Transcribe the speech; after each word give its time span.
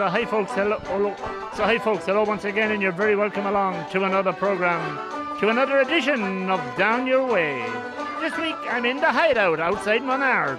So 0.00 0.08
hi 0.08 0.24
folks, 0.24 0.52
hello, 0.52 0.78
hello. 0.84 1.14
So 1.54 1.62
hi 1.62 1.78
folks, 1.78 2.06
hello 2.06 2.24
once 2.24 2.46
again, 2.46 2.72
and 2.72 2.80
you're 2.80 2.90
very 2.90 3.16
welcome 3.16 3.44
along 3.44 3.84
to 3.90 4.04
another 4.04 4.32
program, 4.32 4.80
to 5.40 5.50
another 5.50 5.80
edition 5.80 6.48
of 6.48 6.58
Down 6.78 7.06
Your 7.06 7.26
Way. 7.26 7.62
This 8.18 8.34
week 8.38 8.56
I'm 8.70 8.86
in 8.86 8.96
the 8.96 9.12
hideout 9.12 9.60
outside 9.60 10.02
Monard. 10.02 10.58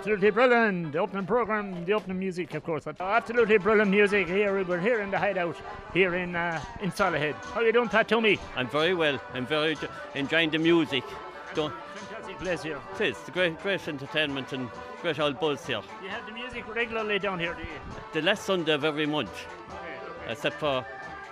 Absolutely 0.00 0.30
brilliant. 0.30 0.92
The 0.92 0.98
opening 0.98 1.26
program, 1.26 1.84
the 1.84 1.92
opening 1.92 2.18
music, 2.18 2.54
of 2.54 2.64
course. 2.64 2.86
Absolutely 2.86 3.58
brilliant 3.58 3.90
music 3.90 4.28
here. 4.28 4.64
We're 4.64 4.80
here 4.80 5.00
in 5.02 5.10
the 5.10 5.18
hideout, 5.18 5.58
here 5.92 6.14
in 6.14 6.34
uh, 6.34 6.58
in 6.80 6.90
Solohead. 6.90 7.34
How 7.52 7.60
you 7.60 7.70
doing, 7.70 7.90
Pat 7.90 8.08
Toomey? 8.08 8.38
I'm 8.56 8.66
very 8.66 8.94
well. 8.94 9.20
I'm 9.34 9.44
very 9.46 9.76
enjoying 10.14 10.48
the 10.48 10.58
music. 10.58 11.04
Don't 11.54 11.74
Fantastic 11.96 12.38
place 12.38 12.62
here. 12.62 12.78
It 12.98 13.08
is. 13.10 13.18
Great, 13.34 13.60
great 13.62 13.86
entertainment 13.86 14.54
and 14.54 14.70
great 15.02 15.20
old 15.20 15.38
buzz 15.38 15.66
here. 15.66 15.82
You 16.02 16.08
have 16.08 16.24
the 16.24 16.32
music 16.32 16.64
regularly 16.74 17.18
down 17.18 17.38
here, 17.38 17.52
do 17.52 17.60
you? 17.60 17.68
The 18.14 18.22
last 18.22 18.44
Sunday 18.46 18.72
of 18.72 18.84
every 18.86 19.04
month, 19.04 19.28
Okay, 19.68 19.76
okay. 20.22 20.32
except 20.32 20.58
for 20.60 20.82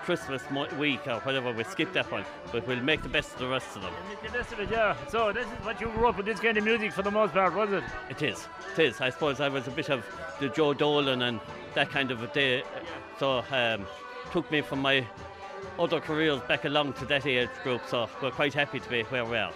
Christmas 0.09 0.43
week 0.79 1.07
or 1.07 1.21
whatever. 1.21 1.53
We 1.53 1.65
skip 1.65 1.93
that 1.93 2.11
one, 2.11 2.25
but 2.51 2.67
we'll 2.67 2.81
make 2.81 3.03
the 3.03 3.11
best 3.11 3.35
of 3.35 3.41
the 3.41 3.49
rest 3.49 3.77
of 3.77 3.83
them. 3.83 3.93
Make 4.09 4.33
the 4.33 4.39
best 4.39 4.53
of 4.55 4.61
it, 4.61 4.71
yeah. 4.71 4.97
So 5.11 5.35
this 5.35 5.45
is 5.45 5.67
what 5.67 5.79
you 5.83 5.89
grew 5.89 6.09
up 6.09 6.17
with 6.17 6.25
this 6.25 6.41
kind 6.41 6.57
of 6.57 6.65
music 6.65 6.95
for 6.95 7.03
the 7.03 7.11
most 7.11 7.35
part, 7.35 7.55
was 7.55 7.71
it? 7.73 7.85
It 8.09 8.23
is. 8.23 8.49
It 8.73 8.85
is. 8.85 9.03
I 9.03 9.11
suppose 9.11 9.39
I 9.39 9.51
was 9.51 9.69
a 9.69 9.71
bit 9.71 9.91
of 9.91 10.07
the 10.41 10.49
Joe 10.49 10.73
Dolan 10.73 11.21
and 11.21 11.41
that 11.75 11.91
kind 11.91 12.11
of 12.11 12.23
a 12.23 12.27
day. 12.29 12.63
So 13.19 13.45
um, 13.51 13.85
took 14.33 14.51
me 14.51 14.63
from 14.63 14.81
my 14.81 15.07
other 15.79 16.01
careers 16.01 16.41
back 16.49 16.65
along 16.65 16.95
to 16.95 17.05
that 17.05 17.27
age 17.27 17.51
group. 17.63 17.83
So 17.87 18.09
we're 18.23 18.31
quite 18.31 18.55
happy 18.55 18.81
to 18.81 18.89
be 18.89 19.03
where 19.03 19.27
we 19.27 19.37
are. 19.37 19.53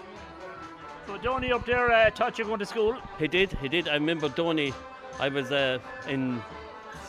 So 1.07 1.17
Donny 1.17 1.51
up 1.51 1.65
there 1.65 1.91
uh, 1.91 2.11
taught 2.11 2.39
you 2.39 2.45
going 2.45 2.59
to 2.59 2.67
school. 2.67 2.99
He 3.19 3.27
did. 3.27 3.53
He 3.53 3.69
did. 3.71 3.89
I 3.89 3.95
remember 3.95 4.29
Donny. 4.29 4.75
I 5.19 5.31
was 5.31 5.51
uh, 5.51 5.79
in 6.09 6.43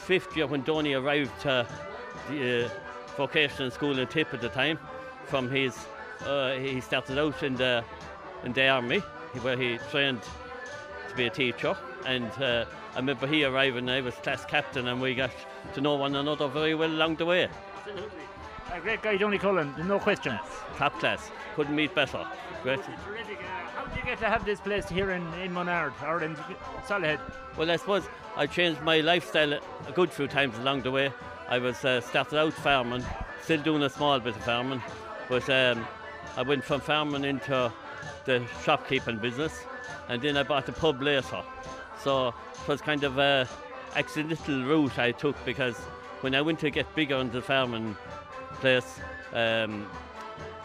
fifth 0.05 0.37
year 0.37 0.47
when 0.47 0.61
Donny 0.61 0.93
arrived 0.93 1.41
to 1.41 1.67
the 2.29 2.67
uh, 2.67 2.69
vocational 3.17 3.71
school 3.71 3.99
in 3.99 4.07
Tip 4.07 4.33
at 4.33 4.41
the 4.41 4.49
time. 4.49 4.79
From 5.25 5.49
his, 5.49 5.77
uh, 6.25 6.53
he 6.53 6.81
started 6.81 7.17
out 7.17 7.41
in 7.43 7.55
the 7.55 7.83
in 8.43 8.53
the 8.53 8.67
army 8.67 8.99
where 9.41 9.57
he 9.57 9.77
trained 9.89 10.21
to 11.09 11.15
be 11.15 11.25
a 11.25 11.29
teacher. 11.29 11.75
And 12.05 12.29
uh, 12.41 12.65
I 12.93 12.97
remember 12.97 13.25
he 13.27 13.45
arrived 13.45 13.77
and 13.77 13.89
I 13.89 14.01
was 14.01 14.15
class 14.15 14.45
captain, 14.45 14.87
and 14.87 15.01
we 15.01 15.15
got 15.15 15.31
to 15.73 15.81
know 15.81 15.95
one 15.95 16.15
another 16.15 16.47
very 16.47 16.75
well 16.75 16.89
along 16.89 17.15
the 17.15 17.25
way. 17.25 17.47
Absolutely. 17.77 18.23
A 18.73 18.79
great 18.79 19.01
guy, 19.01 19.17
Johnny 19.17 19.37
Cullen, 19.37 19.73
no 19.85 19.99
question. 19.99 20.37
Top 20.77 20.99
class. 20.99 21.29
Couldn't 21.55 21.75
meet 21.75 21.93
better. 21.93 22.25
Great. 22.63 22.79
Terrific. 23.05 23.37
Uh, 23.37 23.43
how 23.75 23.85
did 23.85 23.97
you 23.97 24.03
get 24.03 24.19
to 24.19 24.25
have 24.25 24.45
this 24.45 24.59
place 24.59 24.89
here 24.89 25.11
in, 25.11 25.31
in 25.35 25.53
Monard 25.53 25.93
or 26.05 26.23
in 26.23 26.35
Solohead? 26.87 27.19
Well, 27.55 27.69
I 27.69 27.75
suppose 27.75 28.03
I 28.35 28.47
changed 28.47 28.81
my 28.81 28.99
lifestyle 29.01 29.53
a 29.53 29.91
good 29.93 30.11
few 30.11 30.27
times 30.27 30.57
along 30.57 30.81
the 30.81 30.91
way. 30.91 31.13
I 31.53 31.59
was 31.59 31.85
uh, 31.85 32.01
started 32.01 32.39
out 32.39 32.51
farming, 32.51 33.05
still 33.43 33.61
doing 33.61 33.83
a 33.83 33.89
small 33.91 34.19
bit 34.19 34.35
of 34.35 34.43
farming, 34.43 34.81
but 35.29 35.47
um, 35.51 35.85
I 36.35 36.41
went 36.41 36.63
from 36.63 36.81
farming 36.81 37.25
into 37.25 37.71
the 38.25 38.43
shopkeeping 38.63 39.19
business, 39.19 39.53
and 40.09 40.19
then 40.19 40.35
I 40.35 40.41
bought 40.41 40.67
a 40.67 40.71
pub 40.71 40.99
later. 40.99 41.43
So 42.03 42.29
it 42.29 42.67
was 42.67 42.81
kind 42.81 43.03
of 43.03 43.19
a 43.19 43.47
accidental 43.95 44.63
route 44.63 44.97
I 44.97 45.11
took 45.11 45.35
because 45.45 45.77
when 46.21 46.33
I 46.33 46.41
went 46.41 46.59
to 46.61 46.71
get 46.71 46.95
bigger 46.95 47.17
in 47.17 47.29
the 47.29 47.43
farming 47.43 47.95
place, 48.53 48.99
um, 49.31 49.85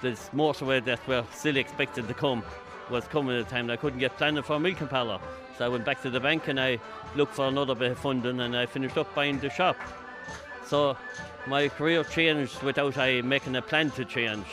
this 0.00 0.30
motorway 0.34 0.82
that 0.86 1.06
we're 1.06 1.26
still 1.34 1.58
expected 1.58 2.08
to 2.08 2.14
come 2.14 2.42
was 2.88 3.06
coming 3.08 3.38
at 3.38 3.44
the 3.44 3.50
time 3.50 3.68
I 3.68 3.76
couldn't 3.76 3.98
get 3.98 4.16
planning 4.16 4.42
for 4.42 4.54
a 4.54 4.58
milking 4.58 4.88
parlour. 4.88 5.20
So 5.58 5.66
I 5.66 5.68
went 5.68 5.84
back 5.84 6.00
to 6.00 6.08
the 6.08 6.18
bank 6.20 6.48
and 6.48 6.58
I 6.58 6.78
looked 7.14 7.34
for 7.34 7.46
another 7.46 7.74
bit 7.74 7.90
of 7.90 7.98
funding 7.98 8.40
and 8.40 8.56
I 8.56 8.64
finished 8.64 8.96
up 8.96 9.14
buying 9.14 9.38
the 9.38 9.50
shop. 9.50 9.76
So 10.68 10.98
my 11.46 11.68
career 11.68 12.04
changed 12.04 12.62
without 12.62 12.98
I 12.98 13.22
making 13.22 13.56
a 13.56 13.62
plan 13.62 13.90
to 13.92 14.04
change. 14.04 14.44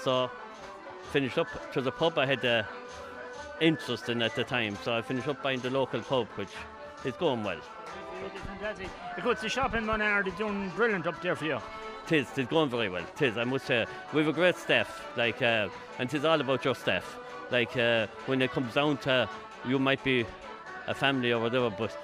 So 0.00 0.30
finished 1.10 1.36
up 1.36 1.48
to 1.72 1.80
the 1.80 1.90
pub 1.90 2.16
I 2.16 2.26
had 2.26 2.44
uh, 2.44 2.62
interest 3.60 4.08
in 4.08 4.22
at 4.22 4.36
the 4.36 4.44
time. 4.44 4.76
So 4.84 4.96
I 4.96 5.02
finished 5.02 5.26
up 5.26 5.42
buying 5.42 5.58
the 5.58 5.70
local 5.70 6.00
pub, 6.00 6.28
which 6.36 6.50
is 7.04 7.14
going 7.14 7.42
well. 7.42 7.58
It 7.58 8.36
is 8.36 8.42
fantastic. 8.42 8.88
Of 9.16 9.24
course, 9.24 9.40
the 9.40 9.48
shop 9.48 9.74
in 9.74 9.84
Monard 9.84 10.28
is 10.28 10.34
doing 10.34 10.70
brilliant 10.76 11.06
up 11.08 11.20
there 11.22 11.34
for 11.34 11.46
you. 11.46 11.58
Tis, 12.06 12.28
tis 12.34 12.46
going 12.46 12.70
very 12.70 12.88
well. 12.88 13.04
Tis, 13.16 13.36
I 13.36 13.44
must 13.44 13.66
say, 13.66 13.84
we 14.12 14.20
have 14.20 14.28
a 14.28 14.32
great 14.32 14.56
staff. 14.56 15.04
Like, 15.16 15.42
uh, 15.42 15.68
and 15.98 16.08
tis 16.08 16.24
all 16.24 16.40
about 16.40 16.64
your 16.64 16.74
staff. 16.74 17.16
Like, 17.50 17.76
uh, 17.76 18.06
when 18.26 18.42
it 18.42 18.52
comes 18.52 18.74
down 18.74 18.98
to, 18.98 19.28
you 19.66 19.78
might 19.78 20.02
be 20.04 20.24
a 20.86 20.94
family 20.94 21.32
or 21.32 21.40
whatever, 21.40 21.68
but 21.68 21.96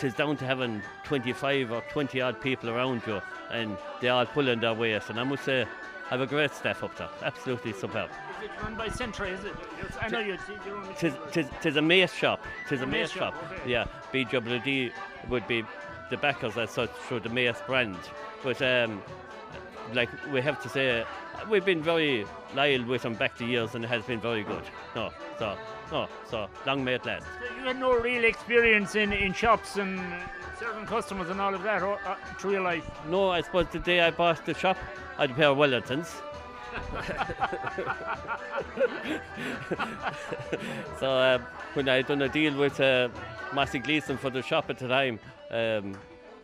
tis 0.00 0.14
down 0.14 0.36
to 0.38 0.46
having 0.46 0.82
25 1.04 1.70
or 1.72 1.82
20 1.90 2.20
odd 2.20 2.40
people 2.40 2.70
around 2.70 3.02
you, 3.06 3.20
and 3.50 3.76
they 4.00 4.08
all 4.08 4.24
pulling 4.26 4.58
their 4.60 4.74
weight. 4.74 5.02
And 5.10 5.20
I 5.20 5.24
must 5.24 5.44
say, 5.44 5.62
I 6.06 6.08
have 6.08 6.20
a 6.22 6.26
great 6.26 6.52
staff 6.52 6.82
up 6.82 6.96
there. 6.96 7.08
Absolutely 7.22 7.72
superb. 7.74 8.08
Is 8.38 8.46
it 8.46 8.50
run 8.62 8.74
by 8.74 8.88
Centra, 8.88 9.30
is 9.30 9.44
it? 9.44 9.54
It's- 9.78 9.96
I 10.00 10.08
know 10.08 10.20
you. 10.20 10.38
you're 10.66 10.76
on 10.78 10.86
the- 10.88 10.94
Tis, 10.94 11.14
tis, 11.30 11.46
tis 11.60 11.76
a 11.76 11.82
mace 11.82 12.12
shop. 12.12 12.42
Tis 12.68 12.80
a 12.80 12.84
A 12.84 12.86
mace 12.86 12.92
mace 13.02 13.10
shop, 13.10 13.34
shop. 13.34 13.52
okay. 13.52 13.70
Yeah, 13.70 13.84
BWG 14.12 14.90
would 15.28 15.46
be 15.46 15.64
the 16.08 16.16
backers 16.16 16.56
as 16.56 16.70
such 16.70 16.90
through 17.06 17.20
the 17.20 17.28
mace 17.28 17.60
brand. 17.66 17.96
But 18.42 18.60
um, 18.62 19.02
like 19.94 20.08
we 20.32 20.40
have 20.40 20.62
to 20.62 20.68
say, 20.68 21.04
we've 21.48 21.64
been 21.64 21.82
very 21.82 22.26
loyal 22.54 22.84
with 22.84 23.02
them 23.02 23.14
back 23.14 23.36
the 23.36 23.44
years, 23.44 23.74
and 23.74 23.84
it 23.84 23.88
has 23.88 24.04
been 24.04 24.20
very 24.20 24.42
good. 24.42 24.62
No, 24.94 25.10
so 25.38 25.56
no, 25.92 26.08
so 26.28 26.48
long 26.66 26.84
may 26.84 26.94
it 26.94 27.06
last. 27.06 27.24
So 27.24 27.56
you 27.56 27.66
had 27.66 27.78
no 27.78 27.98
real 27.98 28.24
experience 28.24 28.94
in, 28.94 29.12
in 29.12 29.32
shops 29.32 29.76
and 29.76 30.00
serving 30.58 30.86
customers 30.86 31.30
and 31.30 31.40
all 31.40 31.54
of 31.54 31.62
that 31.62 31.82
or, 31.82 31.98
uh, 32.06 32.16
through 32.38 32.52
your 32.52 32.62
life. 32.62 32.88
No, 33.08 33.30
I 33.30 33.40
suppose 33.40 33.66
the 33.72 33.78
day 33.78 34.00
I 34.00 34.10
bought 34.10 34.44
the 34.44 34.54
shop, 34.54 34.76
I 35.18 35.22
had 35.22 35.30
a 35.30 35.34
pair 35.34 35.48
of 35.48 35.56
Wellingtons. 35.56 36.12
so 41.00 41.10
um, 41.10 41.42
when 41.74 41.88
I'd 41.88 42.06
done 42.06 42.22
a 42.22 42.28
deal 42.28 42.56
with 42.56 42.80
uh, 42.80 43.08
Mossie 43.52 43.80
Gleeson 43.80 44.16
for 44.16 44.30
the 44.30 44.42
shop 44.42 44.70
at 44.70 44.78
the 44.78 44.86
time, 44.86 45.18
um, 45.50 45.96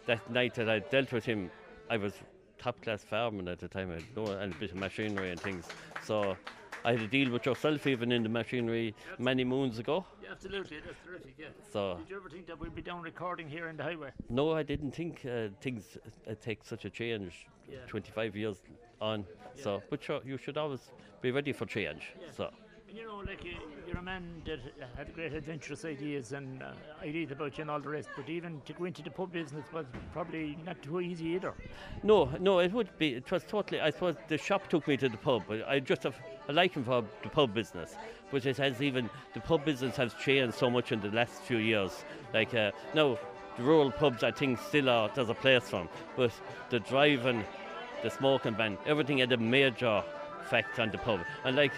that 0.07 0.29
night 0.31 0.55
that 0.55 0.69
I 0.69 0.81
dealt 0.81 1.13
with 1.13 1.25
him, 1.25 1.51
I 1.89 1.97
was 1.97 2.13
top 2.59 2.81
class 2.83 3.03
farming 3.03 3.49
at 3.49 3.59
the 3.59 3.69
time. 3.69 3.91
I 3.91 4.03
no 4.15 4.27
and 4.27 4.53
a 4.53 4.57
bit 4.57 4.71
of 4.73 4.77
machinery 4.77 5.31
and 5.31 5.41
things. 5.41 5.67
So 6.03 6.37
I 6.85 6.93
had 6.93 7.01
a 7.01 7.07
deal 7.07 7.31
with 7.31 7.47
yourself 7.47 7.87
even 7.87 8.13
in 8.13 8.23
the 8.23 8.29
machinery 8.29 8.95
many 9.19 9.45
moons 9.45 9.79
ago. 9.79 10.05
Yeah, 10.23 10.31
absolutely, 10.33 10.79
that's 10.85 10.99
terrific. 11.05 11.35
Yeah. 11.39 11.47
So 11.73 11.97
Did 11.99 12.11
you 12.11 12.17
ever 12.17 12.29
think 12.29 12.47
that 12.47 12.59
we'd 12.59 12.75
be 12.75 12.83
down 12.83 13.03
recording 13.03 13.49
here 13.49 13.69
in 13.69 13.77
the 13.77 13.83
highway? 13.83 14.11
no, 14.29 14.53
I 14.53 14.63
didn't 14.63 14.93
think 14.93 15.25
uh, 15.27 15.49
things 15.61 15.97
uh, 16.29 16.35
take 16.41 16.65
such 16.65 16.85
a 16.85 16.91
change. 16.91 17.47
Yeah. 17.69 17.79
25 17.89 18.37
years 18.37 18.59
on. 19.01 19.27
So, 19.55 19.83
but 19.91 20.03
sure, 20.03 20.21
you 20.25 20.39
should 20.39 20.57
always 20.57 20.91
be 21.21 21.33
ready 21.33 21.53
for 21.53 21.67
change. 21.67 22.13
Yeah. 22.21 22.27
So, 22.37 22.51
you 22.97 23.07
know, 23.07 23.23
like 23.27 23.45
you, 23.45 23.53
you're 23.87 23.99
a 23.99 24.03
man 24.03 24.43
that 24.47 24.59
had 24.97 25.13
great 25.15 25.35
adventurous 25.35 25.85
ideas 25.85 26.33
and 26.33 26.63
uh, 26.63 26.73
ideas 27.03 27.31
about 27.31 27.59
you 27.59 27.63
and 27.63 27.71
all 27.71 27.81
the 27.81 27.89
rest, 27.89 28.09
but 28.17 28.29
even 28.29 28.61
to 28.65 28.73
go 28.73 28.87
into 28.87 29.03
the 29.03 29.11
pub 29.11 29.33
business 29.33 29.67
was 29.73 29.85
probably 30.13 30.57
not 30.65 30.81
too 30.83 31.01
easy 31.01 31.27
either. 31.27 31.53
no, 32.03 32.31
no, 32.41 32.61
it 32.61 32.73
would 32.73 32.97
be. 32.99 33.15
It 33.15 33.31
was 33.31 33.45
totally. 33.45 33.81
I 33.81 33.91
suppose 33.91 34.17
the 34.29 34.39
shop 34.39 34.69
took 34.69 34.89
me 34.89 34.97
to 34.97 35.11
the 35.11 35.19
pub. 35.19 35.43
I 35.69 35.79
just 35.81 36.05
have 36.05 36.17
a 36.49 36.53
liking 36.55 36.85
for 36.85 37.05
the 37.23 37.29
pub 37.29 37.53
business, 37.53 37.97
but 38.31 38.47
it 38.47 38.57
has 38.57 38.81
even 38.81 39.11
the 39.35 39.41
pub 39.41 39.65
business 39.65 39.97
has 39.97 40.15
changed 40.15 40.57
so 40.57 40.71
much 40.71 40.91
in 40.91 41.01
the 41.01 41.11
last 41.11 41.43
few 41.43 41.59
years. 41.59 42.05
Like 42.33 42.55
uh, 42.55 42.71
the 42.95 43.19
rural 43.59 43.91
pubs, 43.91 44.23
I 44.23 44.31
think, 44.31 44.59
still 44.59 44.89
are 44.89 45.11
there's 45.15 45.29
a 45.29 45.35
place 45.35 45.69
for 45.69 45.81
'em, 45.81 45.89
but 46.17 46.33
the 46.71 46.81
driving, 46.81 47.45
the 48.03 48.11
smoking 48.11 48.55
ban, 48.55 48.79
everything 48.87 49.19
had 49.19 49.33
a 49.33 49.37
major 49.37 50.03
effect 50.47 50.79
on 50.79 50.91
the 50.91 50.99
pub. 50.99 51.21
And 51.45 51.57
like, 51.57 51.73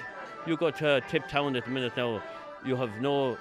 you 0.46 0.56
go 0.56 0.70
to 0.70 1.00
Tip 1.08 1.28
Town 1.28 1.56
at 1.56 1.64
the 1.64 1.70
minute 1.70 1.96
now, 1.96 2.22
you 2.64 2.76
have 2.76 3.00
no 3.00 3.38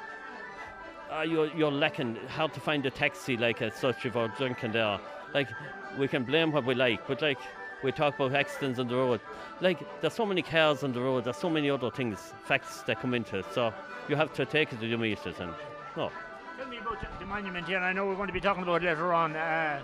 uh, 1.11 1.21
you're, 1.21 1.47
you're 1.55 1.71
lacking. 1.71 2.17
Hard 2.27 2.53
to 2.53 2.59
find 2.59 2.85
a 2.85 2.91
taxi 2.91 3.38
like 3.38 3.61
as 3.61 3.75
such 3.75 4.05
if 4.05 4.15
you're 4.15 4.27
drinking 4.29 4.73
there. 4.73 4.99
Like 5.33 5.49
we 5.97 6.07
can 6.07 6.23
blame 6.23 6.51
what 6.51 6.65
we 6.65 6.75
like, 6.75 7.07
but 7.07 7.21
like 7.21 7.39
we 7.83 7.91
talk 7.91 8.15
about 8.15 8.33
accidents 8.33 8.79
on 8.79 8.88
the 8.88 8.95
road. 8.95 9.21
Like 9.61 9.79
there's 10.01 10.13
so 10.13 10.25
many 10.25 10.41
cars 10.41 10.83
on 10.83 10.94
the 10.94 11.01
road. 11.01 11.25
There's 11.25 11.38
so 11.38 11.49
many 11.49 11.69
other 11.69 11.91
things, 11.91 12.33
facts 12.45 12.81
that 12.83 12.99
come 13.01 13.13
into 13.13 13.39
it. 13.39 13.45
So 13.53 13.73
you 14.09 14.15
have 14.15 14.33
to 14.33 14.45
take 14.45 14.73
it 14.73 14.79
to 14.79 14.88
your 14.88 14.97
meters 14.97 15.35
and 15.39 15.51
no. 15.95 16.11
Tell 16.57 16.67
me 16.67 16.77
about 16.77 16.99
the- 17.19 17.25
monument 17.25 17.67
here. 17.67 17.79
I 17.79 17.91
know 17.94 18.05
we're 18.05 18.15
going 18.15 18.27
to 18.27 18.33
be 18.33 18.39
talking 18.39 18.63
about 18.63 18.81
it 18.81 18.88
later 18.88 19.13
on. 19.13 19.35
Uh, 19.35 19.83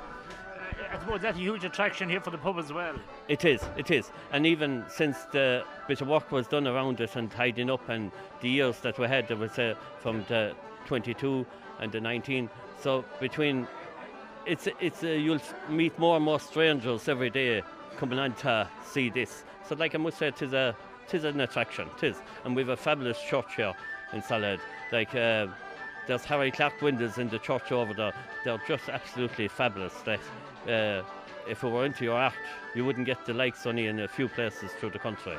I 0.92 1.00
suppose 1.00 1.22
that's 1.22 1.38
a 1.38 1.42
huge 1.42 1.64
attraction 1.64 2.10
here 2.10 2.22
for 2.22 2.32
the 2.32 2.38
pub 2.38 2.58
as 2.58 2.72
well. 2.72 2.96
It 3.28 3.46
is, 3.46 3.62
it 3.78 3.92
is. 3.92 4.12
And 4.32 4.46
even 4.46 4.84
since 4.90 5.24
the 5.32 5.64
bit 5.88 6.02
of 6.02 6.08
work 6.08 6.32
was 6.32 6.48
done 6.48 6.68
around 6.68 7.00
it 7.02 7.16
and 7.16 7.30
tidying 7.30 7.70
up 7.70 7.88
and 7.90 8.12
the 8.42 8.50
years 8.50 8.80
that 8.80 8.98
we 9.00 9.08
had, 9.08 9.28
there 9.28 9.38
was 9.38 9.58
uh, 9.58 9.76
from 10.00 10.26
the 10.28 10.56
22 10.86 11.46
and 11.80 11.92
the 11.92 12.02
19. 12.02 12.50
So 12.82 13.06
between, 13.20 13.68
it's, 14.46 14.68
it's 14.80 15.04
uh, 15.04 15.08
you'll 15.08 15.42
meet 15.70 15.98
more 16.00 16.16
and 16.16 16.26
more 16.26 16.40
strangers 16.40 17.08
every 17.08 17.30
day 17.30 17.64
coming 17.98 18.20
on 18.20 18.34
to 18.36 18.68
see 18.86 19.10
this. 19.10 19.44
So 19.68 19.76
like 19.76 19.96
I 19.96 19.98
must 19.98 20.18
say, 20.18 20.28
it 20.28 20.42
is 20.42 20.54
a, 20.54 20.76
it 21.08 21.14
is 21.14 21.24
an 21.24 21.40
attraction, 21.42 21.90
it 21.98 22.04
is. 22.04 22.18
And 22.44 22.56
we've 22.56 22.70
a 22.70 22.78
fabulous 22.78 23.22
church 23.22 23.56
here 23.56 23.74
in 24.14 24.22
Salad. 24.22 24.60
Like, 24.92 25.16
uh, 25.16 25.48
there's 26.08 26.26
Harry 26.26 26.52
Clarke 26.52 26.82
windows 26.82 27.18
in 27.18 27.30
the 27.30 27.40
church 27.40 27.72
over 27.72 27.94
there. 27.94 28.14
They're 28.44 28.62
just 28.68 28.90
absolutely 28.90 29.48
fabulous. 29.48 29.94
That 30.02 30.20
uh, 30.68 31.04
if 31.48 31.64
it 31.64 31.68
were 31.68 31.86
into 31.86 32.04
your 32.04 32.18
art, 32.18 32.34
you 32.76 32.86
wouldn't 32.86 33.06
get 33.06 33.26
the 33.26 33.34
likes 33.34 33.66
only 33.66 33.88
in 33.88 34.00
a 34.00 34.08
few 34.08 34.28
places 34.28 34.72
through 34.80 34.92
the 34.92 35.00
country. 35.00 35.36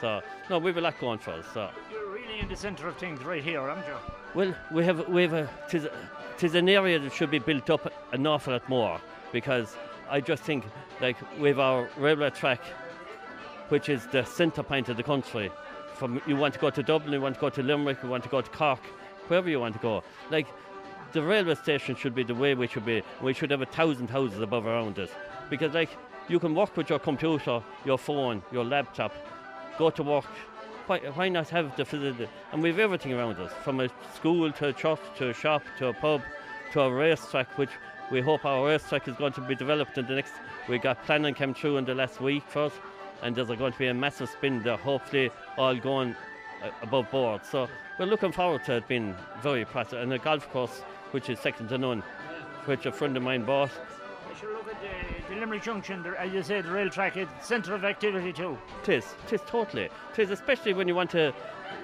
So 0.00 0.20
no, 0.48 0.58
we've 0.58 0.76
a 0.76 0.80
lot 0.80 0.98
going 1.00 1.18
for 1.18 1.32
us. 1.32 1.46
So 1.52 1.70
You're 1.90 2.10
really 2.10 2.40
in 2.40 2.48
the 2.48 2.56
centre 2.56 2.88
of 2.88 2.96
things 2.96 3.22
right 3.24 3.42
here, 3.42 3.60
aren't 3.60 3.86
you? 3.86 3.94
well, 4.34 4.54
we 4.70 4.84
have 4.84 5.08
we 5.08 5.22
have 5.22 5.32
a 5.32 5.50
tis, 5.68 5.88
tis 6.36 6.54
an 6.54 6.68
area 6.68 6.98
that 6.98 7.12
should 7.12 7.30
be 7.30 7.38
built 7.38 7.70
up 7.70 7.92
an 8.12 8.26
awful 8.26 8.52
lot 8.52 8.68
more 8.68 9.00
because 9.32 9.76
I 10.10 10.20
just 10.20 10.42
think 10.42 10.64
like 11.00 11.16
with 11.40 11.58
our 11.58 11.88
railway 11.96 12.30
track, 12.30 12.60
which 13.68 13.88
is 13.88 14.06
the 14.06 14.24
centre 14.24 14.62
point 14.62 14.88
of 14.88 14.96
the 14.96 15.02
country. 15.02 15.50
From 15.94 16.22
you 16.28 16.36
want 16.36 16.54
to 16.54 16.60
go 16.60 16.70
to 16.70 16.82
Dublin, 16.82 17.12
you 17.12 17.20
want 17.20 17.34
to 17.34 17.40
go 17.40 17.50
to 17.50 17.62
Limerick, 17.62 17.98
you 18.04 18.08
want 18.08 18.22
to 18.22 18.28
go 18.28 18.40
to 18.40 18.50
Cork, 18.50 18.78
wherever 19.28 19.48
you 19.48 19.60
want 19.60 19.74
to 19.74 19.80
go. 19.80 20.02
Like 20.30 20.46
the 21.12 21.22
railway 21.22 21.54
station 21.54 21.96
should 21.96 22.14
be 22.14 22.24
the 22.24 22.34
way 22.34 22.54
we 22.54 22.66
should 22.66 22.84
be. 22.84 23.02
We 23.22 23.32
should 23.32 23.50
have 23.50 23.62
a 23.62 23.66
thousand 23.66 24.10
houses 24.10 24.40
above 24.40 24.66
around 24.66 24.98
it 24.98 25.10
because 25.50 25.74
like 25.74 25.90
you 26.28 26.38
can 26.38 26.54
work 26.54 26.76
with 26.76 26.90
your 26.90 26.98
computer, 26.98 27.62
your 27.84 27.98
phone, 27.98 28.42
your 28.52 28.64
laptop, 28.64 29.12
go 29.78 29.90
to 29.90 30.02
work. 30.02 30.26
Why, 30.86 30.98
why 30.98 31.28
not 31.28 31.48
have 31.50 31.76
the 31.76 31.84
facility? 31.84 32.28
And 32.52 32.62
we 32.62 32.70
have 32.70 32.78
everything 32.78 33.12
around 33.12 33.38
us, 33.38 33.52
from 33.62 33.80
a 33.80 33.90
school 34.14 34.50
to 34.52 34.68
a 34.68 34.72
church 34.72 35.00
to 35.18 35.30
a 35.30 35.34
shop 35.34 35.62
to 35.78 35.88
a 35.88 35.92
pub 35.92 36.22
to 36.72 36.80
a 36.80 36.92
racetrack, 36.92 37.56
which 37.56 37.70
we 38.10 38.20
hope 38.20 38.44
our 38.44 38.66
racetrack 38.66 39.08
is 39.08 39.14
going 39.14 39.32
to 39.34 39.40
be 39.42 39.54
developed 39.54 39.96
in 39.98 40.06
the 40.06 40.14
next. 40.14 40.32
We 40.68 40.78
got 40.78 41.02
planning 41.04 41.34
came 41.34 41.54
through 41.54 41.78
in 41.78 41.84
the 41.84 41.94
last 41.94 42.20
week 42.20 42.42
for 42.46 42.64
us, 42.64 42.72
and 43.22 43.34
there's 43.34 43.48
going 43.48 43.72
to 43.72 43.78
be 43.78 43.88
a 43.88 43.94
massive 43.94 44.28
spin 44.30 44.62
there, 44.62 44.76
hopefully 44.76 45.30
all 45.56 45.76
going 45.76 46.14
uh, 46.62 46.70
above 46.82 47.10
board. 47.10 47.44
So 47.44 47.68
we're 47.98 48.06
looking 48.06 48.32
forward 48.32 48.64
to 48.64 48.76
it 48.76 48.88
being 48.88 49.14
very 49.42 49.60
impressive. 49.60 50.00
And 50.00 50.12
a 50.12 50.18
golf 50.18 50.48
course, 50.50 50.80
which 51.10 51.28
is 51.28 51.38
second 51.38 51.68
to 51.68 51.78
none, 51.78 52.02
which 52.66 52.86
a 52.86 52.92
friend 52.92 53.16
of 53.16 53.22
mine 53.22 53.44
bought. 53.44 53.70
I 54.30 54.38
should 54.38 54.50
look 54.50 54.68
at 54.68 54.76
the, 54.80 55.34
the 55.34 55.40
Limerick 55.40 55.62
Junction, 55.62 56.02
the, 56.02 56.20
as 56.20 56.32
you 56.32 56.42
said, 56.42 56.64
the 56.64 56.70
rail 56.70 56.90
track, 56.90 57.16
it's 57.16 57.46
centre 57.46 57.74
of 57.74 57.84
activity 57.84 58.32
too. 58.32 58.56
It 58.82 58.88
is, 58.90 59.14
it 59.26 59.32
is 59.32 59.40
totally. 59.46 59.84
It 60.12 60.18
is, 60.18 60.30
especially 60.30 60.74
when 60.74 60.86
you 60.86 60.94
want 60.94 61.10
to 61.10 61.34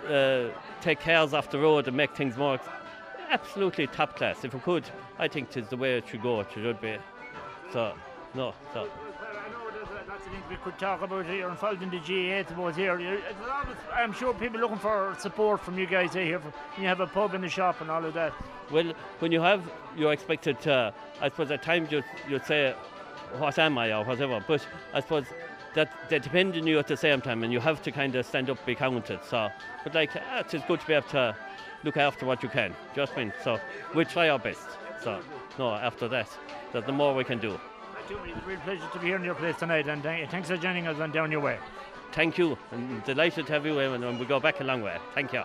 uh, 0.09 0.51
take 0.81 1.01
cars 1.01 1.35
off 1.35 1.51
the 1.51 1.59
road 1.59 1.89
and 1.89 1.97
make 1.97 2.15
things 2.15 2.37
more 2.37 2.61
absolutely 3.31 3.87
top 3.89 4.17
class. 4.17 4.45
If 4.45 4.55
we 4.55 4.61
could, 4.61 4.85
I 5.19 5.29
think 5.29 5.51
it 5.51 5.65
is 5.65 5.69
the 5.69 5.77
way 5.77 5.99
it 5.99 6.09
should 6.09 6.23
go. 6.23 6.41
It 6.41 6.49
should 6.53 6.81
be. 6.81 6.97
So, 7.73 7.95
no, 8.35 8.55
so. 8.73 8.89
Uh, 10.35 10.49
things 10.49 10.51
we 10.51 10.57
could 10.65 10.79
talk 10.79 11.03
about 11.03 11.27
here 11.27 11.49
involved 11.49 11.83
in 11.83 11.91
the 11.91 11.99
GAA, 11.99 12.39
I 12.39 12.45
suppose 12.45 12.77
here. 12.77 12.99
You- 12.99 13.21
I'm 13.95 14.13
sure 14.13 14.35
people 14.35 14.61
looking 14.61 14.79
for 14.79 15.15
support 15.19 15.61
from 15.61 15.79
you 15.79 15.87
guys 15.87 16.13
here. 16.15 16.41
You 16.79 16.87
have 16.87 17.01
a 17.01 17.07
pub 17.07 17.35
in 17.35 17.41
the 17.41 17.49
shop 17.49 17.81
and 17.81 17.91
all 17.91 18.05
of 18.05 18.15
that. 18.15 18.33
Well, 18.71 18.93
when 19.21 19.33
you 19.33 19.41
have, 19.41 19.63
you're 19.97 20.13
expected 20.13 20.61
to, 20.63 20.93
I 21.21 21.29
suppose 21.29 21.51
at 21.51 21.63
times 21.63 21.93
you, 21.93 22.03
you'd 22.29 22.47
say, 22.47 22.75
what 23.39 23.59
am 23.59 23.79
I 23.79 23.93
or 23.93 24.05
whatever, 24.05 24.45
but 24.47 24.67
I 24.93 25.01
suppose 25.01 25.27
that 25.75 25.91
they 26.09 26.19
depend 26.21 26.57
on 26.57 26.67
you 26.67 26.79
at 26.79 26.87
the 26.87 26.97
same 26.97 27.21
time 27.21 27.43
and 27.43 27.53
you 27.53 27.61
have 27.61 27.83
to 27.83 27.91
kind 27.91 28.15
of 28.15 28.25
stand 28.25 28.49
up, 28.49 28.65
be 28.65 28.75
counted. 28.75 29.21
So, 29.25 29.51
but 29.83 29.95
like, 29.95 30.11
ah, 30.17 30.41
it's 30.41 30.55
good 30.67 30.81
to 30.81 30.87
be 30.87 30.95
able 30.95 31.09
to 31.09 31.37
look 31.83 31.97
after 31.97 32.27
what 32.27 32.43
you 32.43 32.49
can. 32.49 32.75
Just 32.95 33.17
mean, 33.17 33.33
so 33.43 33.59
we 33.95 34.05
try 34.05 34.29
our 34.29 34.39
best. 34.39 34.67
So, 35.03 35.21
no, 35.59 35.75
after 35.75 36.09
that, 36.09 36.29
that 36.73 36.87
the 36.87 36.93
more 36.93 37.15
we 37.15 37.25
can 37.25 37.39
do. 37.39 37.59
It's 38.07 38.13
a 38.13 38.47
real 38.47 38.59
pleasure 38.59 38.89
to 38.93 38.99
be 38.99 39.07
here 39.07 39.17
in 39.17 39.25
your 39.25 39.35
place 39.35 39.57
tonight, 39.57 39.89
and 39.89 40.03
thank- 40.03 40.31
thanks 40.31 40.49
for 40.49 40.59
joining 40.59 40.87
us 40.87 41.01
on 41.01 41.11
Down 41.11 41.33
Your 41.33 41.41
Way. 41.41 41.59
Thank 42.13 42.37
you, 42.37 42.59
and 42.71 43.03
delighted 43.05 43.47
to 43.47 43.53
have 43.55 43.65
you 43.65 43.79
and 43.79 44.21
we 44.21 44.27
go 44.27 44.39
back 44.39 44.61
a 44.61 44.65
long 44.65 44.83
way. 44.83 44.99
Thank 45.15 45.33
you. 45.33 45.43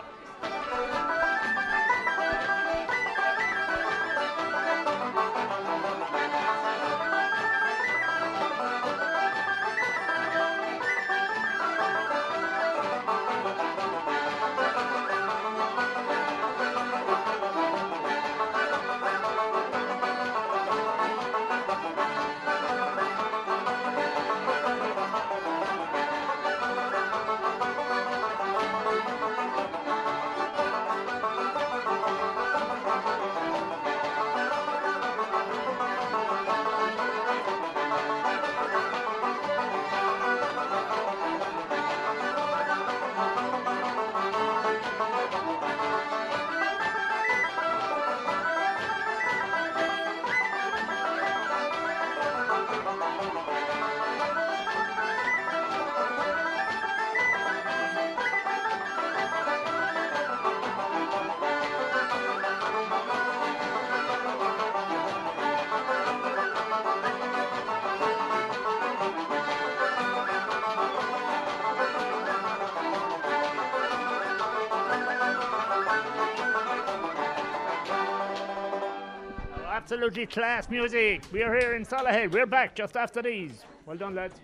Absolutely 80.00 80.24
class 80.24 80.70
music. 80.70 81.22
We 81.30 81.42
are 81.42 81.54
here 81.54 81.74
in 81.74 81.84
Solohead. 81.84 82.32
We're 82.32 82.46
back 82.46 82.74
just 82.74 82.96
after 82.96 83.20
these. 83.20 83.66
Well 83.84 83.98
done, 83.98 84.14
lads. 84.14 84.40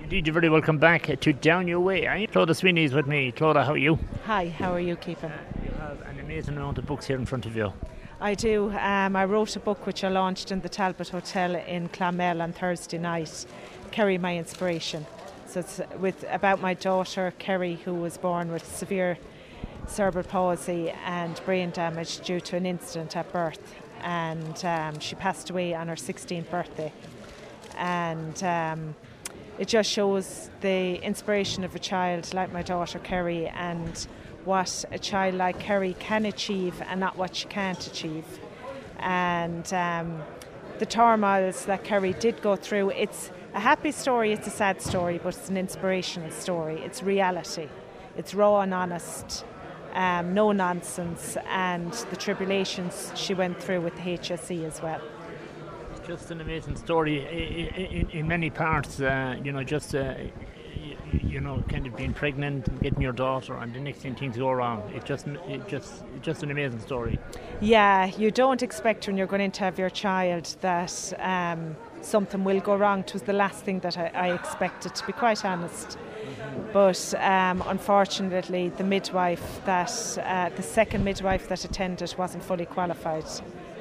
Indeed, 0.00 0.26
you're 0.26 0.32
very 0.32 0.48
welcome 0.48 0.78
back 0.78 1.20
to 1.20 1.32
Down 1.34 1.68
Your 1.68 1.80
Way. 1.80 2.08
I'm 2.08 2.26
Clodagh 2.28 2.56
Sweeney's 2.56 2.94
with 2.94 3.06
me. 3.06 3.32
Clodagh, 3.32 3.66
how 3.66 3.72
are 3.72 3.76
you? 3.76 3.98
Hi, 4.24 4.48
how 4.48 4.72
are 4.72 4.80
you 4.80 4.96
keeping? 4.96 5.30
You 5.62 5.72
have 5.72 6.00
an 6.06 6.20
amazing 6.20 6.56
amount 6.56 6.78
of 6.78 6.86
books 6.86 7.06
here 7.06 7.18
in 7.18 7.26
front 7.26 7.44
of 7.44 7.54
you. 7.54 7.70
I 8.18 8.32
do. 8.32 8.70
Um, 8.70 9.14
I 9.14 9.26
wrote 9.26 9.56
a 9.56 9.60
book 9.60 9.84
which 9.84 10.04
I 10.04 10.08
launched 10.08 10.50
in 10.50 10.62
the 10.62 10.70
Talbot 10.70 11.10
Hotel 11.10 11.54
in 11.54 11.90
Clonmel 11.90 12.40
on 12.40 12.54
Thursday 12.54 12.96
night, 12.96 13.44
Kerry 13.90 14.16
My 14.16 14.38
Inspiration. 14.38 15.04
So 15.48 15.60
it's 15.60 15.82
with 15.98 16.24
about 16.30 16.62
my 16.62 16.72
daughter 16.72 17.34
Kerry, 17.38 17.74
who 17.84 17.92
was 17.92 18.16
born 18.16 18.50
with 18.50 18.66
severe 18.74 19.18
cerebral 19.86 20.24
palsy 20.24 20.90
and 21.04 21.40
brain 21.44 21.70
damage 21.70 22.20
due 22.20 22.40
to 22.40 22.56
an 22.56 22.66
incident 22.66 23.16
at 23.16 23.32
birth. 23.32 23.74
And 24.02 24.64
um, 24.64 24.98
she 25.00 25.14
passed 25.14 25.50
away 25.50 25.74
on 25.74 25.88
her 25.88 25.94
16th 25.94 26.50
birthday. 26.50 26.92
And 27.76 28.42
um, 28.44 28.94
it 29.58 29.68
just 29.68 29.90
shows 29.90 30.50
the 30.60 30.96
inspiration 31.02 31.64
of 31.64 31.74
a 31.74 31.78
child 31.78 32.32
like 32.34 32.52
my 32.52 32.62
daughter 32.62 32.98
Kerry 32.98 33.48
and 33.48 34.06
what 34.44 34.84
a 34.92 34.98
child 34.98 35.34
like 35.34 35.58
Kerry 35.58 35.96
can 35.98 36.26
achieve 36.26 36.80
and 36.88 37.00
not 37.00 37.16
what 37.16 37.34
she 37.34 37.48
can't 37.48 37.84
achieve. 37.86 38.24
And 38.98 39.72
um, 39.72 40.22
the 40.78 40.86
turmoils 40.86 41.64
that 41.66 41.84
Kerry 41.84 42.12
did 42.14 42.42
go 42.42 42.54
through, 42.54 42.90
it's 42.90 43.30
a 43.54 43.60
happy 43.60 43.92
story, 43.92 44.32
it's 44.32 44.46
a 44.46 44.50
sad 44.50 44.82
story, 44.82 45.18
but 45.22 45.36
it's 45.36 45.48
an 45.48 45.56
inspirational 45.56 46.30
story. 46.30 46.80
It's 46.82 47.02
reality, 47.02 47.68
it's 48.16 48.34
raw 48.34 48.60
and 48.60 48.74
honest 48.74 49.44
um, 49.96 50.34
no 50.34 50.52
nonsense, 50.52 51.36
and 51.48 51.92
the 52.10 52.16
tribulations 52.16 53.10
she 53.14 53.34
went 53.34 53.60
through 53.60 53.80
with 53.80 53.96
the 53.96 54.02
HSE 54.02 54.64
as 54.64 54.80
well. 54.82 55.00
Just 56.06 56.30
an 56.30 56.40
amazing 56.40 56.76
story 56.76 57.24
in, 57.26 57.84
in, 57.84 58.10
in 58.10 58.28
many 58.28 58.50
parts. 58.50 59.00
Uh, 59.00 59.36
you 59.42 59.50
know, 59.50 59.64
just 59.64 59.94
uh, 59.94 60.14
you 61.12 61.40
know, 61.40 61.64
kind 61.68 61.86
of 61.86 61.96
being 61.96 62.12
pregnant 62.12 62.68
and 62.68 62.80
getting 62.80 63.00
your 63.00 63.12
daughter, 63.12 63.56
and 63.56 63.74
the 63.74 63.80
next 63.80 63.98
thing 64.00 64.14
things 64.14 64.36
go 64.36 64.52
wrong. 64.52 64.90
It 64.94 65.04
just, 65.04 65.26
it 65.26 65.66
just, 65.66 66.04
just 66.22 66.42
an 66.42 66.50
amazing 66.50 66.80
story. 66.80 67.18
Yeah, 67.60 68.06
you 68.18 68.30
don't 68.30 68.62
expect 68.62 69.06
when 69.06 69.16
you're 69.16 69.26
going 69.26 69.50
to 69.50 69.64
have 69.64 69.78
your 69.78 69.90
child 69.90 70.56
that 70.60 71.12
um, 71.18 71.76
something 72.02 72.44
will 72.44 72.60
go 72.60 72.76
wrong. 72.76 73.00
It 73.00 73.12
was 73.12 73.22
the 73.22 73.32
last 73.32 73.64
thing 73.64 73.80
that 73.80 73.96
I, 73.98 74.10
I 74.14 74.34
expected, 74.34 74.94
to 74.94 75.06
be 75.06 75.12
quite 75.12 75.44
honest. 75.44 75.98
But 76.72 77.14
um, 77.18 77.62
unfortunately, 77.66 78.68
the 78.68 78.84
midwife 78.84 79.60
that 79.64 80.18
uh, 80.22 80.50
the 80.54 80.62
second 80.62 81.04
midwife 81.04 81.48
that 81.48 81.64
attended 81.64 82.14
wasn't 82.18 82.42
fully 82.42 82.66
qualified, 82.66 83.24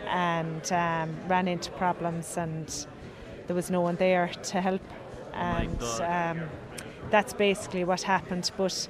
and 0.07 0.71
um, 0.71 1.15
ran 1.27 1.47
into 1.47 1.71
problems, 1.71 2.37
and 2.37 2.87
there 3.47 3.55
was 3.55 3.69
no 3.69 3.81
one 3.81 3.95
there 3.95 4.29
to 4.43 4.61
help, 4.61 4.81
and 5.33 5.83
um, 6.01 6.49
that's 7.09 7.33
basically 7.33 7.83
what 7.83 8.01
happened. 8.01 8.51
But 8.57 8.87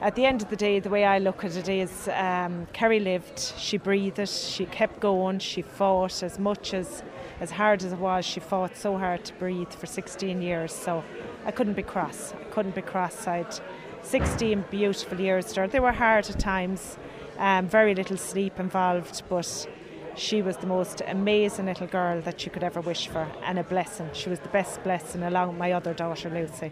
at 0.00 0.14
the 0.16 0.26
end 0.26 0.42
of 0.42 0.50
the 0.50 0.56
day, 0.56 0.80
the 0.80 0.90
way 0.90 1.04
I 1.04 1.18
look 1.18 1.44
at 1.44 1.56
it 1.56 1.68
is 1.68 2.08
um, 2.08 2.66
Kerry 2.72 3.00
lived, 3.00 3.38
she 3.56 3.78
breathed, 3.78 4.28
she 4.28 4.66
kept 4.66 5.00
going, 5.00 5.38
she 5.38 5.62
fought 5.62 6.22
as 6.22 6.38
much 6.38 6.74
as 6.74 7.02
as 7.42 7.50
hard 7.50 7.82
as 7.82 7.92
it 7.92 7.98
was, 7.98 8.24
she 8.24 8.38
fought 8.38 8.76
so 8.76 8.96
hard 8.96 9.24
to 9.24 9.34
breathe 9.34 9.72
for 9.72 9.86
16 9.86 10.40
years. 10.40 10.72
So 10.72 11.02
I 11.44 11.50
couldn't 11.50 11.74
be 11.74 11.82
cross. 11.82 12.32
I 12.40 12.44
couldn't 12.50 12.76
be 12.76 12.82
cross. 12.82 13.26
I'd 13.26 13.58
16 14.02 14.66
beautiful 14.70 15.20
years 15.20 15.52
there. 15.52 15.66
They 15.66 15.80
were 15.80 15.90
hard 15.90 16.30
at 16.30 16.38
times, 16.38 16.98
um, 17.38 17.66
very 17.66 17.96
little 17.96 18.16
sleep 18.16 18.60
involved, 18.60 19.24
but 19.28 19.66
she 20.14 20.40
was 20.40 20.56
the 20.58 20.68
most 20.68 21.02
amazing 21.08 21.66
little 21.66 21.88
girl 21.88 22.20
that 22.20 22.44
you 22.44 22.52
could 22.52 22.62
ever 22.62 22.80
wish 22.80 23.08
for 23.08 23.26
and 23.42 23.58
a 23.58 23.64
blessing. 23.64 24.08
She 24.12 24.28
was 24.28 24.38
the 24.38 24.48
best 24.50 24.80
blessing 24.84 25.24
along 25.24 25.48
with 25.48 25.58
my 25.58 25.72
other 25.72 25.94
daughter 25.94 26.30
Lucy. 26.30 26.70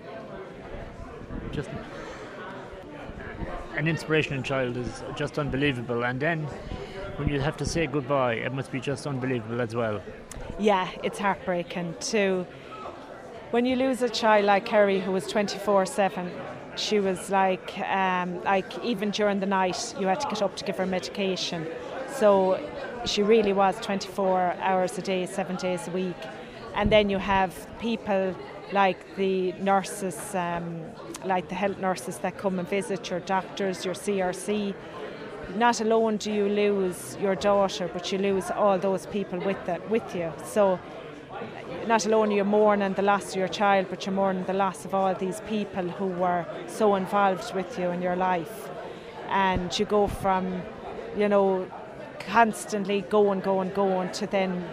Just 1.50 1.70
an 3.76 3.88
inspirational 3.88 4.44
child 4.44 4.76
is 4.76 5.02
just 5.16 5.36
unbelievable 5.36 6.04
and 6.04 6.20
then 6.20 6.46
when 7.20 7.28
you 7.28 7.40
have 7.40 7.56
to 7.56 7.66
say 7.66 7.86
goodbye 7.86 8.34
it 8.48 8.52
must 8.52 8.72
be 8.72 8.80
just 8.80 9.06
unbelievable 9.06 9.60
as 9.60 9.76
well 9.76 10.02
yeah, 10.60 10.90
it's 11.02 11.18
heartbreaking 11.18 11.94
too. 12.00 12.46
When 13.50 13.64
you 13.64 13.76
lose 13.76 14.02
a 14.02 14.08
child 14.08 14.44
like 14.44 14.66
Kerry, 14.66 15.00
who 15.00 15.10
was 15.10 15.26
24 15.26 15.86
7, 15.86 16.30
she 16.76 17.00
was 17.00 17.30
like, 17.30 17.78
um, 17.80 18.42
like 18.44 18.78
even 18.84 19.10
during 19.10 19.40
the 19.40 19.46
night, 19.46 19.94
you 19.98 20.06
had 20.06 20.20
to 20.20 20.28
get 20.28 20.42
up 20.42 20.56
to 20.56 20.64
give 20.64 20.76
her 20.76 20.86
medication. 20.86 21.66
So 22.14 22.60
she 23.06 23.22
really 23.22 23.52
was 23.52 23.74
24 23.80 24.56
hours 24.60 24.98
a 24.98 25.02
day, 25.02 25.26
seven 25.26 25.56
days 25.56 25.88
a 25.88 25.90
week. 25.90 26.16
And 26.74 26.92
then 26.92 27.08
you 27.10 27.18
have 27.18 27.66
people 27.80 28.36
like 28.72 29.16
the 29.16 29.52
nurses, 29.52 30.34
um, 30.34 30.80
like 31.24 31.48
the 31.48 31.54
health 31.54 31.78
nurses 31.78 32.18
that 32.18 32.38
come 32.38 32.58
and 32.58 32.68
visit, 32.68 33.10
your 33.10 33.20
doctors, 33.20 33.84
your 33.84 33.94
CRC. 33.94 34.74
Not 35.56 35.80
alone 35.80 36.16
do 36.16 36.32
you 36.32 36.48
lose 36.48 37.16
your 37.20 37.34
daughter, 37.34 37.88
but 37.92 38.12
you 38.12 38.18
lose 38.18 38.50
all 38.50 38.78
those 38.78 39.06
people 39.06 39.38
with 39.40 39.68
it, 39.68 39.90
with 39.90 40.14
you. 40.14 40.32
So 40.44 40.78
not 41.86 42.06
alone 42.06 42.30
you're 42.30 42.44
mourning 42.44 42.94
the 42.94 43.02
loss 43.02 43.30
of 43.30 43.36
your 43.36 43.48
child, 43.48 43.86
but 43.90 44.06
you're 44.06 44.14
mourning 44.14 44.44
the 44.44 44.52
loss 44.52 44.84
of 44.84 44.94
all 44.94 45.14
these 45.14 45.40
people 45.48 45.88
who 45.88 46.06
were 46.06 46.46
so 46.66 46.94
involved 46.94 47.54
with 47.54 47.78
you 47.78 47.90
in 47.90 48.02
your 48.02 48.16
life. 48.16 48.68
And 49.28 49.76
you 49.78 49.84
go 49.86 50.06
from, 50.06 50.62
you 51.16 51.28
know, 51.28 51.66
constantly 52.18 53.02
going, 53.02 53.40
going, 53.40 53.70
going 53.70 54.12
to 54.12 54.26
then 54.26 54.64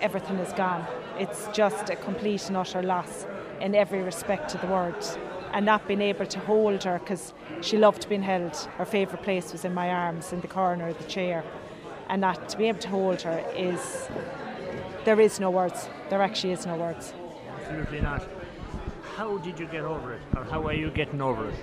everything 0.00 0.36
is 0.38 0.52
gone. 0.52 0.86
It's 1.18 1.48
just 1.52 1.90
a 1.90 1.96
complete 1.96 2.48
and 2.48 2.56
utter 2.56 2.82
loss 2.82 3.26
in 3.60 3.74
every 3.74 4.02
respect 4.02 4.54
of 4.54 4.60
the 4.60 4.66
word. 4.66 4.96
And 5.54 5.64
not 5.64 5.86
being 5.86 6.02
able 6.02 6.26
to 6.26 6.38
hold 6.40 6.82
her 6.82 6.98
because 6.98 7.32
she 7.60 7.78
loved 7.78 8.08
being 8.08 8.22
held. 8.22 8.56
Her 8.76 8.84
favourite 8.84 9.22
place 9.22 9.52
was 9.52 9.64
in 9.64 9.72
my 9.72 9.88
arms, 9.88 10.32
in 10.32 10.40
the 10.40 10.48
corner 10.48 10.88
of 10.88 10.98
the 10.98 11.04
chair. 11.04 11.44
And 12.08 12.20
not 12.20 12.48
to 12.50 12.58
be 12.58 12.64
able 12.68 12.80
to 12.80 12.88
hold 12.88 13.22
her 13.22 13.38
is 13.56 14.08
there 15.04 15.20
is 15.20 15.38
no 15.38 15.50
words. 15.50 15.88
There 16.10 16.20
actually 16.20 16.52
is 16.54 16.66
no 16.66 16.76
words. 16.76 17.14
Absolutely 17.60 18.00
not. 18.00 18.28
How 19.16 19.38
did 19.38 19.60
you 19.60 19.66
get 19.66 19.84
over 19.84 20.14
it, 20.14 20.20
or 20.36 20.42
how 20.44 20.66
are 20.66 20.72
you 20.74 20.90
getting 20.90 21.22
over 21.22 21.48
it? 21.48 21.54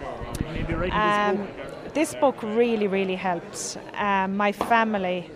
Maybe 0.53 0.73
writing 0.73 0.93
Um, 0.93 1.37
this 1.37 1.47
book. 1.83 1.93
this 1.93 2.15
book 2.15 2.43
really, 2.43 2.87
really 2.87 3.15
helped. 3.15 3.77
Um, 3.95 4.37
my 4.37 4.53
family 4.53 5.29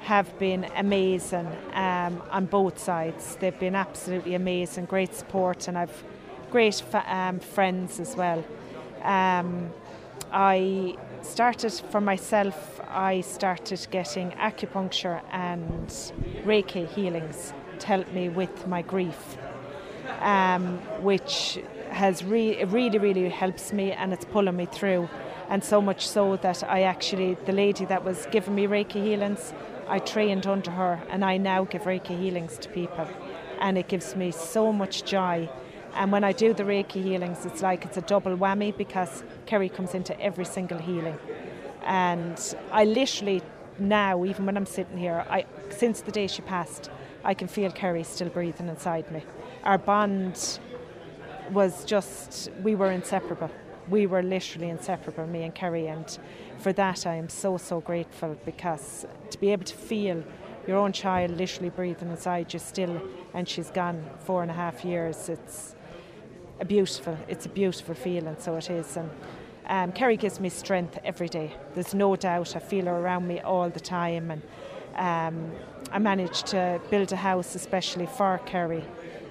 have 0.00 0.38
been 0.38 0.66
amazing 0.76 1.48
um, 1.72 2.22
on 2.30 2.44
both 2.44 2.78
sides. 2.78 3.36
They've 3.40 3.58
been 3.58 3.74
absolutely 3.74 4.34
amazing, 4.34 4.84
great 4.84 5.14
support, 5.14 5.68
and 5.68 5.78
I've 5.78 6.04
great 6.54 6.84
um, 7.08 7.40
friends 7.40 7.98
as 7.98 8.14
well. 8.14 8.38
Um, 9.02 9.72
I 10.30 10.96
started 11.22 11.72
for 11.90 12.00
myself. 12.00 12.80
I 12.88 13.22
started 13.22 13.84
getting 13.90 14.30
acupuncture 14.50 15.20
and 15.32 15.88
Reiki 16.46 16.86
healings 16.86 17.52
to 17.80 17.86
help 17.88 18.12
me 18.12 18.28
with 18.28 18.68
my 18.68 18.82
grief, 18.82 19.36
um, 20.20 20.78
which 21.02 21.58
has 21.90 22.22
re- 22.22 22.62
really, 22.66 22.98
really 22.98 23.28
helps 23.30 23.72
me, 23.72 23.90
and 23.90 24.12
it's 24.12 24.24
pulling 24.24 24.54
me 24.54 24.66
through. 24.66 25.08
And 25.48 25.64
so 25.64 25.82
much 25.82 26.06
so 26.06 26.36
that 26.36 26.62
I 26.62 26.82
actually, 26.82 27.36
the 27.46 27.52
lady 27.52 27.84
that 27.86 28.04
was 28.04 28.28
giving 28.30 28.54
me 28.54 28.68
Reiki 28.68 29.02
healings, 29.02 29.52
I 29.88 29.98
trained 29.98 30.46
under 30.46 30.70
her, 30.70 31.02
and 31.10 31.24
I 31.24 31.36
now 31.36 31.64
give 31.64 31.82
Reiki 31.82 32.16
healings 32.16 32.58
to 32.58 32.68
people, 32.68 33.08
and 33.58 33.76
it 33.76 33.88
gives 33.88 34.14
me 34.14 34.30
so 34.30 34.72
much 34.72 35.02
joy. 35.02 35.48
And 35.94 36.10
when 36.10 36.24
I 36.24 36.32
do 36.32 36.52
the 36.52 36.64
Reiki 36.64 37.02
healings, 37.02 37.46
it's 37.46 37.62
like 37.62 37.84
it's 37.84 37.96
a 37.96 38.02
double 38.02 38.36
whammy 38.36 38.76
because 38.76 39.22
Kerry 39.46 39.68
comes 39.68 39.94
into 39.94 40.18
every 40.20 40.44
single 40.44 40.78
healing. 40.78 41.18
And 41.84 42.56
I 42.72 42.84
literally 42.84 43.42
now, 43.78 44.24
even 44.24 44.46
when 44.46 44.56
I'm 44.56 44.66
sitting 44.66 44.96
here, 44.96 45.24
I 45.28 45.46
since 45.70 46.00
the 46.00 46.12
day 46.12 46.26
she 46.26 46.42
passed, 46.42 46.90
I 47.24 47.34
can 47.34 47.48
feel 47.48 47.70
Kerry 47.70 48.02
still 48.04 48.28
breathing 48.28 48.68
inside 48.68 49.10
me. 49.10 49.22
Our 49.62 49.78
bond 49.78 50.58
was 51.52 51.84
just 51.84 52.50
we 52.62 52.74
were 52.74 52.90
inseparable. 52.90 53.50
We 53.88 54.06
were 54.06 54.22
literally 54.22 54.70
inseparable, 54.70 55.26
me 55.26 55.42
and 55.42 55.54
Kerry, 55.54 55.88
and 55.88 56.18
for 56.58 56.72
that 56.72 57.06
I 57.06 57.16
am 57.16 57.28
so 57.28 57.56
so 57.56 57.80
grateful 57.80 58.36
because 58.44 59.06
to 59.30 59.38
be 59.38 59.52
able 59.52 59.64
to 59.64 59.74
feel 59.74 60.24
your 60.66 60.78
own 60.78 60.92
child 60.92 61.32
literally 61.32 61.68
breathing 61.68 62.10
inside 62.10 62.52
you 62.52 62.58
still, 62.58 63.02
and 63.34 63.48
she's 63.48 63.70
gone 63.70 64.04
four 64.20 64.42
and 64.42 64.50
a 64.50 64.54
half 64.54 64.84
years. 64.84 65.28
It's 65.28 65.74
a 66.60 66.64
beautiful, 66.64 67.16
it's 67.28 67.46
a 67.46 67.48
beautiful 67.48 67.94
feeling. 67.94 68.36
So 68.38 68.56
it 68.56 68.70
is, 68.70 68.96
and 68.96 69.10
um, 69.66 69.92
Kerry 69.92 70.16
gives 70.16 70.40
me 70.40 70.48
strength 70.48 70.98
every 71.04 71.28
day. 71.28 71.54
There's 71.74 71.94
no 71.94 72.16
doubt. 72.16 72.56
I 72.56 72.58
feel 72.58 72.86
her 72.86 72.96
around 72.96 73.26
me 73.26 73.40
all 73.40 73.70
the 73.70 73.80
time, 73.80 74.30
and 74.30 74.42
um, 74.96 75.52
I 75.92 75.98
managed 75.98 76.46
to 76.48 76.80
build 76.90 77.12
a 77.12 77.16
house 77.16 77.54
especially 77.54 78.06
for 78.06 78.40
Kerry. 78.46 78.84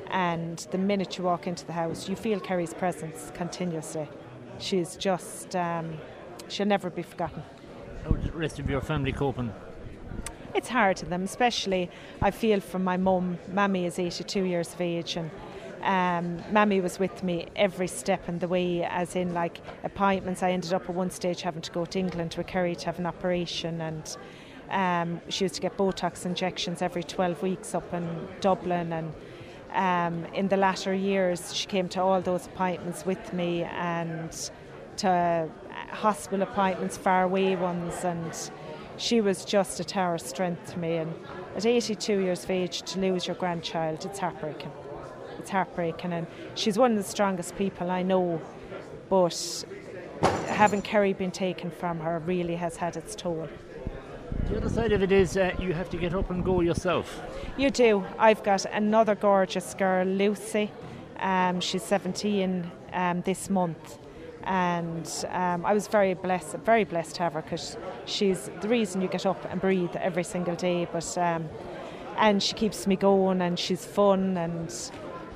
And 0.10 0.60
the 0.72 0.78
minute 0.78 1.18
you 1.18 1.24
walk 1.24 1.48
into 1.48 1.66
the 1.66 1.74
house, 1.74 2.08
you 2.08 2.16
feel 2.16 2.40
Kerry's 2.40 2.74
presence 2.74 3.32
continuously. 3.34 4.08
She's 4.60 4.96
just, 4.96 5.56
um, 5.56 5.98
she'll 6.50 6.68
never 6.68 6.92
be 6.92 7.02
forgotten. 7.02 7.42
How's 8.04 8.24
the 8.24 8.32
rest 8.32 8.60
of 8.60 8.70
your 8.70 8.82
family 8.82 9.12
coping? 9.12 9.52
it's 10.54 10.70
hard 10.70 10.98
to 10.98 11.06
them, 11.06 11.24
especially 11.24 11.90
I 12.22 12.32
feel 12.32 12.60
from 12.60 12.84
my 12.84 12.98
mum. 12.98 13.38
Mammy 13.50 13.86
is 13.86 14.00
82 14.00 14.44
years 14.44 14.74
of 14.74 14.82
age 14.82 15.18
and 15.18 15.30
um, 15.84 16.42
Mammy 16.50 16.80
was 16.80 16.98
with 16.98 17.24
me 17.24 17.48
every 17.56 17.88
step 17.88 18.30
in 18.30 18.40
the 18.40 18.48
way, 18.48 18.84
as 18.84 19.16
in 19.16 19.34
like 19.34 19.60
appointments. 19.84 20.42
I 20.42 20.52
ended 20.52 20.72
up 20.74 20.84
at 20.90 20.96
one 20.96 21.12
stage 21.12 21.42
having 21.42 21.62
to 21.62 21.72
go 21.72 21.86
to 21.86 22.00
England 22.00 22.36
with 22.38 22.48
Kerry 22.48 22.76
to 22.76 22.86
have 22.86 23.00
an 23.00 23.06
operation, 23.06 23.82
and 23.82 24.18
um, 24.70 25.22
she 25.30 25.44
used 25.44 25.56
to 25.56 25.62
get 25.62 25.78
Botox 25.78 26.26
injections 26.26 26.82
every 26.82 27.04
12 27.04 27.44
weeks 27.44 27.76
up 27.76 27.94
in 27.94 28.28
Dublin. 28.40 28.94
And 28.94 29.14
um, 29.74 30.26
in 30.34 30.48
the 30.48 30.58
latter 30.58 30.94
years, 30.94 31.54
she 31.54 31.68
came 31.68 31.90
to 31.90 32.02
all 32.02 32.22
those 32.22 32.46
appointments 32.46 33.06
with 33.06 33.34
me 33.34 33.64
and 33.64 34.50
to 34.98 35.50
hospital 35.90 36.44
appointments, 36.44 36.96
far 36.96 37.24
away 37.24 37.58
ones, 37.58 38.06
and 38.06 38.52
she 38.96 39.20
was 39.20 39.44
just 39.44 39.82
a 39.82 39.84
tower 39.84 40.16
of 40.16 40.22
strength 40.22 40.72
to 40.74 40.80
me. 40.80 40.96
And 40.96 41.14
at 41.58 41.66
82 41.66 42.20
years 42.20 42.46
of 42.46 42.52
age, 42.52 42.84
to 42.84 43.00
lose 43.00 43.28
your 43.28 43.36
grandchild, 43.36 44.06
it's 44.06 44.20
heartbreaking 44.20 44.72
it's 45.44 45.52
heartbreaking. 45.52 46.14
And 46.14 46.26
she's 46.56 46.78
one 46.78 46.92
of 46.92 46.98
the 46.98 47.04
strongest 47.04 47.58
people 47.58 47.92
I 47.92 48.02
know, 48.02 48.42
but 49.10 49.66
having 50.48 50.82
Kerry 50.82 51.12
been 51.12 51.32
taken 51.32 51.70
from 51.70 52.00
her 52.00 52.20
really 52.20 52.56
has 52.56 52.78
had 52.78 52.96
its 52.96 53.14
toll. 53.14 53.50
The 54.50 54.58
other 54.58 54.70
side 54.70 54.94
of 54.94 55.04
it 55.04 55.12
is 55.12 55.36
uh, 55.36 55.52
you 55.60 55.74
have 55.74 55.90
to 55.90 55.98
get 55.98 56.14
up 56.14 56.30
and 56.30 56.44
go 56.44 56.62
yourself. 56.62 57.22
You 57.58 57.70
do. 57.70 58.06
I've 58.18 58.44
got 58.44 58.66
another 58.66 59.16
gorgeous 59.16 59.74
girl, 59.74 60.06
Lucy. 60.06 60.72
Um, 61.20 61.60
she's 61.60 61.84
17 61.84 62.72
um, 62.94 63.22
this 63.22 63.50
month, 63.50 64.00
and 64.44 65.10
um, 65.30 65.66
I 65.66 65.74
was 65.74 65.88
very 65.88 66.14
blessed, 66.14 66.56
very 66.66 66.84
blessed 66.84 67.16
to 67.16 67.24
have 67.24 67.34
her 67.34 67.42
because 67.42 67.78
she's 68.06 68.50
the 68.62 68.68
reason 68.68 69.02
you 69.02 69.08
get 69.08 69.26
up 69.26 69.46
and 69.50 69.62
breathe 69.62 69.96
every 69.96 70.24
single 70.24 70.56
day. 70.56 70.88
But 70.92 71.18
um, 71.18 71.50
and 72.18 72.42
she 72.42 72.54
keeps 72.54 72.88
me 72.88 72.96
going, 72.96 73.42
and 73.42 73.58
she's 73.58 73.86
fun, 73.86 74.38
and 74.38 74.72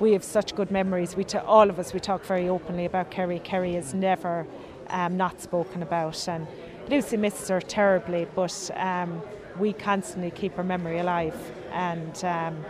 we 0.00 0.12
have 0.12 0.22
such 0.22 0.54
good 0.54 0.70
memories. 0.70 1.16
We 1.16 1.24
t- 1.24 1.38
all 1.38 1.68
of 1.68 1.78
us 1.78 1.92
we 1.92 2.00
talk 2.00 2.24
very 2.24 2.48
openly 2.48 2.84
about 2.84 3.10
Kerry. 3.10 3.40
Kerry 3.40 3.74
is 3.74 3.94
never 3.94 4.46
um, 4.88 5.16
not 5.16 5.40
spoken 5.40 5.82
about, 5.82 6.28
and 6.28 6.46
Lucy 6.88 7.16
misses 7.16 7.48
her 7.48 7.60
terribly, 7.60 8.26
but 8.34 8.70
um, 8.74 9.20
we 9.58 9.72
constantly 9.72 10.30
keep 10.30 10.54
her 10.54 10.64
memory 10.64 10.98
alive. 10.98 11.36
And 11.72 12.24
um, 12.24 12.64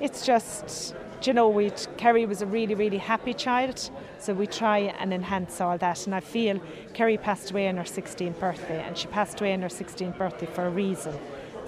it's 0.00 0.24
just, 0.24 0.94
you 1.22 1.34
know, 1.34 1.48
we 1.48 1.70
Kerry 1.98 2.24
was 2.24 2.40
a 2.40 2.46
really, 2.46 2.74
really 2.74 2.98
happy 2.98 3.34
child, 3.34 3.90
so 4.18 4.32
we 4.32 4.46
try 4.46 4.78
and 4.78 5.12
enhance 5.12 5.60
all 5.60 5.76
that. 5.78 6.06
And 6.06 6.14
I 6.14 6.20
feel 6.20 6.60
Kerry 6.94 7.18
passed 7.18 7.50
away 7.50 7.68
on 7.68 7.76
her 7.76 7.84
16th 7.84 8.40
birthday, 8.40 8.82
and 8.82 8.96
she 8.96 9.06
passed 9.08 9.40
away 9.40 9.52
on 9.52 9.60
her 9.60 9.68
16th 9.68 10.16
birthday 10.16 10.46
for 10.46 10.66
a 10.66 10.70
reason. 10.70 11.14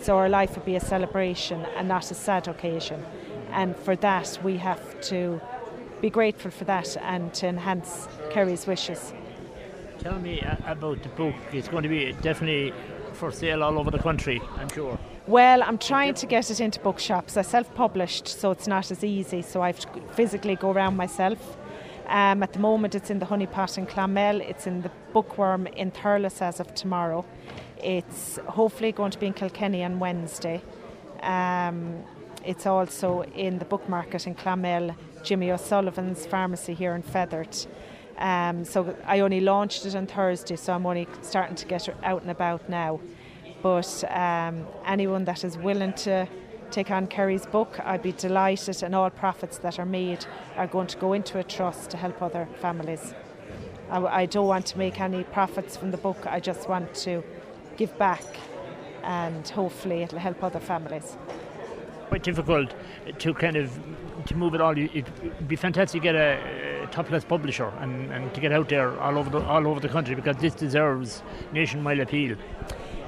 So 0.01 0.17
our 0.17 0.29
life 0.29 0.57
would 0.57 0.65
be 0.65 0.77
a 0.77 0.81
celebration 0.81 1.65
and 1.77 1.87
not 1.87 2.11
a 2.11 2.15
sad 2.15 2.49
occasion 2.49 3.05
and 3.55 3.77
for 3.77 3.97
that 3.97 4.39
we 4.45 4.57
have 4.59 5.01
to 5.03 5.41
be 6.01 6.11
grateful 6.11 6.51
for 6.51 6.65
that 6.65 6.97
and 7.01 7.33
to 7.35 7.47
enhance 7.47 8.09
Kerry's 8.31 8.67
wishes. 8.67 9.15
Tell 9.99 10.19
me 10.19 10.45
about 10.67 11.03
the 11.03 11.09
book. 11.11 11.35
It's 11.53 11.69
going 11.69 11.83
to 11.85 11.89
be 11.89 12.13
definitely 12.21 12.75
for 13.15 13.33
sale 13.33 13.63
all 13.63 13.79
over 13.79 13.91
the 13.91 13.99
country, 13.99 14.43
I'm 14.59 14.69
sure. 14.69 14.99
Well, 15.27 15.63
I'm 15.63 15.79
trying 15.79 16.15
to 16.15 16.27
get 16.27 16.51
it 16.51 16.61
into 16.61 16.79
bookshops. 16.81 17.39
I 17.39 17.43
self-published, 17.43 18.29
so 18.29 18.51
it's 18.51 18.67
not 18.67 18.91
as 18.91 19.03
easy. 19.03 19.41
So 19.41 19.63
I 19.63 19.69
have 19.69 19.81
to 19.81 20.01
physically 20.13 20.57
go 20.57 20.71
around 20.71 20.97
myself. 20.99 21.57
Um, 22.07 22.43
at 22.43 22.53
the 22.53 22.59
moment, 22.59 22.95
it's 22.95 23.09
in 23.09 23.19
the 23.19 23.25
Honeypot 23.25 23.79
in 23.79 23.87
Clonmel. 23.87 24.43
It's 24.43 24.67
in 24.67 24.83
the 24.83 24.91
Bookworm 25.15 25.67
in 25.69 25.91
Thurles 25.91 26.43
as 26.43 26.61
of 26.61 26.75
tomorrow. 26.75 27.25
It's 27.83 28.39
hopefully 28.49 28.93
going 28.93 29.13
to 29.13 29.19
be 29.19 29.27
in 29.27 29.33
Kilkenny 29.33 29.83
on 29.83 29.99
Wednesday. 29.99 30.61
Um, 31.23 32.05
it's 32.45 32.67
also 32.67 33.23
in 33.35 33.59
the 33.59 33.65
book 33.65 33.89
market 33.89 34.27
in 34.27 34.35
Clonmel, 34.35 34.95
Jimmy 35.23 35.51
O'Sullivan's 35.51 36.27
pharmacy 36.27 36.75
here 36.75 36.95
in 36.95 37.03
Fethard. 37.03 37.67
Um, 38.19 38.65
so 38.65 38.97
I 39.07 39.21
only 39.21 39.41
launched 39.41 39.87
it 39.87 39.95
on 39.95 40.07
Thursday, 40.07 40.57
so 40.57 40.73
I'm 40.75 40.87
only 40.87 41.09
starting 41.23 41.57
to 41.57 41.67
get 41.67 41.89
out 42.03 42.23
and 42.23 42.31
about 42.31 42.69
now. 42.69 43.01
But 43.63 44.05
um, 44.11 44.67
anyone 44.87 45.25
that 45.25 45.43
is 45.43 45.57
willing 45.57 45.95
to 45.95 46.29
take 46.71 46.91
on 46.91 47.07
Kerry's 47.07 47.47
book, 47.47 47.81
I'd 47.83 48.03
be 48.03 48.13
delighted, 48.13 48.83
and 48.83 48.95
all 48.95 49.11
profits 49.11 49.59
that 49.59 49.79
are 49.79 49.87
made 49.87 50.27
are 50.57 50.67
going 50.67 50.89
to 50.89 50.99
go 50.99 51.15
into 51.15 51.39
a 51.39 51.45
trust 51.45 51.91
to 51.91 51.97
help 51.97 52.21
other 52.21 52.47
families. 52.61 53.15
I, 53.91 54.05
I 54.05 54.27
don't 54.27 54.47
want 54.47 54.67
to 54.67 54.79
make 54.79 55.01
any 55.01 55.25
profits 55.25 55.77
from 55.77 55.91
the 55.91 55.97
book, 55.97 56.27
I 56.27 56.41
just 56.41 56.69
want 56.69 56.95
to 56.97 57.25
give 57.77 57.97
back, 57.99 58.25
and 59.03 59.49
hopefully, 59.49 60.03
it'll 60.03 60.19
help 60.19 60.43
other 60.45 60.61
families 60.61 61.17
quite 62.15 62.23
difficult 62.23 62.73
to 63.19 63.35
kind 63.35 63.57
of 63.57 63.69
to 64.27 64.37
move 64.37 64.55
it 64.55 64.61
all. 64.61 64.79
It'd 64.79 65.49
be 65.49 65.57
fantastic 65.57 66.01
to 66.01 66.03
get 66.03 66.15
a, 66.15 66.85
a 66.85 67.21
publisher 67.23 67.73
and, 67.81 68.13
and 68.13 68.33
to 68.35 68.41
get 68.41 68.53
out 68.53 68.69
there 68.69 68.97
all 69.01 69.19
over 69.19 69.31
the 69.31 69.41
all 69.45 69.67
over 69.67 69.81
the 69.81 69.89
country 69.89 70.15
because 70.15 70.37
this 70.37 70.55
deserves 70.55 71.25
nationwide 71.53 71.99
appeal. 71.99 72.37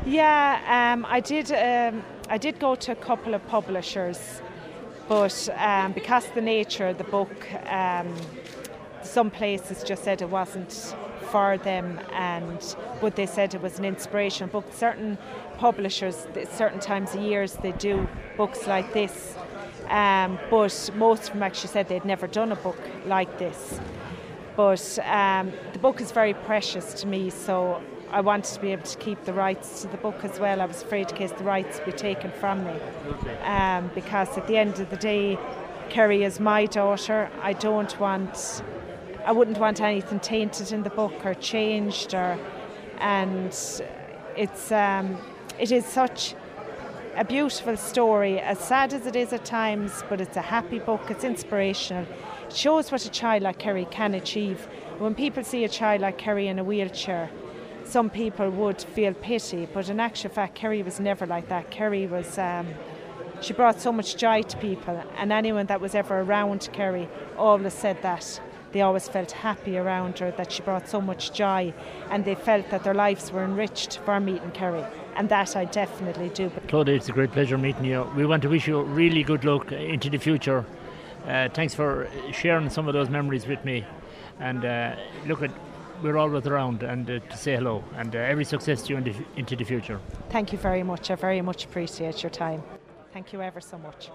Yeah, 0.04 0.92
um, 0.92 1.06
I 1.08 1.20
did. 1.20 1.52
Um, 1.52 2.02
I 2.28 2.38
did 2.38 2.58
go 2.58 2.74
to 2.74 2.90
a 2.90 2.96
couple 2.96 3.34
of 3.34 3.46
publishers, 3.46 4.42
but 5.08 5.48
um, 5.56 5.92
because 5.92 6.24
the 6.34 6.40
nature 6.40 6.88
of 6.88 6.98
the 6.98 7.04
book, 7.04 7.36
um, 7.70 8.12
some 9.02 9.30
places 9.30 9.84
just 9.84 10.02
said 10.02 10.20
it 10.20 10.30
wasn't 10.30 10.96
for 11.30 11.58
them, 11.58 12.00
and 12.12 12.62
what 13.00 13.16
they 13.16 13.26
said 13.26 13.54
it 13.54 13.62
was 13.62 13.78
an 13.78 13.84
inspirational 13.84 14.48
book. 14.50 14.64
Certain 14.72 15.18
publishers, 15.58 16.26
certain 16.50 16.80
times 16.80 17.14
of 17.14 17.20
years, 17.20 17.54
they 17.54 17.72
do 17.72 18.08
books 18.36 18.66
like 18.66 18.92
this, 18.92 19.34
um, 19.88 20.38
but 20.50 20.90
most 20.96 21.28
of 21.28 21.32
them 21.32 21.42
actually 21.42 21.68
said 21.68 21.88
they'd 21.88 22.04
never 22.04 22.26
done 22.26 22.52
a 22.52 22.56
book 22.56 22.78
like 23.06 23.38
this. 23.38 23.80
But 24.56 24.98
um, 25.04 25.52
the 25.72 25.78
book 25.78 26.00
is 26.00 26.12
very 26.12 26.34
precious 26.34 26.94
to 27.00 27.06
me, 27.06 27.30
so 27.30 27.82
I 28.10 28.20
wanted 28.20 28.54
to 28.54 28.60
be 28.60 28.72
able 28.72 28.84
to 28.84 28.98
keep 28.98 29.24
the 29.24 29.32
rights 29.32 29.82
to 29.82 29.88
the 29.88 29.98
book 29.98 30.24
as 30.24 30.38
well. 30.38 30.60
I 30.60 30.66
was 30.66 30.82
afraid 30.82 31.10
in 31.10 31.16
case 31.16 31.32
the 31.32 31.44
rights 31.44 31.80
be 31.84 31.92
taken 31.92 32.30
from 32.30 32.64
me, 32.64 32.76
um, 33.42 33.90
because 33.94 34.38
at 34.38 34.46
the 34.46 34.56
end 34.56 34.80
of 34.80 34.88
the 34.90 34.96
day, 34.96 35.38
Kerry 35.88 36.24
is 36.24 36.40
my 36.40 36.66
daughter. 36.66 37.30
I 37.42 37.52
don't 37.52 37.98
want, 38.00 38.62
I 39.26 39.32
wouldn't 39.32 39.58
want 39.58 39.80
anything 39.80 40.20
tainted 40.20 40.70
in 40.70 40.84
the 40.84 40.90
book 40.90 41.26
or 41.26 41.34
changed, 41.34 42.14
or 42.14 42.38
and 42.98 43.48
it's 44.36 44.70
um, 44.70 45.18
it 45.58 45.72
is 45.72 45.84
such 45.84 46.36
a 47.16 47.24
beautiful 47.24 47.76
story, 47.76 48.38
as 48.38 48.60
sad 48.60 48.92
as 48.92 49.04
it 49.04 49.16
is 49.16 49.32
at 49.32 49.44
times, 49.44 50.04
but 50.08 50.20
it's 50.20 50.36
a 50.36 50.42
happy 50.42 50.78
book, 50.78 51.00
it's 51.10 51.24
inspirational. 51.24 52.06
It 52.46 52.54
shows 52.54 52.92
what 52.92 53.04
a 53.04 53.10
child 53.10 53.42
like 53.42 53.58
Kerry 53.58 53.86
can 53.90 54.14
achieve. 54.14 54.68
When 54.98 55.14
people 55.14 55.42
see 55.42 55.64
a 55.64 55.68
child 55.68 56.02
like 56.02 56.18
Kerry 56.18 56.46
in 56.46 56.58
a 56.60 56.64
wheelchair, 56.64 57.28
some 57.84 58.10
people 58.10 58.50
would 58.50 58.80
feel 58.80 59.14
pity, 59.14 59.66
but 59.72 59.88
in 59.88 59.98
actual 59.98 60.30
fact, 60.30 60.54
Kerry 60.54 60.82
was 60.82 61.00
never 61.00 61.26
like 61.26 61.48
that. 61.48 61.70
Kerry 61.70 62.06
was, 62.06 62.38
um, 62.38 62.68
she 63.40 63.52
brought 63.54 63.80
so 63.80 63.90
much 63.90 64.16
joy 64.16 64.42
to 64.42 64.56
people, 64.58 65.02
and 65.16 65.32
anyone 65.32 65.66
that 65.66 65.80
was 65.80 65.96
ever 65.96 66.20
around 66.20 66.68
Kerry 66.72 67.08
always 67.36 67.72
said 67.72 68.00
that. 68.02 68.40
They 68.76 68.82
always 68.82 69.08
felt 69.08 69.30
happy 69.30 69.78
around 69.78 70.18
her, 70.18 70.32
that 70.32 70.52
she 70.52 70.60
brought 70.60 70.86
so 70.86 71.00
much 71.00 71.32
joy, 71.32 71.72
and 72.10 72.26
they 72.26 72.34
felt 72.34 72.68
that 72.68 72.84
their 72.84 72.92
lives 72.92 73.32
were 73.32 73.42
enriched 73.42 74.00
for 74.04 74.20
meeting 74.20 74.50
Kerry 74.50 74.84
and 75.16 75.30
that 75.30 75.56
I 75.56 75.64
definitely 75.64 76.28
do. 76.28 76.52
Claudia, 76.68 76.94
it's 76.96 77.08
a 77.08 77.12
great 77.12 77.32
pleasure 77.32 77.56
meeting 77.56 77.86
you. 77.86 78.06
We 78.14 78.26
want 78.26 78.42
to 78.42 78.50
wish 78.50 78.68
you 78.68 78.82
really 78.82 79.22
good 79.22 79.46
luck 79.46 79.72
into 79.72 80.10
the 80.10 80.18
future. 80.18 80.66
Uh, 81.26 81.48
thanks 81.48 81.74
for 81.74 82.06
sharing 82.32 82.68
some 82.68 82.86
of 82.86 82.92
those 82.92 83.08
memories 83.08 83.46
with 83.46 83.64
me. 83.64 83.82
And 84.40 84.62
uh, 84.62 84.96
look 85.26 85.40
at 85.40 85.52
we're 86.02 86.18
always 86.18 86.46
around 86.46 86.82
and 86.82 87.08
uh, 87.08 87.20
to 87.20 87.36
say 87.38 87.56
hello 87.56 87.82
and 87.94 88.14
uh, 88.14 88.18
every 88.18 88.44
success 88.44 88.82
to 88.82 88.88
you 88.90 88.98
in 88.98 89.04
the, 89.04 89.14
into 89.36 89.56
the 89.56 89.64
future. 89.64 89.98
Thank 90.28 90.52
you 90.52 90.58
very 90.58 90.82
much. 90.82 91.10
I 91.10 91.14
very 91.14 91.40
much 91.40 91.64
appreciate 91.64 92.22
your 92.22 92.28
time. 92.28 92.62
Thank 93.14 93.32
you 93.32 93.40
ever 93.40 93.62
so 93.62 93.78
much. 93.78 94.10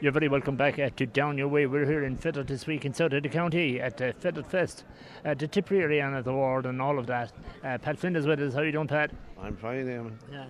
You're 0.00 0.12
very 0.12 0.28
welcome 0.28 0.56
back 0.56 0.78
uh, 0.78 0.90
to 0.96 1.06
Down 1.06 1.38
Your 1.38 1.48
Way. 1.48 1.66
We're 1.66 1.86
here 1.86 2.04
in 2.04 2.18
Fethard 2.18 2.48
this 2.48 2.66
week 2.66 2.84
in 2.84 2.92
South 2.92 3.12
of 3.12 3.22
the 3.22 3.28
County 3.28 3.80
at 3.80 4.02
uh, 4.02 4.12
Fethard 4.12 4.46
Fest, 4.46 4.84
uh, 5.24 5.34
the 5.34 5.46
Tipperary 5.46 6.00
Anna 6.00 6.22
Award 6.26 6.66
and 6.66 6.82
all 6.82 6.98
of 6.98 7.06
that. 7.06 7.32
Uh, 7.62 7.78
Pat 7.78 7.96
Flynn 7.96 8.16
is 8.16 8.26
with 8.26 8.40
us. 8.40 8.54
How 8.54 8.60
are 8.60 8.66
you 8.66 8.72
doing, 8.72 8.88
Pat? 8.88 9.12
I'm 9.40 9.56
fine, 9.56 9.86
Eamon. 9.86 10.16
Yeah. 10.30 10.46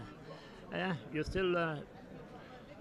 Yeah, 0.73 0.95
you're 1.13 1.25
still 1.25 1.57
uh, 1.57 1.77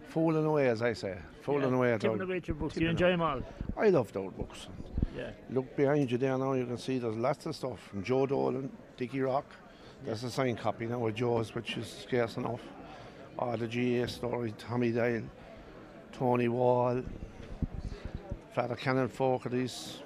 fooling 0.07 0.45
away, 0.45 0.69
as 0.69 0.81
I 0.81 0.93
say. 0.93 1.17
Fooling 1.41 1.71
yeah, 1.71 1.75
away. 1.75 1.97
Tipping 1.99 2.21
away 2.21 2.41
your 2.45 2.55
books. 2.55 2.77
You 2.77 2.89
enjoy 2.89 3.09
them 3.09 3.21
all? 3.21 3.41
I 3.77 3.89
love 3.89 4.11
the 4.13 4.19
old 4.19 4.37
books. 4.37 4.67
Yeah. 5.15 5.31
Look 5.49 5.75
behind 5.75 6.11
you 6.11 6.17
there 6.17 6.37
now, 6.37 6.53
you 6.53 6.65
can 6.65 6.77
see 6.77 6.97
there's 6.97 7.17
lots 7.17 7.45
of 7.45 7.55
stuff 7.55 7.79
from 7.81 8.03
Joe 8.03 8.25
Dolan, 8.25 8.71
Dickie 8.97 9.21
Rock. 9.21 9.45
There's 10.05 10.23
a 10.23 10.31
signed 10.31 10.59
copy 10.59 10.85
now 10.85 11.05
of 11.05 11.13
Joe's, 11.13 11.53
which 11.53 11.77
is 11.77 11.87
scarce 12.03 12.37
enough. 12.37 12.61
Oh, 13.37 13.55
the 13.57 13.67
GAA 13.67 14.07
story, 14.07 14.53
Tommy 14.57 14.91
Dale, 14.91 15.23
Tony 16.13 16.47
Wall, 16.47 17.03
Father 18.53 18.75
Canon 18.75 19.09
Fogarty's. 19.09 19.99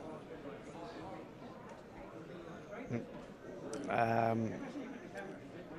Um, 3.89 4.51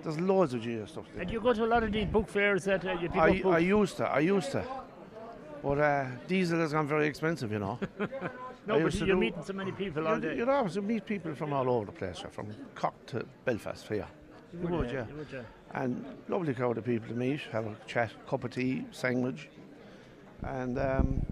There's 0.02 0.20
loads 0.20 0.54
of 0.54 0.64
GAA 0.64 0.86
stuff 0.86 1.04
there. 1.12 1.22
And 1.22 1.30
you 1.30 1.40
go 1.40 1.52
to 1.52 1.64
a 1.64 1.66
lot 1.66 1.82
of 1.82 1.92
these 1.92 2.06
book 2.06 2.28
fairs 2.28 2.64
that 2.64 2.84
uh, 2.86 2.92
you 2.92 3.08
pick 3.08 3.18
I, 3.18 3.30
up 3.30 3.42
books. 3.42 3.56
I 3.56 3.58
used 3.58 3.96
to, 3.98 4.04
I 4.08 4.20
used 4.20 4.52
to. 4.52 4.64
But 5.62 5.78
uh, 5.80 6.06
diesel 6.26 6.60
has 6.60 6.72
gone 6.72 6.86
very 6.86 7.06
expensive, 7.06 7.50
you 7.50 7.58
know. 7.58 7.78
no, 8.66 8.76
I 8.76 8.82
but 8.82 8.94
you're 8.94 9.16
meeting 9.16 9.42
so 9.42 9.52
many 9.52 9.72
people 9.72 10.06
all 10.06 10.14
you, 10.14 10.20
day. 10.20 10.36
you 10.36 10.46
know, 10.46 10.66
you 10.66 10.82
meet 10.82 11.04
people 11.04 11.34
from 11.34 11.52
all 11.52 11.68
over 11.68 11.86
the 11.86 11.92
place, 11.92 12.22
from 12.30 12.54
Cork 12.74 12.94
to 13.06 13.26
Belfast 13.44 13.90
you. 13.90 14.04
You 14.60 14.68
would, 14.68 14.90
yeah. 14.90 15.06
you 15.08 15.16
would, 15.16 15.26
yeah. 15.32 15.42
And 15.74 16.04
lovely 16.28 16.54
crowd 16.54 16.78
of 16.78 16.84
people 16.84 17.08
to 17.08 17.14
meet, 17.14 17.40
have 17.52 17.66
a 17.66 17.76
chat, 17.86 18.12
cup 18.26 18.44
of 18.44 18.52
tea, 18.52 18.86
sandwich. 18.92 19.48
And 20.44 20.78
um, 20.78 21.26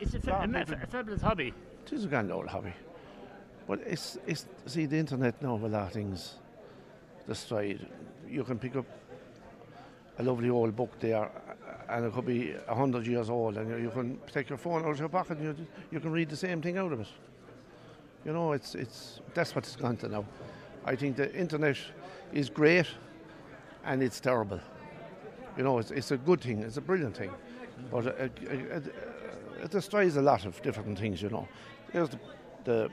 It's 0.00 0.14
a, 0.14 0.20
fa- 0.20 0.48
a, 0.52 0.72
a 0.82 0.86
fabulous 0.86 1.22
hobby. 1.22 1.52
it 1.86 1.92
is 1.92 2.04
a 2.04 2.08
grand 2.08 2.30
old 2.30 2.48
hobby. 2.48 2.72
But 3.66 3.80
it's, 3.86 4.18
it's 4.26 4.46
see, 4.66 4.86
the 4.86 4.98
internet 4.98 5.40
now, 5.42 5.54
with 5.54 5.72
a 5.72 5.76
lot 5.76 5.86
of 5.88 5.92
things 5.92 6.34
destroyed. 7.26 7.86
You 8.28 8.44
can 8.44 8.58
pick 8.58 8.76
up 8.76 8.84
a 10.18 10.22
lovely 10.22 10.50
old 10.50 10.76
book 10.76 10.90
there, 11.00 11.30
and 11.88 12.04
it 12.04 12.12
could 12.12 12.26
be 12.26 12.54
a 12.68 12.74
hundred 12.74 13.06
years 13.06 13.30
old, 13.30 13.56
and 13.56 13.68
you, 13.70 13.76
you 13.76 13.90
can 13.90 14.18
take 14.32 14.48
your 14.48 14.58
phone 14.58 14.84
out 14.84 14.90
of 14.90 14.98
your 14.98 15.08
pocket, 15.08 15.38
and 15.38 15.58
you, 15.58 15.66
you 15.90 16.00
can 16.00 16.12
read 16.12 16.28
the 16.28 16.36
same 16.36 16.60
thing 16.60 16.78
out 16.78 16.92
of 16.92 17.00
it. 17.00 17.08
You 18.24 18.32
know, 18.32 18.52
it's 18.52 18.74
it's 18.74 19.20
that's 19.34 19.54
what 19.54 19.64
it's 19.64 19.76
gone 19.76 19.96
to 19.98 20.08
now. 20.08 20.24
I 20.84 20.94
think 20.96 21.16
the 21.16 21.34
internet 21.34 21.76
is 22.32 22.50
great, 22.50 22.86
and 23.84 24.02
it's 24.02 24.20
terrible. 24.20 24.60
You 25.56 25.64
know, 25.64 25.78
it's, 25.78 25.90
it's 25.90 26.10
a 26.10 26.16
good 26.16 26.40
thing, 26.40 26.62
it's 26.62 26.76
a 26.76 26.80
brilliant 26.82 27.16
thing, 27.16 27.30
but 27.90 28.06
it, 28.06 28.32
it, 28.42 28.50
it, 28.50 28.94
it 29.64 29.70
destroys 29.70 30.16
a 30.16 30.22
lot 30.22 30.44
of 30.46 30.60
different 30.62 30.98
things. 30.98 31.22
You 31.22 31.30
know, 31.30 31.48
there's 31.92 32.08
the, 32.10 32.18
the 32.64 32.90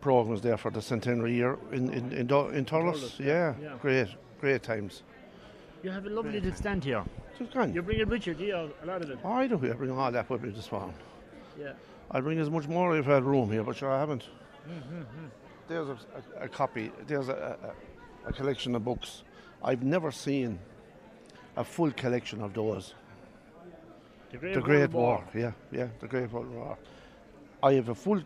programs 0.00 0.40
there 0.42 0.56
for 0.56 0.70
the 0.70 0.82
centenary 0.82 1.34
year 1.34 1.58
in 1.72 1.92
in 1.92 2.12
in, 2.12 2.26
Do- 2.26 2.48
in. 2.48 2.64
Thurles, 2.64 3.18
Yeah, 3.18 3.54
yeah, 3.60 3.76
great, 3.80 4.08
great 4.40 4.62
times. 4.62 5.02
You 5.82 5.90
have 5.90 6.06
a 6.06 6.10
lovely 6.10 6.32
little 6.40 6.54
stand 6.56 6.84
here. 6.84 7.04
Just 7.38 7.52
grand. 7.52 7.74
You 7.74 7.82
bring 7.82 7.98
it 8.00 8.08
with 8.08 8.26
you, 8.26 8.34
do 8.34 8.44
you? 8.44 8.56
A 8.82 8.86
lot 8.86 9.02
of 9.02 9.10
it. 9.10 9.18
Oh, 9.24 9.32
I 9.32 9.46
do. 9.46 9.56
I 9.56 9.72
bring 9.74 9.90
all 9.90 10.10
that 10.12 10.30
with 10.30 10.42
me 10.42 10.50
this 10.50 10.70
morning. 10.72 10.94
Yeah. 11.58 11.72
I 12.10 12.20
bring 12.20 12.38
as 12.38 12.48
much 12.48 12.68
more 12.68 12.96
if 12.96 13.08
I 13.08 13.14
had 13.14 13.24
room 13.24 13.50
here, 13.50 13.62
but 13.64 13.76
sure 13.76 13.90
I 13.90 13.98
haven't. 13.98 14.22
Mm-hmm, 14.68 15.02
There's 15.68 15.88
a, 15.88 15.98
a, 16.40 16.44
a 16.44 16.48
copy. 16.48 16.90
There's 17.06 17.28
a, 17.28 17.58
a, 18.24 18.28
a 18.28 18.32
collection 18.32 18.74
of 18.76 18.84
books. 18.84 19.24
I've 19.62 19.82
never 19.82 20.10
seen 20.12 20.58
a 21.56 21.64
full 21.64 21.90
collection 21.90 22.40
of 22.42 22.54
those. 22.54 22.94
The 24.34 24.40
Great, 24.40 24.54
The 24.54 24.60
Great 24.60 24.90
War. 24.90 25.24
Yeah, 25.32 25.52
yeah, 25.70 25.86
the 26.00 26.08
Great 26.08 26.30
World 26.32 26.50
War. 26.50 26.76
I 27.62 27.74
have 27.74 27.88
a 27.88 27.94
full 27.94 28.20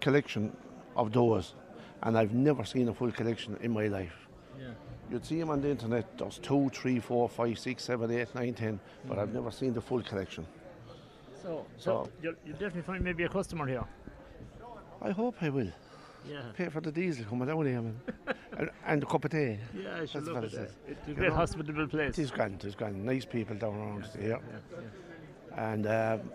collection 0.00 0.54
of 0.96 1.12
those, 1.12 1.54
and 2.02 2.18
I've 2.18 2.34
never 2.34 2.64
seen 2.64 2.88
a 2.88 2.94
full 2.94 3.12
collection 3.12 3.56
in 3.60 3.70
my 3.70 3.86
life. 3.86 4.16
Yeah. 4.58 4.70
You'd 5.10 5.24
see 5.24 5.38
them 5.38 5.50
on 5.50 5.60
the 5.60 5.70
internet. 5.70 6.18
There's 6.18 6.38
two, 6.38 6.70
three, 6.74 6.98
four, 6.98 7.28
five, 7.28 7.56
six, 7.56 7.84
seven, 7.84 8.10
eight, 8.10 8.34
nine, 8.34 8.54
ten, 8.54 8.80
but 9.06 9.12
Mm-hmm. 9.12 9.20
I've 9.20 9.32
never 9.34 9.50
seen 9.52 9.74
the 9.74 9.80
full 9.80 10.02
collection. 10.02 10.44
So, 11.40 11.64
so, 11.76 12.04
So- 12.04 12.10
you'll, 12.20 12.34
you'll 12.44 12.54
definitely 12.54 12.82
find 12.82 13.04
maybe 13.04 13.22
a 13.22 13.28
customer 13.28 13.66
here. 13.68 13.84
I 15.00 15.10
hope 15.10 15.36
I 15.40 15.50
will. 15.50 15.70
Yeah. 16.28 16.42
Pay 16.56 16.68
for 16.68 16.80
the 16.80 16.92
diesel 16.92 17.24
coming 17.26 17.48
down 17.48 17.66
here, 17.66 17.82
man. 17.82 18.00
and, 18.58 18.70
and 18.86 19.02
the 19.02 19.06
cup 19.06 19.24
of 19.24 19.30
tea. 19.30 19.58
Yeah, 19.76 19.96
I 20.00 20.06
should 20.06 20.24
That's 20.24 20.34
what 20.34 20.44
it 20.44 20.70
It's 20.88 21.08
a 21.08 21.12
great 21.12 21.28
know, 21.28 21.34
hospitable 21.34 21.86
place. 21.88 22.18
It 22.18 22.22
is 22.22 22.30
grand, 22.30 22.54
it 22.64 22.64
is 22.68 22.74
grand. 22.74 23.04
Nice 23.04 23.24
people 23.24 23.56
down 23.56 23.74
around 23.74 24.06
here. 24.18 24.38
Yeah, 24.50 24.80
yeah. 25.56 25.70
And 25.72 25.86
um, 25.86 26.30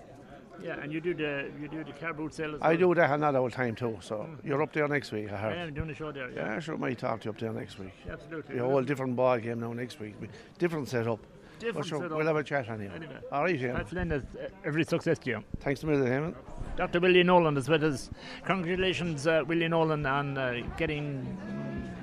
Yeah, 0.63 0.79
and 0.81 0.91
you 0.91 0.99
do 1.01 1.13
the 1.13 1.49
you 1.61 1.67
do 1.69 1.83
the 1.83 1.93
car 1.93 2.13
boot 2.13 2.33
sale 2.33 2.55
as 2.55 2.61
I 2.61 2.69
well. 2.69 2.77
do 2.77 2.95
that 2.95 3.11
another 3.11 3.39
old 3.39 3.53
time 3.53 3.75
too. 3.75 3.97
So 4.01 4.27
you're 4.43 4.61
up 4.61 4.73
there 4.73 4.87
next 4.87 5.11
week, 5.11 5.31
I 5.31 5.37
heard. 5.37 5.57
I 5.57 5.61
am 5.63 5.73
doing 5.73 5.89
a 5.89 5.93
show 5.95 6.11
there. 6.11 6.29
Yeah, 6.29 6.53
Yeah, 6.53 6.59
sure, 6.59 6.77
might 6.77 6.97
talk 6.99 7.21
to 7.21 7.25
you 7.25 7.31
up 7.31 7.39
there 7.39 7.53
next 7.53 7.79
week. 7.79 7.93
absolutely. 8.09 8.55
Be 8.55 8.59
a 8.61 8.63
whole 8.65 8.83
different 8.83 9.15
ball 9.15 9.39
game 9.39 9.59
now 9.61 9.73
next 9.73 9.99
week. 9.99 10.15
Different 10.57 10.87
setup. 10.87 11.19
Different 11.59 11.75
But 11.77 11.85
sure, 11.87 12.01
setup. 12.01 12.17
we'll 12.17 12.27
have 12.27 12.35
a 12.37 12.43
chat 12.43 12.69
anyway. 12.69 12.91
Anyway. 12.95 13.15
All 13.31 13.43
right, 13.43 13.59
yeah. 13.59 13.75
Pat 13.75 13.89
Flynn, 13.89 14.11
uh, 14.11 14.21
every 14.65 14.83
success 14.85 15.19
to 15.19 15.29
you. 15.29 15.43
Thanks 15.59 15.83
a 15.83 15.87
million, 15.87 16.07
Eamon. 16.07 16.35
Dr. 16.77 16.99
Willie 17.01 17.23
Nolan 17.23 17.57
as 17.57 17.67
well 17.67 17.83
as 17.83 18.09
Congratulations, 18.45 19.27
uh, 19.27 19.43
Willie 19.45 19.67
Nolan, 19.67 20.05
on 20.05 20.37
uh, 20.37 20.61
getting 20.77 21.37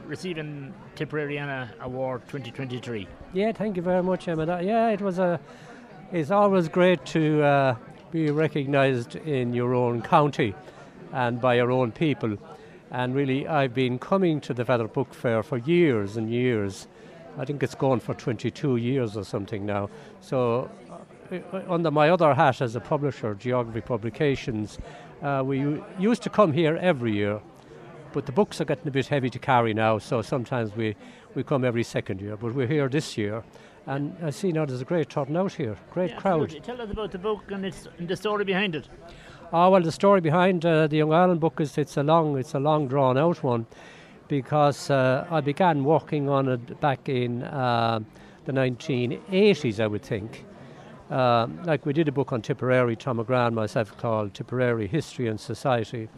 receiving 0.06 0.72
Tipperary 0.94 1.38
Anna 1.38 1.70
Award 1.80 2.22
2023. 2.28 3.08
Yeah, 3.32 3.52
thank 3.52 3.76
you 3.76 3.82
very 3.82 4.02
much, 4.02 4.28
Emma. 4.28 4.44
That- 4.46 4.64
Yeah, 4.64 4.90
it 4.90 5.00
was 5.00 5.18
a. 5.18 5.40
It's 6.12 6.30
always 6.30 6.68
great 6.68 7.04
to 7.06 7.42
uh, 7.42 7.76
be 8.12 8.30
recognised 8.30 9.16
in 9.16 9.52
your 9.52 9.74
own 9.74 10.02
county 10.02 10.54
and 11.12 11.40
by 11.40 11.54
your 11.54 11.72
own 11.72 11.90
people. 11.92 12.36
And 12.92 13.14
really, 13.14 13.48
I've 13.48 13.74
been 13.74 13.98
coming 13.98 14.40
to 14.42 14.54
the 14.54 14.64
Fethard 14.64 14.92
Book 14.92 15.12
Fair 15.12 15.42
for 15.42 15.58
years 15.58 16.16
and 16.16 16.30
years. 16.30 16.86
I 17.38 17.44
think 17.44 17.62
it's 17.62 17.74
gone 17.74 18.00
for 18.00 18.14
22 18.14 18.76
years 18.76 19.16
or 19.16 19.24
something 19.24 19.66
now. 19.66 19.90
So, 20.20 20.70
uh, 21.30 21.60
under 21.68 21.90
my 21.90 22.10
other 22.10 22.34
hat 22.34 22.60
as 22.62 22.76
a 22.76 22.80
publisher, 22.80 23.34
Geography 23.34 23.80
Publications, 23.80 24.78
uh, 25.22 25.42
we 25.44 25.82
used 25.98 26.22
to 26.22 26.30
come 26.30 26.52
here 26.52 26.76
every 26.76 27.12
year 27.12 27.40
but 28.16 28.24
the 28.24 28.32
books 28.32 28.62
are 28.62 28.64
getting 28.64 28.88
a 28.88 28.90
bit 28.90 29.06
heavy 29.06 29.28
to 29.28 29.38
carry 29.38 29.74
now, 29.74 29.98
so 29.98 30.22
sometimes 30.22 30.74
we, 30.74 30.96
we 31.34 31.42
come 31.42 31.66
every 31.66 31.82
second 31.82 32.18
year. 32.18 32.34
But 32.34 32.54
we're 32.54 32.66
here 32.66 32.88
this 32.88 33.18
year, 33.18 33.44
and 33.86 34.16
I 34.22 34.30
see 34.30 34.52
now 34.52 34.64
there's 34.64 34.80
a 34.80 34.86
great 34.86 35.10
turnout 35.10 35.36
out 35.36 35.52
here, 35.52 35.76
great 35.90 36.12
Yeah, 36.12 36.16
crowd. 36.16 36.44
absolutely. 36.44 36.60
Tell 36.60 36.80
us 36.80 36.90
about 36.90 37.12
the 37.12 37.18
book 37.18 37.42
and, 37.50 37.66
its, 37.66 37.86
and 37.98 38.08
the 38.08 38.16
story 38.16 38.46
behind 38.46 38.74
it. 38.74 38.88
Oh 39.52 39.68
well, 39.68 39.82
the 39.82 39.92
story 39.92 40.22
behind 40.22 40.64
uh, 40.64 40.86
the 40.86 40.96
Young 40.96 41.12
Ireland 41.12 41.40
book 41.40 41.60
is 41.60 41.76
it's 41.76 41.98
a 41.98 42.02
long, 42.02 42.38
it's 42.38 42.54
a 42.54 42.58
long 42.58 42.88
drawn 42.88 43.18
out 43.18 43.42
one, 43.42 43.66
because 44.28 44.90
uh, 44.90 45.26
I 45.30 45.40
began 45.40 45.84
working 45.84 46.28
on 46.28 46.48
it 46.48 46.80
back 46.80 47.08
in 47.08 47.42
uh, 47.42 48.00
the 48.44 48.52
1980s, 48.52 49.80
I 49.80 49.86
would 49.86 50.02
think. 50.02 50.44
Um, 51.10 51.62
like 51.62 51.86
we 51.86 51.92
did 51.92 52.08
a 52.08 52.12
book 52.12 52.32
on 52.32 52.42
Tipperary, 52.42 52.96
Tom 52.96 53.18
McGrath 53.18 53.52
myself 53.52 53.96
called 53.96 54.34
Tipperary 54.34 54.88
History 54.88 55.28
and 55.28 55.38
Society. 55.38 56.08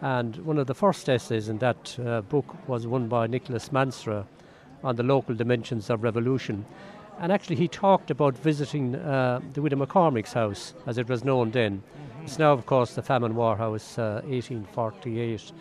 And 0.00 0.36
one 0.38 0.58
of 0.58 0.66
the 0.66 0.74
first 0.74 1.08
essays 1.08 1.48
in 1.48 1.58
that 1.58 1.98
uh, 2.04 2.22
book 2.22 2.68
was 2.68 2.86
one 2.86 3.08
by 3.08 3.26
Nicholas 3.26 3.68
Mansergh 3.70 4.26
on 4.84 4.96
the 4.96 5.02
local 5.02 5.34
dimensions 5.34 5.90
of 5.90 6.02
revolution. 6.02 6.64
And 7.20 7.30
actually, 7.30 7.56
he 7.56 7.68
talked 7.68 8.10
about 8.10 8.36
visiting 8.36 8.96
uh, 8.96 9.40
the 9.52 9.62
widow 9.62 9.76
McCormick's 9.76 10.32
house, 10.32 10.74
as 10.86 10.98
it 10.98 11.08
was 11.08 11.22
known 11.22 11.52
then. 11.52 11.82
It's 12.24 12.38
now, 12.38 12.52
of 12.52 12.66
course, 12.66 12.94
the 12.94 13.02
Famine 13.02 13.34
Warhouse, 13.34 13.98
uh, 13.98 14.22
1848. 14.26 15.52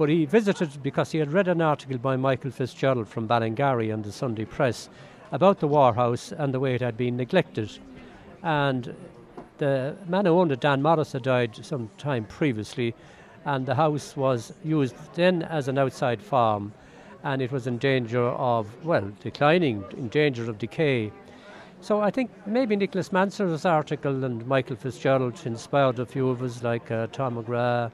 But 0.00 0.08
he 0.08 0.24
visited 0.24 0.82
because 0.82 1.12
he 1.12 1.18
had 1.18 1.30
read 1.30 1.46
an 1.46 1.60
article 1.60 1.98
by 1.98 2.16
Michael 2.16 2.50
Fitzgerald 2.50 3.06
from 3.06 3.28
Ballingarry 3.28 3.92
in 3.92 4.00
the 4.00 4.10
Sunday 4.10 4.46
Press 4.46 4.88
about 5.30 5.60
the 5.60 5.68
Warhouse 5.68 6.32
and 6.32 6.54
the 6.54 6.58
way 6.58 6.74
it 6.74 6.80
had 6.80 6.96
been 6.96 7.18
neglected. 7.18 7.78
And 8.42 8.96
the 9.58 9.94
man 10.08 10.24
who 10.24 10.38
owned 10.38 10.52
it, 10.52 10.60
Dan 10.60 10.80
Morris, 10.80 11.12
had 11.12 11.24
died 11.24 11.54
some 11.62 11.90
time 11.98 12.24
previously, 12.24 12.94
and 13.44 13.66
the 13.66 13.74
house 13.74 14.16
was 14.16 14.54
used 14.64 14.96
then 15.16 15.42
as 15.42 15.68
an 15.68 15.76
outside 15.76 16.22
farm, 16.22 16.72
and 17.22 17.42
it 17.42 17.52
was 17.52 17.66
in 17.66 17.76
danger 17.76 18.24
of, 18.24 18.82
well, 18.82 19.12
declining, 19.20 19.84
in 19.98 20.08
danger 20.08 20.48
of 20.48 20.56
decay. 20.56 21.12
So 21.82 22.00
I 22.00 22.10
think 22.10 22.30
maybe 22.46 22.74
Nicholas 22.74 23.12
Mansergh's 23.12 23.66
article 23.66 24.24
and 24.24 24.46
Michael 24.46 24.76
Fitzgerald 24.76 25.38
inspired 25.44 25.98
a 25.98 26.06
few 26.06 26.30
of 26.30 26.42
us, 26.42 26.62
like 26.62 26.90
uh, 26.90 27.08
Tom 27.08 27.36
McGrath, 27.36 27.90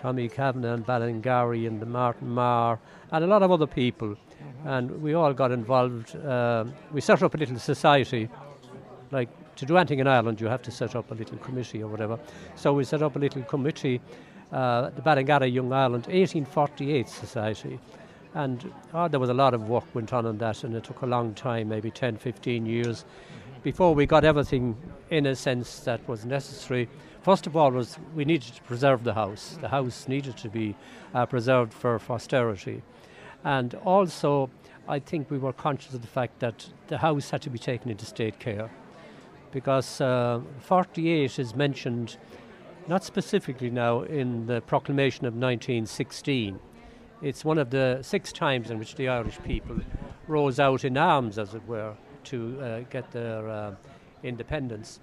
Tommy 0.00 0.28
Kavanagh 0.28 0.74
and 0.74 0.86
Ballingarry 0.86 1.66
and 1.66 1.78
the 1.78 1.86
Martin 1.86 2.30
Marr, 2.30 2.78
and 3.12 3.22
a 3.22 3.26
lot 3.26 3.42
of 3.42 3.50
other 3.50 3.66
people. 3.66 4.16
And 4.64 5.02
we 5.02 5.12
all 5.12 5.34
got 5.34 5.52
involved. 5.52 6.16
Uh, 6.16 6.64
we 6.90 7.02
set 7.02 7.22
up 7.22 7.34
a 7.34 7.36
little 7.36 7.58
society, 7.58 8.28
like 9.10 9.28
to 9.56 9.66
do 9.66 9.76
anything 9.76 9.98
in 9.98 10.06
Ireland, 10.06 10.40
you 10.40 10.46
have 10.46 10.62
to 10.62 10.70
set 10.70 10.96
up 10.96 11.10
a 11.10 11.14
little 11.14 11.36
committee 11.36 11.82
or 11.82 11.88
whatever. 11.88 12.18
So 12.56 12.72
we 12.72 12.84
set 12.84 13.02
up 13.02 13.16
a 13.16 13.18
little 13.18 13.42
committee, 13.42 14.00
uh, 14.52 14.88
the 14.88 15.02
Ballingarry 15.02 15.52
Young 15.52 15.70
Ireland 15.70 16.06
1848 16.06 17.06
Society. 17.06 17.78
And 18.32 18.72
oh, 18.94 19.08
there 19.08 19.20
was 19.20 19.28
a 19.28 19.34
lot 19.34 19.52
of 19.52 19.68
work 19.68 19.84
went 19.94 20.14
on 20.14 20.24
on 20.24 20.38
that, 20.38 20.64
and 20.64 20.74
it 20.74 20.84
took 20.84 21.02
a 21.02 21.06
long 21.06 21.34
time, 21.34 21.68
maybe 21.68 21.90
10, 21.90 22.16
15 22.16 22.64
years, 22.64 23.04
before 23.62 23.94
we 23.94 24.06
got 24.06 24.24
everything 24.24 24.76
in 25.10 25.26
a 25.26 25.36
sense 25.36 25.80
that 25.80 26.06
was 26.08 26.24
necessary. 26.24 26.88
First 27.22 27.46
of 27.46 27.56
all, 27.56 27.70
was 27.70 27.98
we 28.14 28.24
needed 28.24 28.54
to 28.54 28.62
preserve 28.62 29.04
the 29.04 29.14
house. 29.14 29.58
The 29.60 29.68
house 29.68 30.08
needed 30.08 30.36
to 30.38 30.48
be 30.48 30.74
uh, 31.14 31.26
preserved 31.26 31.74
for 31.74 31.98
posterity, 31.98 32.82
and 33.44 33.74
also 33.74 34.50
I 34.88 34.98
think 34.98 35.30
we 35.30 35.38
were 35.38 35.52
conscious 35.52 35.94
of 35.94 36.00
the 36.00 36.08
fact 36.08 36.40
that 36.40 36.66
the 36.88 36.98
house 36.98 37.30
had 37.30 37.42
to 37.42 37.50
be 37.50 37.58
taken 37.58 37.90
into 37.90 38.06
state 38.06 38.38
care, 38.38 38.70
because 39.52 40.00
uh, 40.00 40.40
48 40.60 41.38
is 41.38 41.54
mentioned 41.54 42.16
not 42.88 43.04
specifically 43.04 43.70
now 43.70 44.02
in 44.02 44.46
the 44.46 44.62
proclamation 44.62 45.26
of 45.26 45.34
1916. 45.34 46.58
It's 47.22 47.44
one 47.44 47.58
of 47.58 47.68
the 47.68 47.98
six 48.02 48.32
times 48.32 48.70
in 48.70 48.78
which 48.78 48.94
the 48.94 49.08
Irish 49.08 49.38
people 49.42 49.78
rose 50.26 50.58
out 50.58 50.84
in 50.84 50.96
arms, 50.96 51.38
as 51.38 51.54
it 51.54 51.66
were, 51.68 51.94
to 52.24 52.60
uh, 52.60 52.80
get 52.90 53.10
their 53.10 53.48
uh, 53.48 53.74
independence 54.22 55.00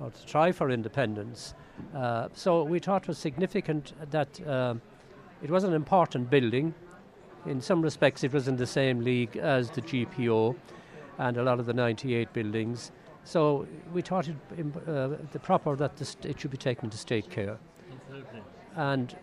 or 0.00 0.10
to 0.10 0.26
try 0.26 0.52
for 0.52 0.70
independence. 0.70 1.54
Uh, 1.94 2.28
so 2.34 2.62
we 2.62 2.78
thought 2.78 3.02
it 3.02 3.08
was 3.08 3.18
significant 3.18 3.92
that 4.10 4.46
um 4.46 4.80
it 5.42 5.50
was 5.50 5.64
an 5.64 5.72
important 5.72 6.28
building. 6.28 6.74
In 7.46 7.60
some 7.60 7.80
respects, 7.80 8.22
it 8.24 8.32
was 8.32 8.46
in 8.46 8.56
the 8.56 8.66
same 8.66 9.00
league 9.00 9.36
as 9.38 9.70
the 9.70 9.80
GPO 9.80 10.54
and 11.18 11.36
a 11.38 11.42
lot 11.42 11.58
of 11.58 11.66
the 11.66 11.72
98 11.72 12.32
buildings. 12.34 12.92
So 13.24 13.66
we 13.92 14.02
thought 14.02 14.28
it 14.28 14.36
uh, 14.86 15.16
the 15.32 15.38
proper 15.38 15.76
that 15.76 16.00
it 16.24 16.40
should 16.40 16.50
be 16.50 16.56
taken 16.58 16.86
into 16.86 16.98
state 16.98 17.30
care. 17.30 17.58
And 18.76 19.16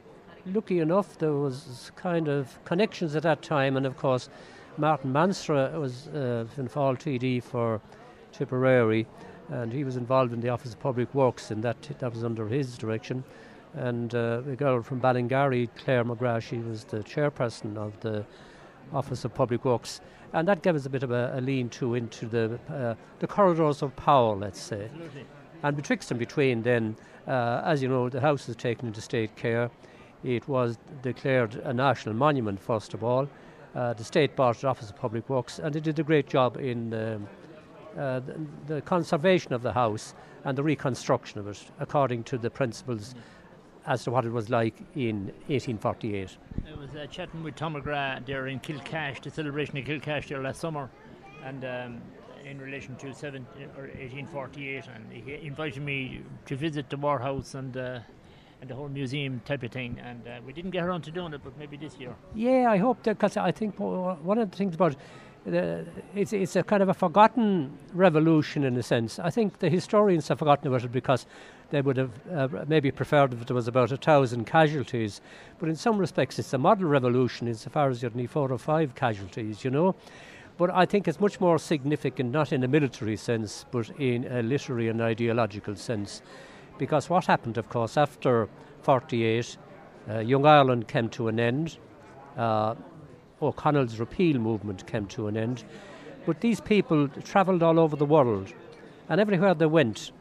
lucky 0.46 0.80
enough, 0.80 1.18
there 1.20 1.34
was 1.34 1.92
kind 1.96 2.28
of 2.28 2.64
connections 2.66 3.16
at 3.16 3.24
that 3.24 3.42
time, 3.42 3.78
and 3.78 3.86
of 3.86 3.98
course, 3.98 4.30
Martin 4.78 5.12
Mansergh 5.12 5.80
was 5.80 6.08
uh, 6.10 6.46
Fall 6.70 6.96
TD 6.96 7.42
for 7.42 7.82
Tipperary, 8.32 9.08
and 9.50 9.74
he 9.74 9.84
was 9.84 9.98
involved 9.98 10.34
in 10.34 10.40
the 10.40 10.50
Office 10.50 10.74
of 10.74 10.80
Public 10.80 11.14
Works, 11.16 11.50
and 11.50 11.64
that 11.64 11.82
that 12.00 12.14
was 12.14 12.24
under 12.24 12.48
his 12.48 12.78
direction. 12.78 13.24
And 13.74 14.14
uh, 14.14 14.42
a 14.48 14.56
girl 14.56 14.82
from 14.84 15.02
Ballingarry, 15.02 15.70
Claire 15.78 16.06
McGrath, 16.06 16.44
she 16.44 16.58
was 16.58 16.84
the 16.84 17.00
chairperson 17.00 17.76
of 17.76 18.00
the 18.02 18.24
Office 18.94 19.26
of 19.26 19.34
Public 19.34 19.66
Works, 19.66 20.00
and 20.34 20.48
that 20.48 20.62
gave 20.62 20.76
us 20.76 20.86
a 20.86 20.90
bit 20.90 21.04
of 21.04 21.12
a, 21.12 21.34
a 21.36 21.42
lean-to 21.42 21.96
into 21.96 22.28
the 22.28 22.60
uh, 22.70 22.94
the 23.20 23.28
corridors 23.28 23.82
of 23.82 23.96
power, 23.96 24.36
let's 24.36 24.62
say. 24.62 24.84
Absolutely. 24.84 25.26
And 25.64 25.76
betwixt 25.76 26.12
and 26.12 26.20
between, 26.20 26.62
then, 26.62 26.96
uh, 27.28 27.64
as 27.66 27.82
you 27.82 27.90
know, 27.90 28.10
the 28.10 28.22
house 28.22 28.48
is 28.48 28.56
taken 28.56 28.88
into 28.88 29.02
state 29.02 29.36
care. 29.36 29.72
It 30.24 30.48
was 30.48 30.78
declared 31.02 31.56
a 31.56 31.74
national 31.74 32.14
monument, 32.14 32.60
first 32.60 32.94
of 32.94 33.04
all. 33.04 33.28
Uh, 33.78 33.94
the 33.94 34.04
state 34.04 34.36
the 34.36 34.44
Office 34.44 34.90
of 34.90 34.96
Public 34.96 35.30
Works, 35.30 35.60
and 35.60 35.72
they 35.72 35.80
did 35.80 36.00
a 36.00 36.04
great 36.04 36.28
job 36.28 36.58
in 36.58 36.92
um, 36.96 37.28
uh, 37.96 38.20
the, 38.22 38.36
the, 38.66 38.82
conservation 38.82 39.54
of 39.54 39.62
the 39.62 39.72
house 39.72 40.16
and 40.46 40.58
the 40.58 40.64
reconstruction 40.64 41.40
of 41.40 41.48
it, 41.48 41.64
according 41.80 42.24
to 42.24 42.40
the 42.40 42.50
principles 42.50 43.14
as 43.86 44.04
to 44.04 44.10
what 44.10 44.26
it 44.26 44.32
was 44.32 44.50
like 44.50 44.74
in 44.96 45.26
1848. 45.46 46.38
I 46.66 46.80
was 46.80 46.96
uh, 46.96 47.06
chatting 47.06 47.44
with 47.44 47.56
Tom 47.56 47.76
McGrath 47.76 48.26
there 48.26 48.48
in 48.48 48.60
Kilcash, 48.62 49.22
the 49.22 49.30
celebration 49.30 49.78
of 49.78 49.86
Kilcash 49.86 50.28
there 50.28 50.42
last 50.42 50.60
summer, 50.60 50.90
and 51.44 51.64
um, 51.64 52.02
in 52.46 52.60
relation 52.60 52.96
to 52.96 53.14
seven, 53.14 53.46
or 53.78 53.84
1848, 53.84 54.86
and 54.96 55.14
he 55.14 55.46
invited 55.46 55.84
me 55.84 56.24
to 56.48 56.56
visit 56.56 56.90
the 56.90 56.98
Warhouse 56.98 57.54
and 57.54 57.78
uh, 57.78 58.00
and 58.62 58.70
the 58.70 58.76
whole 58.76 58.90
museum 58.90 59.42
type 59.46 59.64
of 59.64 59.72
thing. 59.72 60.00
And 60.04 60.28
uh, 60.28 60.40
we 60.46 60.54
didn't 60.54 60.72
get 60.72 60.84
around 60.84 61.04
to 61.04 61.12
doing 61.12 61.34
it, 61.34 61.42
but 61.44 61.58
maybe 61.58 61.78
this 61.78 61.98
year. 61.98 62.16
Yeah, 62.36 62.72
I 62.72 62.78
hope 62.78 63.04
that 63.04 63.18
because 63.18 63.38
I 63.38 63.52
think 63.52 63.80
one 63.80 64.38
of 64.38 64.52
the 64.52 64.58
things 64.58 64.76
about 64.76 64.96
the, 65.46 65.86
it's 66.14 66.34
it's 66.34 66.56
a 66.58 66.64
kind 66.64 66.84
of 66.84 66.90
a 66.90 66.94
forgotten 66.94 67.78
revolution 67.94 68.64
in 68.64 68.76
a 68.76 68.84
sense. 68.84 69.18
I 69.18 69.30
think 69.30 69.60
the 69.60 69.70
historians 69.70 70.28
have 70.28 70.40
forgotten 70.40 70.68
about 70.68 70.84
it 70.84 70.92
because 70.92 71.26
they 71.70 71.82
would 71.82 71.98
have 71.98 72.12
uh, 72.34 72.66
maybe 72.68 72.92
preferred 72.92 73.34
if 73.34 73.46
there 73.46 73.56
was 73.56 73.68
about 73.68 73.92
a 73.92 73.98
thousand 73.98 74.46
casualties. 74.46 75.22
But 75.60 75.70
in 75.70 75.76
some 75.76 75.98
respects, 75.98 76.40
it's 76.40 76.54
a 76.54 76.58
model 76.58 76.88
revolution 76.88 77.48
insofar 77.48 77.90
as 77.90 78.04
you 78.04 78.10
need 78.14 78.30
four 78.30 78.52
or 78.52 78.58
five 78.58 78.96
casualties, 78.96 79.64
you 79.64 79.72
know. 79.72 79.96
But 80.58 80.72
I 80.72 80.86
think 80.86 81.08
it's 81.08 81.20
much 81.20 81.40
more 81.40 81.60
significant, 81.60 82.32
not 82.32 82.52
in 82.52 82.64
a 82.64 82.68
military 82.68 83.16
sense, 83.16 83.66
but 83.72 83.90
in 84.00 84.26
a 84.26 84.42
literary 84.42 84.88
and 84.90 85.02
ideological 85.02 85.76
sense. 85.76 86.22
Because 86.78 87.10
what 87.10 87.26
happened, 87.26 87.58
of 87.58 87.70
course, 87.70 87.98
after 87.98 88.48
48, 88.82 89.58
uh, 90.10 90.20
Young 90.20 90.46
Ireland 90.46 90.88
came 90.88 91.10
to 91.10 91.28
an 91.28 91.40
end, 91.40 91.78
uh, 92.38 92.76
O'Connell's 93.42 94.00
repeal 94.00 94.38
movement 94.40 94.86
came 94.88 95.06
to 95.08 95.28
an 95.28 95.38
end, 95.38 95.64
but 96.26 96.42
these 96.42 96.62
people 96.62 97.08
travelled 97.08 97.64
all 97.64 97.80
over 97.80 97.96
the 97.96 98.06
world, 98.06 98.54
and 99.10 99.20
everywhere 99.20 99.54
they 99.54 99.66
went, 99.66 100.12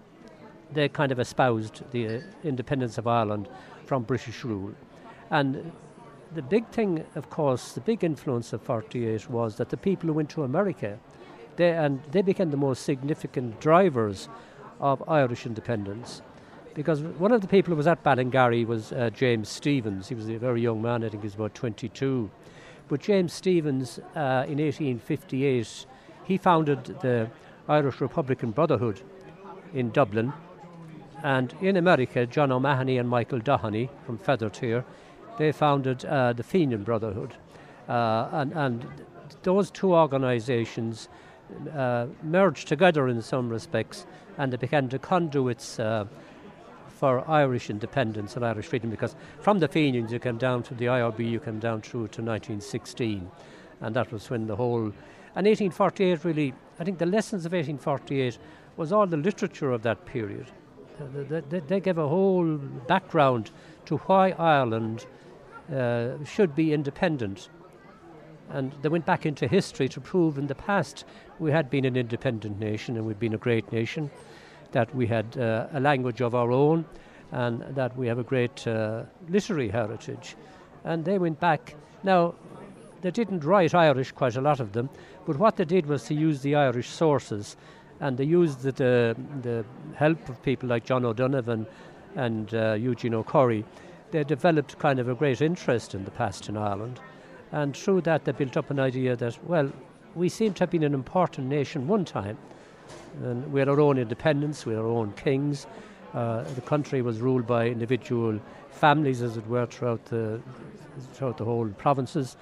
they 0.72 0.88
kind 0.88 1.12
of 1.12 1.18
espoused 1.18 1.82
the 1.92 2.06
uh, 2.06 2.20
independence 2.42 2.98
of 2.98 3.06
Ireland 3.06 3.48
from 3.84 4.02
British 4.02 4.42
rule. 4.44 4.74
And 5.30 5.72
the 6.34 6.42
big 6.42 6.66
thing, 6.68 7.04
of 7.14 7.30
course, 7.30 7.72
the 7.72 7.80
big 7.80 8.02
influence 8.02 8.52
of 8.52 8.62
48 8.62 9.30
was 9.30 9.56
that 9.56 9.68
the 9.68 9.76
people 9.76 10.08
who 10.08 10.14
went 10.14 10.30
to 10.30 10.42
America, 10.42 10.98
they, 11.56 11.70
and 11.70 12.02
they 12.10 12.22
became 12.22 12.50
the 12.50 12.56
most 12.56 12.82
significant 12.82 13.60
drivers 13.60 14.28
of 14.80 15.06
Irish 15.08 15.46
independence 15.46 16.22
because 16.76 17.00
one 17.00 17.32
of 17.32 17.40
the 17.40 17.48
people 17.48 17.70
who 17.70 17.76
was 17.76 17.86
at 17.86 18.04
Ballingarry 18.04 18.66
was 18.66 18.92
uh, 18.92 19.08
James 19.08 19.48
Stephens. 19.48 20.08
He 20.08 20.14
was 20.14 20.28
a 20.28 20.36
very 20.36 20.60
young 20.60 20.82
man, 20.82 21.02
I 21.02 21.08
think 21.08 21.22
he 21.22 21.26
was 21.26 21.34
about 21.34 21.54
22. 21.54 22.30
But 22.88 23.00
James 23.00 23.32
Stephens, 23.32 23.98
uh, 24.14 24.44
in 24.46 24.58
1858, 24.58 25.86
he 26.24 26.36
founded 26.36 26.84
the 27.00 27.30
Irish 27.66 28.02
Republican 28.02 28.50
Brotherhood 28.50 29.00
in 29.72 29.90
Dublin. 29.90 30.34
And 31.22 31.54
in 31.62 31.78
America, 31.78 32.26
John 32.26 32.52
O'Mahony 32.52 32.98
and 32.98 33.08
Michael 33.08 33.40
Doheny 33.40 33.88
from 34.04 34.18
Feathertier, 34.18 34.84
they 35.38 35.52
founded 35.52 36.04
uh, 36.04 36.34
the 36.34 36.42
Fenian 36.42 36.84
Brotherhood. 36.84 37.34
Uh, 37.88 38.28
and, 38.32 38.52
and 38.52 38.86
those 39.44 39.70
two 39.70 39.94
organizations 39.94 41.08
uh, 41.74 42.06
merged 42.22 42.68
together 42.68 43.08
in 43.08 43.22
some 43.22 43.48
respects 43.48 44.04
and 44.38 44.52
they 44.52 44.56
began 44.56 44.88
to 44.88 44.98
conduits 44.98 45.78
uh, 45.78 46.04
for 46.96 47.28
Irish 47.28 47.68
independence 47.68 48.36
and 48.36 48.44
Irish 48.44 48.66
freedom 48.66 48.88
because 48.88 49.14
from 49.40 49.58
the 49.58 49.68
Fenians 49.68 50.12
you 50.12 50.18
came 50.18 50.38
down 50.38 50.62
to 50.64 50.74
the 50.74 50.86
IRB, 50.86 51.30
you 51.30 51.40
came 51.40 51.58
down 51.58 51.82
through 51.82 52.08
to 52.08 52.22
1916. 52.22 53.30
And 53.82 53.94
that 53.94 54.10
was 54.10 54.30
when 54.30 54.46
the 54.46 54.56
whole. 54.56 54.92
And 55.34 55.46
1848 55.46 56.24
really, 56.24 56.54
I 56.80 56.84
think 56.84 56.98
the 56.98 57.06
lessons 57.06 57.44
of 57.44 57.52
1848 57.52 58.38
was 58.78 58.92
all 58.92 59.06
the 59.06 59.18
literature 59.18 59.72
of 59.72 59.82
that 59.82 60.06
period. 60.06 60.46
They, 61.68 61.80
gave 61.80 61.98
a 61.98 62.08
whole 62.08 62.56
background 62.56 63.50
to 63.84 63.98
why 63.98 64.30
Ireland 64.30 65.04
uh, 65.70 66.24
should 66.24 66.54
be 66.54 66.72
independent. 66.72 67.50
And 68.48 68.72
they 68.80 68.88
went 68.88 69.04
back 69.04 69.26
into 69.26 69.46
history 69.46 69.88
to 69.90 70.00
prove 70.00 70.38
in 70.38 70.46
the 70.46 70.54
past 70.54 71.04
we 71.38 71.50
had 71.50 71.68
been 71.68 71.84
an 71.84 71.96
independent 71.96 72.58
nation 72.58 72.96
and 72.96 73.04
we'd 73.04 73.18
been 73.18 73.34
a 73.34 73.38
great 73.38 73.70
nation 73.72 74.10
that 74.76 74.94
we 74.94 75.06
had 75.06 75.38
uh, 75.38 75.66
a 75.72 75.80
language 75.80 76.20
of 76.20 76.34
our 76.34 76.52
own 76.52 76.84
and 77.32 77.62
that 77.74 77.96
we 77.96 78.06
have 78.06 78.18
a 78.18 78.22
great 78.22 78.66
uh, 78.66 79.04
literary 79.26 79.70
heritage. 79.70 80.36
And 80.84 81.02
they 81.02 81.18
went 81.18 81.40
back. 81.40 81.74
Now, 82.02 82.34
they 83.00 83.10
didn't 83.10 83.42
write 83.42 83.74
Irish, 83.74 84.12
quite 84.12 84.36
a 84.36 84.42
lot 84.42 84.60
of 84.60 84.72
them, 84.72 84.90
but 85.24 85.38
what 85.38 85.56
they 85.56 85.64
did 85.64 85.86
was 85.86 86.04
to 86.04 86.14
use 86.14 86.42
the 86.42 86.56
Irish 86.56 86.90
sources 86.90 87.56
and 88.00 88.18
they 88.18 88.24
used 88.24 88.60
the, 88.60 88.72
the, 88.72 89.16
the 89.40 89.64
help 89.94 90.28
of 90.28 90.42
people 90.42 90.68
like 90.68 90.84
John 90.84 91.06
O'Donovan 91.06 91.66
and 92.14 92.52
uh, 92.52 92.74
Eugene 92.74 93.14
O'Curry. 93.14 93.64
They 94.10 94.24
developed 94.24 94.78
kind 94.78 94.98
of 94.98 95.08
a 95.08 95.14
great 95.14 95.40
interest 95.40 95.94
in 95.94 96.04
the 96.04 96.10
past 96.10 96.50
in 96.50 96.56
Ireland. 96.58 97.00
And 97.50 97.74
through 97.74 98.02
that, 98.02 98.26
they 98.26 98.32
built 98.32 98.58
up 98.58 98.70
an 98.70 98.78
idea 98.78 99.16
that, 99.16 99.42
well, 99.42 99.72
we 100.14 100.28
seem 100.28 100.52
to 100.52 100.60
have 100.64 100.70
been 100.70 100.84
an 100.84 100.92
important 100.92 101.46
nation 101.48 101.88
one 101.88 102.04
time 102.04 102.36
and 103.22 103.52
we 103.52 103.60
had 103.60 103.68
our 103.68 103.80
own 103.80 103.98
independence, 103.98 104.66
we 104.66 104.72
had 104.74 104.80
our 104.80 104.88
own 104.88 105.12
kings. 105.12 105.66
Uh, 106.14 106.42
the 106.54 106.60
country 106.60 107.02
was 107.02 107.20
ruled 107.20 107.46
by 107.46 107.68
individual 107.68 108.40
families, 108.70 109.22
as 109.22 109.36
it 109.36 109.46
were, 109.46 109.66
throughout 109.66 110.04
the 110.06 110.40
throughout 111.12 111.36
the 111.36 111.44
whole 111.44 111.68
provinces. 111.68 112.36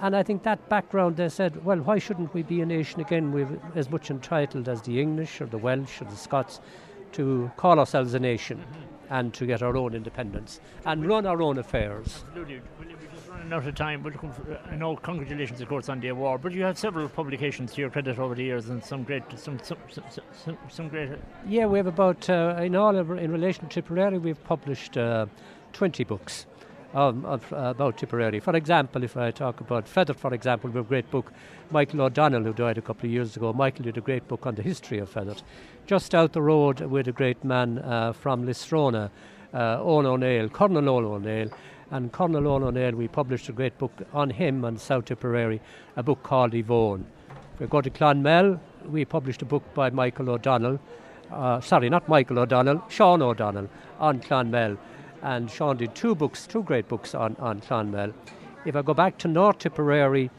And 0.00 0.16
I 0.16 0.22
think 0.22 0.42
that 0.42 0.68
background, 0.68 1.16
they 1.16 1.28
said, 1.28 1.64
well, 1.64 1.78
why 1.78 1.98
shouldn't 1.98 2.34
we 2.34 2.42
be 2.42 2.60
a 2.60 2.66
nation 2.66 3.00
again? 3.00 3.32
We're 3.32 3.60
as 3.76 3.88
much 3.88 4.10
entitled 4.10 4.68
as 4.68 4.82
the 4.82 5.00
English 5.00 5.40
or 5.40 5.46
the 5.46 5.58
Welsh 5.58 6.02
or 6.02 6.06
the 6.06 6.16
Scots 6.16 6.60
to 7.12 7.50
call 7.56 7.78
ourselves 7.78 8.12
a 8.14 8.18
nation 8.18 8.64
and 9.10 9.32
to 9.34 9.46
get 9.46 9.62
our 9.62 9.76
own 9.76 9.94
independence 9.94 10.60
and 10.84 11.06
run 11.06 11.26
our 11.26 11.40
own 11.40 11.58
affairs. 11.58 12.24
Absolutely 12.26 12.60
running 13.34 13.52
out 13.52 13.66
of 13.66 13.74
time, 13.74 14.02
but 14.02 14.14
I 14.70 14.76
know 14.76 14.96
congratulations, 14.96 15.60
of 15.60 15.68
course, 15.68 15.88
on 15.88 16.00
the 16.00 16.08
award. 16.08 16.42
But 16.42 16.52
you 16.52 16.62
have 16.62 16.78
several 16.78 17.08
publications 17.08 17.72
to 17.74 17.80
your 17.80 17.90
credit 17.90 18.18
over 18.18 18.34
the 18.34 18.44
years, 18.44 18.68
and 18.68 18.84
some 18.84 19.02
great, 19.02 19.22
some 19.36 19.58
some 19.62 19.78
some, 19.90 20.04
some, 20.32 20.58
some 20.68 20.88
great. 20.88 21.10
Yeah, 21.46 21.66
we 21.66 21.78
have 21.78 21.86
about 21.86 22.28
uh, 22.30 22.56
in 22.60 22.76
all 22.76 22.96
in 22.96 23.32
relation 23.32 23.68
to 23.68 23.68
Tipperary, 23.68 24.18
we've 24.18 24.42
published 24.44 24.96
uh, 24.96 25.26
20 25.72 26.04
books. 26.04 26.46
Um, 26.94 27.24
of, 27.24 27.52
uh, 27.52 27.72
about 27.74 27.96
Tipperary. 27.96 28.38
For 28.38 28.54
example, 28.54 29.02
if 29.02 29.16
I 29.16 29.32
talk 29.32 29.60
about 29.60 29.86
Fethard, 29.86 30.14
for 30.14 30.32
example, 30.32 30.70
we 30.70 30.76
have 30.76 30.86
a 30.86 30.88
great 30.88 31.10
book. 31.10 31.32
Michael 31.72 32.02
O'Donnell, 32.02 32.44
who 32.44 32.52
died 32.52 32.78
a 32.78 32.82
couple 32.82 33.06
of 33.06 33.12
years 33.12 33.36
ago, 33.36 33.52
Michael 33.52 33.82
did 33.82 33.98
a 33.98 34.00
great 34.00 34.28
book 34.28 34.46
on 34.46 34.54
the 34.54 34.62
history 34.62 35.00
of 35.00 35.12
Fethard. 35.12 35.42
Just 35.88 36.14
out 36.14 36.34
the 36.34 36.40
road 36.40 36.82
with 36.82 37.08
a 37.08 37.12
great 37.12 37.42
man 37.42 37.80
uh, 37.80 38.12
from 38.12 38.46
Lisronagh, 38.46 39.10
uh, 39.52 39.78
Owen 39.80 40.06
O'Neill, 40.06 40.48
Colonel 40.48 40.88
Owen 40.88 41.04
O'Neill, 41.04 41.50
and 41.90 42.12
Colonel 42.12 42.46
O'Neill, 42.46 42.94
we 42.94 43.08
published 43.08 43.48
a 43.48 43.52
great 43.52 43.76
book 43.78 43.92
on 44.12 44.30
him 44.30 44.64
and 44.64 44.80
South 44.80 45.06
Tipperary, 45.06 45.60
a 45.96 46.02
book 46.02 46.22
called 46.22 46.54
Yvonne. 46.54 47.06
If 47.54 47.60
we 47.60 47.66
go 47.66 47.80
to 47.80 47.90
Clonmel, 47.90 48.58
we 48.86 49.04
published 49.04 49.42
a 49.42 49.44
book 49.44 49.62
by 49.74 49.90
Michael 49.90 50.30
O'Donnell, 50.30 50.80
uh, 51.32 51.60
sorry, 51.60 51.88
not 51.88 52.08
Michael 52.08 52.38
O'Donnell, 52.40 52.82
Sean 52.88 53.22
O'Donnell 53.22 53.68
on 53.98 54.20
Clonmel. 54.20 54.76
And 55.22 55.50
Sean 55.50 55.76
did 55.76 55.94
two 55.94 56.14
books, 56.14 56.46
two 56.46 56.62
great 56.62 56.88
books 56.88 57.14
on, 57.14 57.36
on 57.38 57.60
Clonmel. 57.60 58.12
If 58.64 58.76
I 58.76 58.82
go 58.82 58.94
back 58.94 59.18
to 59.18 59.28
North 59.28 59.58
Tipperary, 59.58 60.30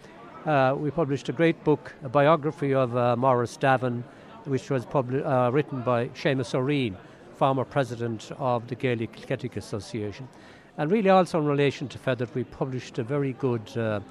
uh, 0.46 0.76
we 0.78 0.92
published 0.92 1.30
a 1.30 1.34
great 1.34 1.64
book, 1.64 1.94
a 2.04 2.10
biography 2.10 2.74
of 2.74 2.96
uh, 2.96 3.16
Maurice 3.16 3.58
Davin, 3.58 4.04
which 4.46 4.70
was 4.70 4.86
publi- 4.86 5.26
uh, 5.26 5.52
written 5.52 5.82
by 5.82 6.08
Seamus 6.10 6.54
Ó 6.54 6.60
Riain, 6.60 6.96
former 7.36 7.66
president 7.66 8.32
of 8.38 8.68
the 8.68 8.76
Gaelic 8.76 9.18
Athletic 9.18 9.58
Association. 9.58 10.28
And 10.78 10.92
really, 10.92 11.10
also 11.10 11.40
in 11.40 11.46
relation 11.46 11.88
to 11.88 11.98
Fethard, 11.98 12.34
we 12.34 12.44
published 12.44 13.00
a 13.00 13.04
very 13.04 13.34
good 13.34 13.78
uh, 13.78 14.02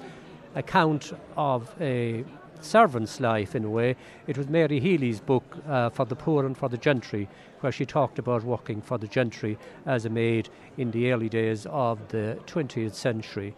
account 0.55 1.13
of 1.37 1.73
a 1.79 2.25
servant's 2.61 3.19
life 3.19 3.55
in 3.55 3.63
a 3.63 3.69
way. 3.69 3.95
It 4.25 4.37
was 4.37 4.47
Mary 4.47 4.79
Healy's 4.79 5.19
book 5.19 5.57
uh, 5.67 5.91
for 5.91 6.05
the 6.05 6.15
poor 6.15 6.45
and 6.45 6.57
for 6.57 6.67
the 6.67 6.77
gentry, 6.77 7.29
where 7.59 7.71
she 7.71 7.85
talked 7.85 8.17
about 8.17 8.43
working 8.43 8.81
for 8.81 8.97
the 8.97 9.07
gentry 9.07 9.59
as 9.85 10.05
a 10.05 10.09
maid 10.09 10.49
in 10.77 10.89
the 10.89 11.11
early 11.11 11.29
days 11.29 11.67
of 11.67 11.99
the 12.07 12.39
20th 12.47 12.95
century. 12.95 13.55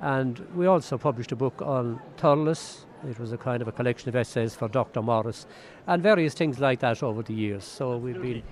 And 0.00 0.38
we 0.54 0.66
also 0.66 0.96
published 0.96 1.32
a 1.32 1.36
book 1.36 1.60
on 1.60 2.00
Thurles. 2.16 2.86
It 3.08 3.18
was 3.18 3.32
a 3.32 3.38
kind 3.38 3.60
of 3.60 3.68
a 3.68 3.72
collection 3.72 4.08
of 4.08 4.16
essays 4.16 4.54
for 4.54 4.68
Dr. 4.68 5.02
Morris 5.02 5.46
and 5.86 6.02
various 6.02 6.34
things 6.34 6.58
like 6.58 6.80
that 6.80 7.02
over 7.02 7.22
the 7.22 7.34
years. 7.34 7.64
So 7.64 7.96
we've 7.96 8.20
been 8.20 8.42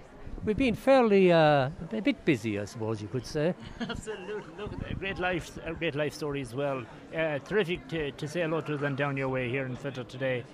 we've 0.45 0.57
been 0.57 0.75
fairly 0.75 1.33
uh, 1.33 1.71
a 1.93 2.01
bit 2.01 2.25
busy, 2.25 2.59
I 2.59 2.65
suppose 2.65 3.03
you 3.03 3.09
could 3.09 3.27
say. 3.27 3.55
Absolutely, 3.81 4.43
look, 4.59 4.73
a 4.89 4.95
great 4.95 5.19
life, 5.19 5.59
a 5.65 5.75
great 5.75 5.95
life 5.95 6.15
story 6.15 6.41
as 6.41 6.55
well. 6.55 6.83
Uh, 7.15 7.39
terrific 7.41 7.87
to, 7.89 8.11
to 8.13 8.29
say 8.29 8.43
hello 8.43 8.61
to 8.63 8.77
them 8.77 8.97
down 8.97 9.17
your 9.17 9.29
way 9.29 9.49
here 9.49 9.67
in 9.67 9.77
Fethard 9.77 10.09
today. 10.09 10.45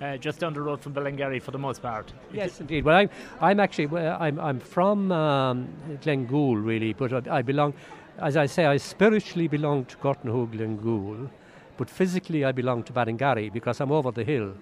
Uh, 0.00 0.16
just 0.16 0.38
down 0.38 0.54
the 0.54 0.60
road 0.60 0.80
from 0.80 0.94
Ballingarry 0.94 1.42
for 1.42 1.50
the 1.50 1.58
most 1.58 1.82
part. 1.82 2.12
Yes, 2.32 2.60
indeed. 2.60 2.84
Well, 2.84 2.96
I'm, 2.96 3.10
I'm 3.40 3.58
actually, 3.58 3.86
well, 3.86 4.16
I'm, 4.20 4.38
I'm 4.38 4.60
from 4.60 5.10
um, 5.10 5.68
Glengool, 6.02 6.64
really, 6.64 6.92
but 6.92 7.12
I, 7.28 7.38
I 7.38 7.42
belong, 7.42 7.74
as 8.18 8.36
I 8.36 8.46
say, 8.46 8.66
I 8.66 8.76
spiritually 8.76 9.48
belong 9.48 9.86
to 9.86 9.96
Gortnahoe 9.96 10.46
Glengool, 10.46 11.28
but 11.76 11.90
physically 11.90 12.44
I 12.44 12.52
belong 12.52 12.84
to 12.84 12.92
Ballingarry 12.92 13.52
because 13.52 13.80
I'm 13.80 13.90
over 13.90 14.12
the 14.12 14.22
hill. 14.24 14.54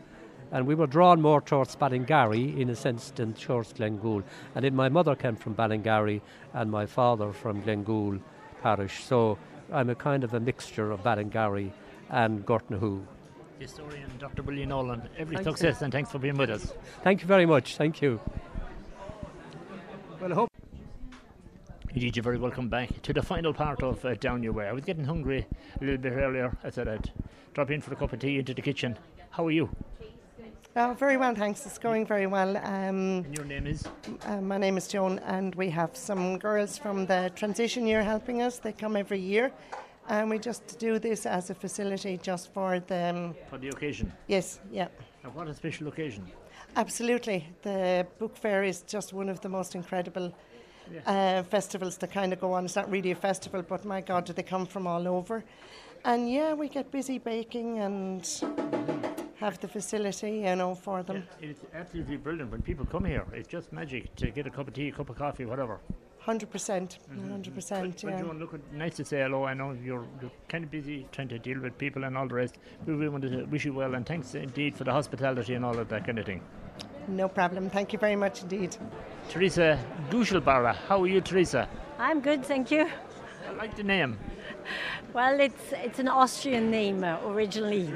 And 0.52 0.66
we 0.66 0.74
were 0.74 0.86
drawn 0.86 1.20
more 1.20 1.40
towards 1.40 1.74
Ballingarry 1.76 2.58
in 2.58 2.70
a 2.70 2.76
sense 2.76 3.10
than 3.10 3.34
towards 3.34 3.72
Glengool. 3.72 4.22
And 4.54 4.64
then 4.64 4.74
my 4.74 4.88
mother 4.88 5.14
came 5.14 5.36
from 5.36 5.54
Ballingarry 5.54 6.20
and 6.54 6.70
my 6.70 6.86
father 6.86 7.32
from 7.32 7.62
Glengool 7.62 8.20
parish. 8.62 9.04
So 9.04 9.38
I'm 9.72 9.90
a 9.90 9.94
kind 9.94 10.24
of 10.24 10.34
a 10.34 10.40
mixture 10.40 10.92
of 10.92 11.02
Ballingarry 11.02 11.72
and 12.10 12.46
Gortnahoe. 12.46 13.06
Historian 13.58 14.10
Dr. 14.18 14.42
William 14.42 14.68
Nolan, 14.68 15.08
every 15.16 15.36
thanks 15.36 15.48
success 15.48 15.82
and 15.82 15.92
thanks 15.92 16.10
for 16.10 16.18
being 16.18 16.36
with 16.36 16.50
us. 16.50 16.74
Thank 17.02 17.22
you 17.22 17.26
very 17.26 17.46
much. 17.46 17.76
Thank 17.76 18.02
you. 18.02 18.20
Well, 20.20 20.32
I 20.32 20.34
hope. 20.34 20.50
Indeed, 21.94 22.16
you're 22.16 22.22
very 22.22 22.38
welcome 22.38 22.68
back 22.68 23.00
to 23.02 23.14
the 23.14 23.22
final 23.22 23.54
part 23.54 23.82
of 23.82 24.04
uh, 24.04 24.14
Down 24.14 24.42
Your 24.42 24.52
Way. 24.52 24.68
I 24.68 24.72
was 24.72 24.84
getting 24.84 25.04
hungry 25.04 25.46
a 25.80 25.84
little 25.84 25.96
bit 25.96 26.12
earlier. 26.12 26.56
I 26.62 26.68
said 26.68 26.88
I'd 26.88 27.10
drop 27.54 27.70
in 27.70 27.80
for 27.80 27.92
a 27.94 27.96
cup 27.96 28.12
of 28.12 28.18
tea 28.20 28.38
into 28.38 28.52
the 28.52 28.60
kitchen. 28.60 28.98
How 29.30 29.46
are 29.46 29.50
you? 29.50 29.70
Oh, 30.78 30.92
very 30.92 31.16
well, 31.16 31.34
thanks. 31.34 31.64
It's 31.64 31.78
going 31.78 32.04
very 32.04 32.26
well. 32.26 32.58
Um, 32.58 33.24
and 33.24 33.34
your 33.34 33.46
name 33.46 33.66
is? 33.66 33.88
Uh, 34.26 34.42
my 34.42 34.58
name 34.58 34.76
is 34.76 34.86
Joan, 34.86 35.18
and 35.20 35.54
we 35.54 35.70
have 35.70 35.96
some 35.96 36.38
girls 36.38 36.76
from 36.76 37.06
the 37.06 37.32
transition 37.34 37.86
year 37.86 38.02
helping 38.02 38.42
us. 38.42 38.58
They 38.58 38.72
come 38.72 38.94
every 38.94 39.18
year, 39.18 39.52
and 40.10 40.28
we 40.28 40.38
just 40.38 40.78
do 40.78 40.98
this 40.98 41.24
as 41.24 41.48
a 41.48 41.54
facility 41.54 42.18
just 42.22 42.52
for 42.52 42.78
them. 42.78 43.34
For 43.48 43.56
the 43.56 43.68
occasion? 43.68 44.12
Yes, 44.26 44.60
yeah. 44.70 44.88
And 45.24 45.34
what 45.34 45.48
a 45.48 45.54
special 45.54 45.88
occasion! 45.88 46.26
Absolutely. 46.76 47.48
The 47.62 48.06
book 48.18 48.36
fair 48.36 48.62
is 48.62 48.82
just 48.82 49.14
one 49.14 49.30
of 49.30 49.40
the 49.40 49.48
most 49.48 49.74
incredible 49.74 50.30
uh, 51.06 51.42
festivals 51.44 51.96
that 51.98 52.12
kind 52.12 52.34
of 52.34 52.40
go 52.40 52.52
on. 52.52 52.66
It's 52.66 52.76
not 52.76 52.90
really 52.90 53.12
a 53.12 53.16
festival, 53.16 53.62
but 53.62 53.86
my 53.86 54.02
God, 54.02 54.26
do 54.26 54.34
they 54.34 54.42
come 54.42 54.66
from 54.66 54.86
all 54.86 55.08
over. 55.08 55.42
And 56.04 56.30
yeah, 56.30 56.52
we 56.52 56.68
get 56.68 56.92
busy 56.92 57.18
baking 57.18 57.78
and 57.78 58.22
have 59.38 59.60
the 59.60 59.68
facility, 59.68 60.38
you 60.46 60.56
know, 60.56 60.74
for 60.74 61.02
them. 61.02 61.24
Yeah, 61.40 61.50
it's 61.50 61.60
absolutely 61.74 62.16
brilliant 62.16 62.50
when 62.50 62.62
people 62.62 62.86
come 62.86 63.04
here. 63.04 63.24
It's 63.32 63.48
just 63.48 63.72
magic 63.72 64.14
to 64.16 64.30
get 64.30 64.46
a 64.46 64.50
cup 64.50 64.68
of 64.68 64.74
tea, 64.74 64.88
a 64.88 64.92
cup 64.92 65.10
of 65.10 65.16
coffee, 65.16 65.44
whatever. 65.44 65.78
Hundred 66.18 66.50
percent, 66.50 66.98
mm-hmm. 67.08 67.30
hundred 67.30 67.54
percent. 67.54 68.02
Yeah. 68.02 68.20
John, 68.20 68.40
look, 68.40 68.58
nice 68.72 68.96
to 68.96 69.04
say 69.04 69.18
hello. 69.20 69.44
I 69.44 69.54
know 69.54 69.76
you're, 69.84 70.04
you're 70.20 70.32
kind 70.48 70.64
of 70.64 70.70
busy 70.70 71.06
trying 71.12 71.28
to 71.28 71.38
deal 71.38 71.60
with 71.60 71.78
people 71.78 72.02
and 72.02 72.16
all 72.18 72.26
the 72.26 72.34
rest. 72.34 72.58
We 72.84 72.94
really 72.94 73.10
want 73.10 73.22
to 73.24 73.44
wish 73.44 73.64
you 73.64 73.72
well 73.72 73.94
and 73.94 74.04
thanks 74.04 74.34
indeed 74.34 74.76
for 74.76 74.82
the 74.82 74.92
hospitality 74.92 75.54
and 75.54 75.64
all 75.64 75.78
of 75.78 75.88
that 75.88 76.04
kind 76.04 76.18
of 76.18 76.26
thing. 76.26 76.42
No 77.06 77.28
problem. 77.28 77.70
Thank 77.70 77.92
you 77.92 78.00
very 78.00 78.16
much 78.16 78.42
indeed. 78.42 78.76
Teresa 79.28 79.78
Gushelbara, 80.10 80.74
how 80.74 81.00
are 81.02 81.06
you, 81.06 81.20
Teresa? 81.20 81.68
I'm 81.98 82.20
good, 82.20 82.44
thank 82.44 82.72
you. 82.72 82.88
I 83.48 83.52
like 83.52 83.76
the 83.76 83.84
name. 83.84 84.18
Well, 85.12 85.38
it's 85.38 85.72
it's 85.72 86.00
an 86.00 86.08
Austrian 86.08 86.70
name 86.70 87.04
uh, 87.04 87.20
originally. 87.24 87.88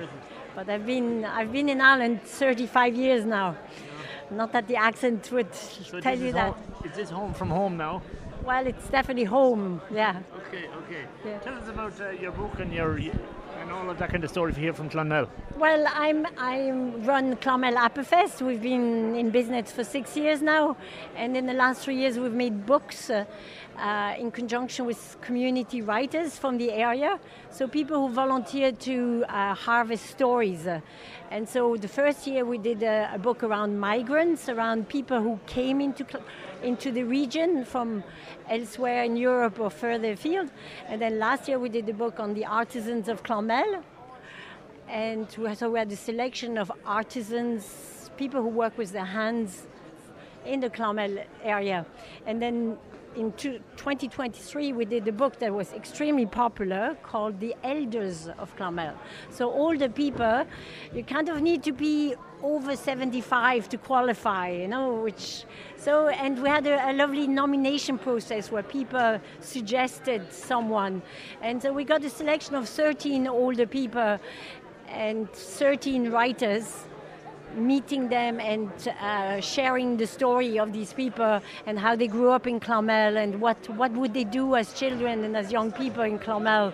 But 0.61 0.69
I've 0.69 0.85
been 0.85 1.25
I've 1.25 1.53
been 1.53 1.71
in 1.71 1.81
Ireland 1.81 2.21
35 2.23 2.95
years 2.95 3.25
now. 3.25 3.57
Yeah. 3.57 4.37
Not 4.37 4.53
that 4.53 4.69
the 4.69 4.77
accent 4.77 5.33
would 5.33 5.55
so 5.55 6.01
tell 6.01 6.19
you 6.19 6.33
that. 6.33 6.53
Home, 6.53 6.85
is 6.85 6.93
this 6.97 7.09
home 7.09 7.33
from 7.33 7.49
home 7.49 7.79
now? 7.79 8.03
Well, 8.45 8.67
it's 8.67 8.87
definitely 8.91 9.25
home. 9.25 9.81
Yeah. 9.91 10.21
Okay. 10.49 10.67
Okay. 10.67 11.05
Yeah. 11.25 11.39
Tell 11.39 11.55
us 11.55 11.67
about 11.67 11.99
uh, 11.99 12.11
your 12.11 12.33
book 12.33 12.61
and 12.61 12.75
your 12.75 12.99
and 12.99 13.71
all 13.73 13.89
of 13.89 13.99
that 13.99 14.11
kind 14.11 14.23
of 14.23 14.29
story 14.29 14.53
here 14.53 14.75
from 14.75 14.91
Clonmel. 14.91 15.31
Well, 15.57 15.87
I'm 15.95 16.27
I 16.37 16.71
run 17.09 17.37
Clonmel 17.37 17.77
Apple 17.77 18.05
We've 18.47 18.61
been 18.61 19.17
in 19.17 19.31
business 19.31 19.73
for 19.73 19.83
six 19.83 20.15
years 20.15 20.43
now, 20.43 20.77
and 21.17 21.39
in 21.39 21.47
the 21.47 21.55
last 21.55 21.81
three 21.85 21.97
years 21.97 22.19
we've 22.19 22.35
made 22.35 22.67
books. 22.67 23.09
Uh, 23.09 23.25
uh, 23.81 24.15
in 24.19 24.31
conjunction 24.31 24.85
with 24.85 25.17
community 25.21 25.81
writers 25.81 26.39
from 26.39 26.59
the 26.59 26.71
area, 26.71 27.19
so 27.51 27.67
people 27.67 28.07
who 28.07 28.13
volunteered 28.13 28.79
to 28.81 29.25
uh, 29.29 29.55
harvest 29.55 30.07
stories. 30.07 30.67
and 31.31 31.49
so 31.49 31.77
the 31.77 31.89
first 31.89 32.27
year 32.27 32.45
we 32.45 32.59
did 32.59 32.83
a, 32.83 33.11
a, 33.15 33.19
book 33.19 33.43
around 33.43 33.79
migrants, 33.79 34.49
around 34.49 34.89
people 34.89 35.21
who 35.21 35.39
came 35.47 35.81
into 35.81 36.05
into 36.63 36.93
the 36.93 37.03
region 37.05 37.65
from 37.65 38.05
elsewhere 38.49 39.05
in 39.05 39.17
Europe 39.17 39.59
or 39.59 39.71
further 39.71 40.13
afield. 40.13 40.51
And 40.89 41.01
then 41.01 41.19
last 41.19 41.49
year 41.49 41.59
we 41.59 41.69
did 41.69 41.89
a 41.89 41.95
book 41.95 42.21
on 42.21 42.35
the 42.35 42.45
artisans 42.45 43.09
of 43.09 43.23
Clonmel. 43.23 43.83
And 44.89 45.31
so 45.31 45.71
we 45.71 45.79
had 45.79 45.91
a 45.93 45.97
selection 45.97 46.59
of 46.59 46.71
artisans, 46.85 48.11
people 48.17 48.43
who 48.43 48.49
work 48.49 48.77
with 48.77 48.93
their 48.93 49.05
hands 49.05 49.67
in 50.45 50.61
the 50.61 50.71
Clonmel 50.71 51.25
area. 51.43 51.87
And 52.27 52.43
then 52.43 52.77
in 53.17 53.33
2023, 53.33 54.73
we 54.73 54.85
did 54.85 55.07
a 55.09 55.13
book 55.13 55.39
that 55.41 55.53
was 55.53 55.73
extremely 55.73 56.27
popular 56.27 56.97
called 57.03 57.41
The 57.41 57.55
Elders 57.65 58.29
of 58.39 58.55
Clonmel. 58.57 58.95
So, 59.31 59.51
older 59.51 59.89
people, 59.89 60.47
you 60.95 61.03
kind 61.03 61.29
of 61.29 61.43
need 61.43 61.63
to 61.65 61.73
be 61.73 62.15
over 62.43 62.77
75 62.77 63.69
to 63.71 63.79
qualify, 63.79 64.51
you 64.51 64.69
know, 64.69 64.95
which. 64.95 65.45
So, 65.77 66.09
and 66.09 66.41
we 66.41 66.49
had 66.49 66.67
a, 66.67 66.91
a 66.91 66.93
lovely 66.93 67.27
nomination 67.27 67.99
process 67.99 68.51
where 68.51 68.63
people 68.63 69.21
suggested 69.41 70.33
someone. 70.33 71.03
And 71.43 71.61
so 71.61 71.73
we 71.73 71.85
got 71.85 72.05
a 72.05 72.11
selection 72.11 72.55
of 72.55 72.69
13 72.69 73.27
older 73.27 73.67
people 73.67 74.19
and 74.89 75.31
13 75.33 76.11
writers 76.11 76.85
meeting 77.55 78.09
them 78.09 78.41
and 78.41 78.71
uh, 79.01 79.41
sharing 79.41 79.97
the 79.97 80.07
story 80.07 80.59
of 80.59 80.73
these 80.73 80.93
people 80.93 81.41
and 81.67 81.79
how 81.79 81.97
they 81.97 82.07
grew 82.07 82.31
up 82.31 82.47
in 82.47 82.61
Clonmel 82.61 83.17
and 83.17 83.41
what, 83.41 83.69
what 83.71 83.93
would 83.93 84.15
they 84.15 84.25
do 84.25 84.57
as 84.57 84.73
children 84.73 85.25
and 85.25 85.37
as 85.37 85.51
young 85.51 85.73
people 85.73 86.03
in 86.03 86.19
Clonmel 86.19 86.73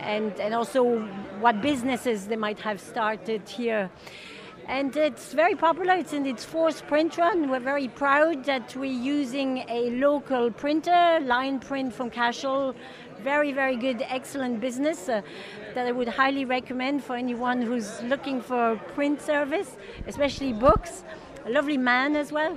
and, 0.00 0.32
and 0.40 0.54
also 0.54 1.00
what 1.40 1.60
businesses 1.60 2.26
they 2.26 2.36
might 2.36 2.60
have 2.60 2.80
started 2.80 3.48
here. 3.48 3.90
And 4.66 4.96
it's 4.96 5.34
very 5.34 5.54
popular. 5.54 5.94
It's 5.94 6.14
in 6.14 6.24
its 6.24 6.42
fourth 6.42 6.86
print 6.86 7.18
run. 7.18 7.50
We're 7.50 7.60
very 7.60 7.88
proud 7.88 8.44
that 8.44 8.74
we're 8.74 8.86
using 8.90 9.58
a 9.68 9.90
local 9.90 10.50
printer, 10.50 11.20
line 11.20 11.60
print 11.60 11.92
from 11.92 12.08
Cashel, 12.08 12.74
very, 13.24 13.52
very 13.52 13.76
good, 13.76 14.04
excellent 14.08 14.60
business 14.60 15.08
uh, 15.08 15.22
that 15.74 15.86
I 15.86 15.92
would 15.92 16.08
highly 16.08 16.44
recommend 16.44 17.02
for 17.02 17.16
anyone 17.16 17.62
who's 17.62 18.02
looking 18.02 18.42
for 18.42 18.76
print 18.94 19.22
service, 19.22 19.78
especially 20.06 20.52
books. 20.52 21.04
A 21.46 21.50
lovely 21.50 21.78
man 21.78 22.16
as 22.16 22.30
well. 22.32 22.56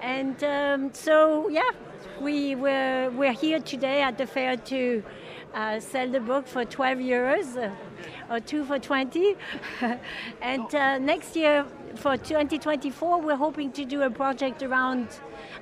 And 0.00 0.42
um, 0.42 0.94
so, 0.94 1.48
yeah, 1.50 1.70
we 2.18 2.54
were, 2.54 3.10
we're 3.14 3.34
here 3.34 3.60
today 3.60 4.00
at 4.00 4.16
the 4.16 4.26
fair 4.26 4.56
to 4.56 5.02
uh, 5.54 5.80
sell 5.80 6.08
the 6.08 6.20
book 6.20 6.46
for 6.46 6.64
12 6.64 6.98
euros 6.98 7.48
uh, 7.56 8.32
or 8.32 8.40
two 8.40 8.64
for 8.64 8.78
20. 8.78 9.36
and 10.40 10.74
uh, 10.74 10.98
next 10.98 11.36
year, 11.36 11.66
for 11.94 12.16
2024, 12.16 13.20
we're 13.20 13.36
hoping 13.36 13.70
to 13.72 13.84
do 13.84 14.02
a 14.02 14.10
project 14.10 14.62
around 14.62 15.08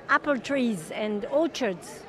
apple 0.07 0.37
trees 0.37 0.91
and 0.91 1.25
orchards 1.25 2.04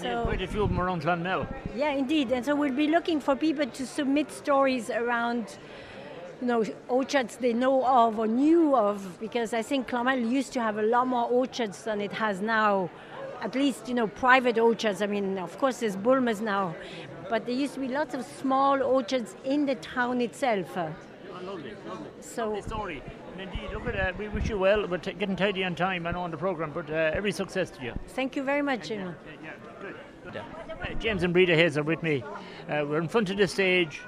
so, 0.00 0.24
quite 0.24 0.42
a 0.42 0.46
few 0.46 0.62
of 0.62 0.70
them 0.70 0.80
around 0.80 1.02
Clonmel. 1.02 1.46
Yeah, 1.74 1.90
indeed. 1.90 2.32
And 2.32 2.44
so 2.44 2.54
we'll 2.54 2.72
be 2.72 2.88
looking 2.88 3.20
for 3.20 3.36
people 3.36 3.66
to 3.66 3.86
submit 3.86 4.30
stories 4.30 4.90
around 4.90 5.58
you 6.40 6.46
know, 6.46 6.64
orchards 6.88 7.36
they 7.36 7.52
know 7.52 7.84
of 7.86 8.18
or 8.18 8.26
knew 8.26 8.76
of, 8.76 9.18
because 9.20 9.54
I 9.54 9.62
think 9.62 9.88
Clonmel 9.88 10.18
used 10.18 10.52
to 10.54 10.60
have 10.60 10.78
a 10.78 10.82
lot 10.82 11.06
more 11.06 11.28
orchards 11.28 11.84
than 11.84 12.00
it 12.00 12.12
has 12.12 12.40
now. 12.40 12.90
At 13.40 13.54
least, 13.54 13.88
you 13.88 13.94
know, 13.94 14.06
private 14.06 14.58
orchards. 14.58 15.02
I 15.02 15.06
mean, 15.06 15.38
of 15.38 15.58
course, 15.58 15.80
there's 15.80 15.96
Bulmers 15.96 16.40
now, 16.40 16.74
but 17.28 17.44
there 17.46 17.54
used 17.54 17.74
to 17.74 17.80
be 17.80 17.88
lots 17.88 18.14
of 18.14 18.24
small 18.24 18.82
orchards 18.82 19.36
in 19.44 19.66
the 19.66 19.74
town 19.76 20.20
itself. 20.20 20.76
Oh, 20.76 20.92
lovely, 21.42 21.72
lovely. 21.86 22.08
So, 22.20 22.46
lovely 22.46 22.62
story. 22.62 23.02
And 23.32 23.40
indeed, 23.42 23.70
look 23.72 23.86
at 23.86 23.94
that. 23.94 24.18
We 24.18 24.28
wish 24.28 24.48
you 24.48 24.58
well. 24.58 24.86
We're 24.86 24.98
t- 24.98 25.12
getting 25.12 25.36
tidy 25.36 25.64
on 25.64 25.74
time, 25.74 26.06
I 26.06 26.12
know, 26.12 26.22
on 26.22 26.30
the 26.30 26.36
programme, 26.36 26.70
but 26.72 26.88
uh, 26.88 27.10
every 27.12 27.32
success 27.32 27.70
to 27.70 27.82
you. 27.82 27.92
Thank 28.08 28.36
you 28.36 28.42
very 28.42 28.62
much. 28.62 28.90
And, 30.36 30.44
uh, 30.44 30.64
yeah, 30.68 30.74
good. 30.74 30.88
good. 30.88 31.00
James 31.00 31.22
and 31.22 31.32
Breda 31.32 31.54
Hayes 31.54 31.78
are 31.78 31.82
with 31.82 32.02
me. 32.02 32.22
Uh, 32.68 32.84
we're 32.88 32.98
in 32.98 33.08
front 33.08 33.30
of 33.30 33.36
the 33.36 33.46
stage. 33.48 34.00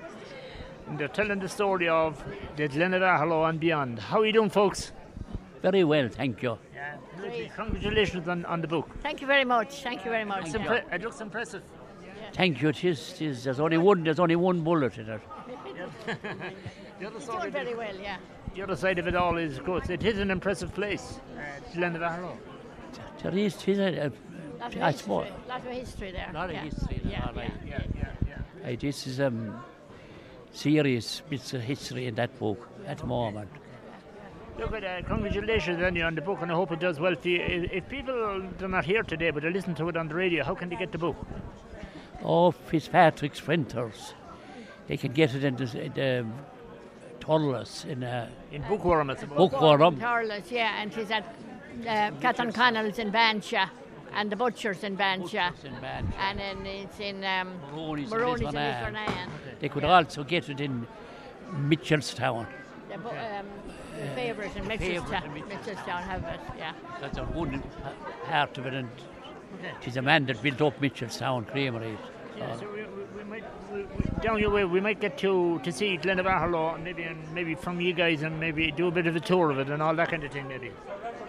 and 0.88 0.98
they're 0.98 1.08
telling 1.08 1.38
the 1.40 1.48
story 1.48 1.88
of 1.88 2.22
the 2.56 2.68
Glen 2.68 2.94
of 2.94 3.02
Aherlow 3.02 3.48
and 3.48 3.58
beyond. 3.58 3.98
How 3.98 4.20
are 4.20 4.26
you 4.26 4.32
doing, 4.32 4.50
folks? 4.50 4.92
Very 5.62 5.84
well, 5.84 6.08
thank 6.08 6.42
you. 6.42 6.58
Yeah, 6.74 7.48
congratulations 7.56 8.28
on, 8.28 8.44
on 8.44 8.60
the 8.60 8.68
book. 8.68 8.88
Thank 9.02 9.20
you 9.20 9.26
very 9.26 9.44
much. 9.44 9.82
Thank 9.82 10.04
you 10.04 10.10
very 10.10 10.24
much. 10.24 10.46
Impre- 10.46 10.92
it 10.92 11.02
looks 11.02 11.20
impressive. 11.20 11.62
Thank 12.34 12.60
you. 12.62 12.68
It 12.68 12.84
is, 12.84 13.12
it 13.14 13.22
is, 13.22 13.44
there's 13.44 13.60
only 13.60 13.78
one. 13.78 14.04
There's 14.04 14.20
only 14.20 14.36
one 14.36 14.60
bullet 14.60 14.98
in 14.98 15.08
it. 15.08 15.20
the 17.00 17.06
other 17.06 17.20
side 17.20 17.40
doing 17.40 17.52
very 17.52 17.70
it, 17.70 17.76
well, 17.76 17.96
yeah. 17.96 18.18
the 18.54 18.62
other 18.62 18.76
side 18.76 18.98
of 18.98 19.06
it 19.06 19.16
all 19.16 19.38
is, 19.38 19.58
of 19.58 19.64
course, 19.64 19.88
it 19.88 20.04
is 20.04 20.18
an 20.18 20.30
impressive 20.30 20.74
place, 20.74 21.20
uh, 21.36 21.74
Glen 21.74 21.96
of 21.96 22.02
Aherlow. 22.02 22.36
There 23.22 23.36
is, 23.36 23.54
it 23.56 23.68
is 23.68 23.78
a, 23.78 24.12
Lot 24.58 24.74
of 24.74 24.82
I 24.82 24.86
history. 24.86 25.02
suppose. 25.02 25.26
Lot 25.48 25.66
of 25.66 25.72
history 25.72 26.10
there. 26.12 26.30
Lot 26.32 26.48
of 26.50 26.54
yeah. 26.56 26.62
history 26.64 27.00
there, 27.04 27.12
Yeah, 27.12 27.26
all 27.28 27.34
right. 27.34 27.52
yeah, 27.66 27.82
yeah. 27.96 28.36
Hey, 28.64 28.76
this 28.76 29.06
is 29.06 29.20
um, 29.20 29.62
serious 30.52 31.22
bits 31.28 31.52
of 31.54 31.62
history 31.62 32.06
in 32.06 32.14
that 32.16 32.38
book 32.38 32.68
at 32.86 32.98
the 32.98 33.06
moment. 33.06 33.50
Look 34.58 34.72
at 34.72 34.84
uh, 34.84 35.06
congratulations 35.06 35.82
on 35.82 35.94
you 35.94 36.02
on 36.04 36.14
the 36.14 36.22
book, 36.22 36.38
and 36.40 36.50
I 36.50 36.54
hope 36.54 36.72
it 36.72 36.80
does 36.80 36.98
well 36.98 37.14
for 37.14 37.28
you. 37.28 37.42
If, 37.42 37.72
if 37.72 37.88
people 37.90 38.14
are 38.62 38.68
not 38.68 38.86
here 38.86 39.02
today, 39.02 39.30
but 39.30 39.42
they 39.42 39.50
listen 39.50 39.74
to 39.74 39.88
it 39.90 39.96
on 39.96 40.08
the 40.08 40.14
radio, 40.14 40.44
how 40.44 40.54
can 40.54 40.70
they 40.70 40.76
get 40.76 40.92
the 40.92 40.98
book? 40.98 41.16
Oh, 42.24 42.50
Fitzpatrick's 42.50 43.40
printers. 43.40 44.14
They 44.86 44.96
can 44.96 45.12
get 45.12 45.34
it 45.34 45.44
in 45.44 45.56
the, 45.56 45.82
in 45.84 45.92
the 45.92 46.26
Tullus 47.20 47.84
in 47.84 48.02
uh, 48.02 48.30
In 48.50 48.62
Bookworm, 48.62 49.10
it's 49.10 49.22
about. 49.24 49.36
Bookworm. 49.36 49.98
Tarlas, 50.00 50.50
yeah, 50.50 50.80
and 50.80 50.92
she's 50.92 51.10
at 51.10 51.24
uh, 51.86 52.10
Catherine 52.22 52.52
Connell's 52.52 52.98
in 52.98 53.12
Bansha 53.12 53.68
and 54.16 54.32
the 54.32 54.36
Butchers 54.36 54.82
in 54.82 54.96
Bansha. 54.96 55.50
Butchers 55.50 55.64
in 55.64 55.74
Bansha. 55.74 56.18
And 56.18 56.38
then 56.38 56.66
it's 56.66 56.98
in 56.98 57.22
um, 57.22 57.52
Maroney's 57.70 58.10
in 58.10 58.18
Maroney's 58.18 58.48
in 58.48 58.54
Lisvernane. 58.54 59.06
Lisvernane. 59.06 59.60
They 59.60 59.68
could 59.68 59.84
also 59.84 60.24
get 60.24 60.48
it 60.48 60.60
in 60.60 60.86
Mitchelstown. 61.52 62.46
The, 62.88 62.98
bu- 62.98 63.08
um, 63.08 63.46
the 63.98 64.08
favourite 64.14 64.56
in 64.56 64.64
Favourite 64.64 64.80
Mitchelstown. 64.80 65.36
in 65.36 65.42
Mitchelstown 65.42 66.02
have 66.02 66.24
it, 66.24 66.40
yeah. 66.58 66.72
That's 67.00 67.18
on 67.18 67.32
one 67.34 67.62
part 68.24 68.56
of 68.58 68.66
it, 68.66 68.74
and 68.74 68.88
she's 69.82 69.98
a 69.98 70.02
man 70.02 70.24
that 70.26 70.42
built 70.42 70.62
up 70.62 70.80
Mitchelstown 70.80 71.46
Creamery. 71.46 71.98
Yeah, 72.38 72.56
so 72.58 72.70
we, 72.70 72.82
we, 72.82 73.04
we 73.16 73.24
might 73.24 73.44
we, 73.72 73.80
we, 73.80 74.22
down 74.22 74.38
your 74.38 74.50
way. 74.50 74.64
We 74.64 74.80
might 74.80 75.00
get 75.00 75.16
to 75.18 75.58
to 75.62 75.72
see 75.72 75.96
Glen 75.96 76.18
of 76.18 76.26
Aherlow, 76.26 76.74
and 76.74 76.84
maybe 76.84 77.02
and 77.02 77.32
maybe 77.34 77.54
from 77.54 77.80
you 77.80 77.92
guys, 77.92 78.22
and 78.22 78.38
maybe 78.38 78.70
do 78.70 78.88
a 78.88 78.90
bit 78.90 79.06
of 79.06 79.16
a 79.16 79.20
tour 79.20 79.50
of 79.50 79.58
it 79.58 79.68
and 79.68 79.82
all 79.82 79.94
that 79.94 80.10
kind 80.10 80.24
of 80.24 80.32
thing, 80.32 80.48
maybe. 80.48 80.70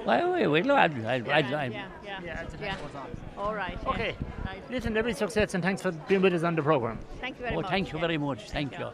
Well, 0.08 0.32
wait, 0.32 0.48
wait, 0.48 0.72
I'd, 0.72 1.06
I'd, 1.06 1.06
I'd, 1.06 1.28
Yeah, 1.28 1.36
I'd, 1.36 1.52
yeah, 1.74 1.88
yeah. 2.02 2.22
Yeah, 2.24 2.46
yeah. 2.62 2.76
All 3.38 3.54
right. 3.54 3.78
yeah. 3.84 3.90
Okay. 3.90 4.16
Right. 4.46 4.72
Listen, 4.72 4.96
every 4.96 5.14
success, 5.14 5.54
and 5.54 5.62
thanks 5.62 5.82
for 5.82 5.92
being 5.92 6.22
with 6.22 6.34
us 6.34 6.44
on 6.44 6.56
the 6.56 6.64
program. 6.64 6.98
Thank 7.20 7.36
you 7.36 7.44
very 7.44 7.58
oh, 7.58 7.62
much. 7.62 7.70
thank 7.70 7.92
you 7.92 7.96
yeah. 7.98 8.02
very 8.02 8.18
much. 8.18 8.50
Thank 8.50 8.80
you. 8.80 8.88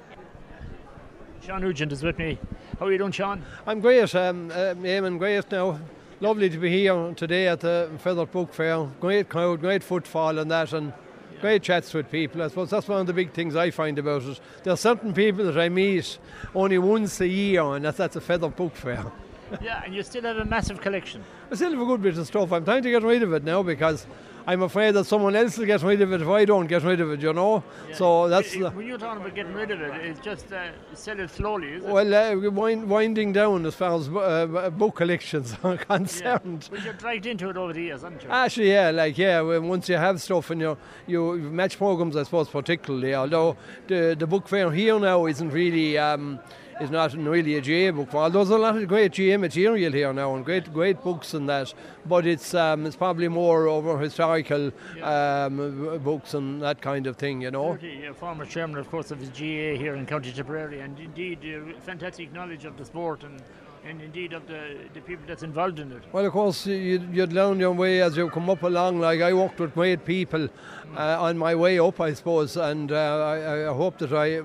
Sean 1.46 1.62
Nugent 1.62 1.92
is 1.92 2.02
with 2.02 2.18
me. 2.18 2.40
How 2.80 2.88
are 2.88 2.92
you 2.92 2.98
doing, 2.98 3.12
Sean? 3.12 3.44
I'm 3.68 3.80
great, 3.80 4.16
um, 4.16 4.50
uh, 4.50 4.74
Eamon, 4.74 5.20
great 5.20 5.52
now. 5.52 5.80
Lovely 6.20 6.50
to 6.50 6.58
be 6.58 6.72
here 6.72 7.14
today 7.16 7.48
at 7.48 7.60
the 7.60 7.92
Fethard 8.04 8.32
Book 8.32 8.52
Fair. 8.52 8.84
Great 9.00 9.30
crowd, 9.30 9.60
great 9.60 9.84
footfall 9.84 10.40
and 10.40 10.50
that, 10.50 10.74
and 10.74 10.94
great 11.42 11.62
chats 11.62 11.94
with 11.94 12.10
people. 12.10 12.42
I 12.42 12.48
suppose 12.48 12.72
that's 12.72 12.88
one 12.88 13.02
of 13.02 13.08
the 13.08 13.14
big 13.14 13.34
things 13.34 13.56
I 13.56 13.70
find 13.70 14.00
about 14.00 14.24
it. 14.24 14.40
There 14.64 14.74
are 14.74 14.78
certain 14.78 15.14
people 15.14 15.46
that 15.46 15.60
I 15.60 15.70
meet 15.70 16.18
only 16.56 16.80
once 16.80 17.22
a 17.22 17.28
year, 17.28 17.62
and 17.76 17.86
that's 17.86 18.00
at 18.00 18.14
the 18.14 18.20
Fethard 18.20 18.56
Book 18.56 18.76
Fair. 18.76 19.06
yeah, 19.62 19.82
and 19.86 19.94
you 19.94 20.04
still 20.04 20.24
have 20.24 20.38
a 20.38 20.46
massive 20.46 20.82
collection. 20.82 21.24
I 21.52 21.56
still 21.56 21.72
have 21.72 21.82
a 21.82 21.86
good 21.86 22.02
bit 22.02 22.18
of 22.18 22.28
stuff. 22.28 22.52
I'm 22.52 22.66
trying 22.66 22.84
to 22.84 22.90
get 22.92 23.04
rid 23.04 23.24
of 23.24 23.34
it 23.34 23.44
now 23.44 23.64
because 23.64 24.06
I'm 24.46 24.62
afraid 24.62 24.92
that 24.92 25.06
someone 25.06 25.36
else 25.38 25.58
will 25.58 25.66
get 25.66 25.82
rid 25.84 26.02
of 26.02 26.12
it 26.12 26.22
if 26.22 26.28
I 26.28 26.44
don't 26.44 26.68
get 26.68 26.84
rid 26.84 27.00
of 27.00 27.12
it, 27.12 27.22
you 27.22 27.32
know? 27.32 27.64
So 27.94 28.28
that's. 28.28 28.54
It- 28.54 28.62
it- 28.62 28.74
when 28.76 28.86
you're 28.86 28.98
talking 28.98 29.22
about 29.22 29.36
getting 29.36 29.54
rid 29.54 29.72
of 29.72 29.80
it, 29.80 29.94
it's 30.06 30.20
just 30.20 30.52
uh, 30.52 30.68
sell 30.94 31.20
it 31.20 31.30
slowly, 31.30 31.80
well, 31.80 32.14
uh, 32.14 32.50
wind, 32.50 32.90
winding 32.90 33.32
down 33.32 33.66
as 33.66 33.76
far 33.76 33.96
as 33.96 34.10
uh, 34.10 34.70
book 34.72 34.96
collections 34.96 35.56
are 35.64 35.76
yeah. 35.76 35.84
concerned. 35.84 36.68
But 36.70 36.84
you're 36.84 36.94
dragged 36.94 37.26
into 37.26 37.50
it 37.50 37.56
over 37.58 37.72
the 37.72 37.84
years, 37.84 38.02
haven't 38.02 38.22
you? 38.24 38.30
Actually, 38.30 38.72
yeah, 38.72 38.90
like 38.92 39.18
yeah, 39.18 39.40
once 39.60 39.88
you 39.88 39.96
have 39.96 40.22
stuff 40.22 40.50
and 40.50 40.60
you 40.60 40.78
you 41.08 41.36
match 41.36 41.78
programs, 41.78 42.18
I 42.18 42.24
suppose 42.24 42.50
particularly. 42.50 43.16
Although 43.16 43.56
the 43.88 44.16
the 44.18 44.28
book 44.28 44.48
fair 44.50 44.72
here 44.72 45.00
now 45.00 45.26
isn't 45.26 45.52
really 45.52 45.98
um, 45.98 46.40
is 46.80 46.92
not 46.92 47.14
really 47.14 47.56
a 47.56 47.62
GAA 47.62 47.96
book. 47.96 48.14
Although 48.14 48.40
there's 48.40 48.50
a 48.50 48.58
lot 48.58 48.76
of 48.76 48.88
great 48.88 49.16
GAA 49.16 49.38
material 49.38 49.92
here 49.92 50.14
now 50.14 50.36
and 50.36 50.44
great 50.46 50.72
great 50.74 51.02
books 51.02 51.34
and 51.34 51.48
that, 51.50 51.74
but 52.06 52.26
it's 52.26 52.54
um, 52.54 52.86
it's 52.86 52.96
probably 52.96 53.28
more 53.28 53.68
over 53.68 53.98
historical 53.98 54.72
um, 55.02 56.00
books 56.04 56.34
and 56.34 56.62
that 56.62 56.82
kind 56.82 57.08
of 57.08 57.18
thing, 57.18 57.42
you 57.42 57.52
know. 57.52 57.74
Bertie, 57.74 58.08
uh, 58.08 58.14
former 58.14 58.46
chairman, 58.46 58.78
of 58.78 58.90
course, 58.90 59.12
of 59.12 59.20
his 59.20 59.30
GAA 59.30 59.78
here 59.80 59.96
in 59.96 60.06
County 60.06 60.32
Tipperary, 60.32 60.80
and 60.80 61.00
indeed 61.00 61.40
uh, 61.44 61.80
fantastic 61.82 62.34
knowledge 62.34 62.66
of 62.66 62.78
the 62.78 62.86
sport 62.86 63.24
and, 63.24 63.42
and 63.86 64.02
indeed 64.02 64.34
of 64.34 64.48
the, 64.48 64.78
the 64.94 65.02
people 65.02 65.24
that's 65.28 65.44
involved 65.44 65.80
in 65.80 65.92
it. 65.92 66.04
Well, 66.12 66.26
of 66.26 66.32
course, 66.32 66.66
you, 66.66 67.08
you'd 67.12 67.34
learn 67.34 67.60
your 67.60 67.74
way 67.74 68.02
as 68.02 68.16
you 68.16 68.30
come 68.30 68.50
up 68.50 68.64
along. 68.64 69.00
Like 69.00 69.22
I 69.22 69.34
worked 69.34 69.60
with 69.60 69.74
great 69.74 70.06
people 70.06 70.50
uh, 70.96 71.22
on 71.22 71.38
my 71.38 71.56
way 71.56 71.80
up, 71.80 72.00
I 72.00 72.14
suppose, 72.14 72.56
and 72.58 72.92
uh, 72.92 72.96
I, 73.26 73.70
I 73.70 73.74
hope 73.74 73.98
that 74.00 74.14
I 74.14 74.42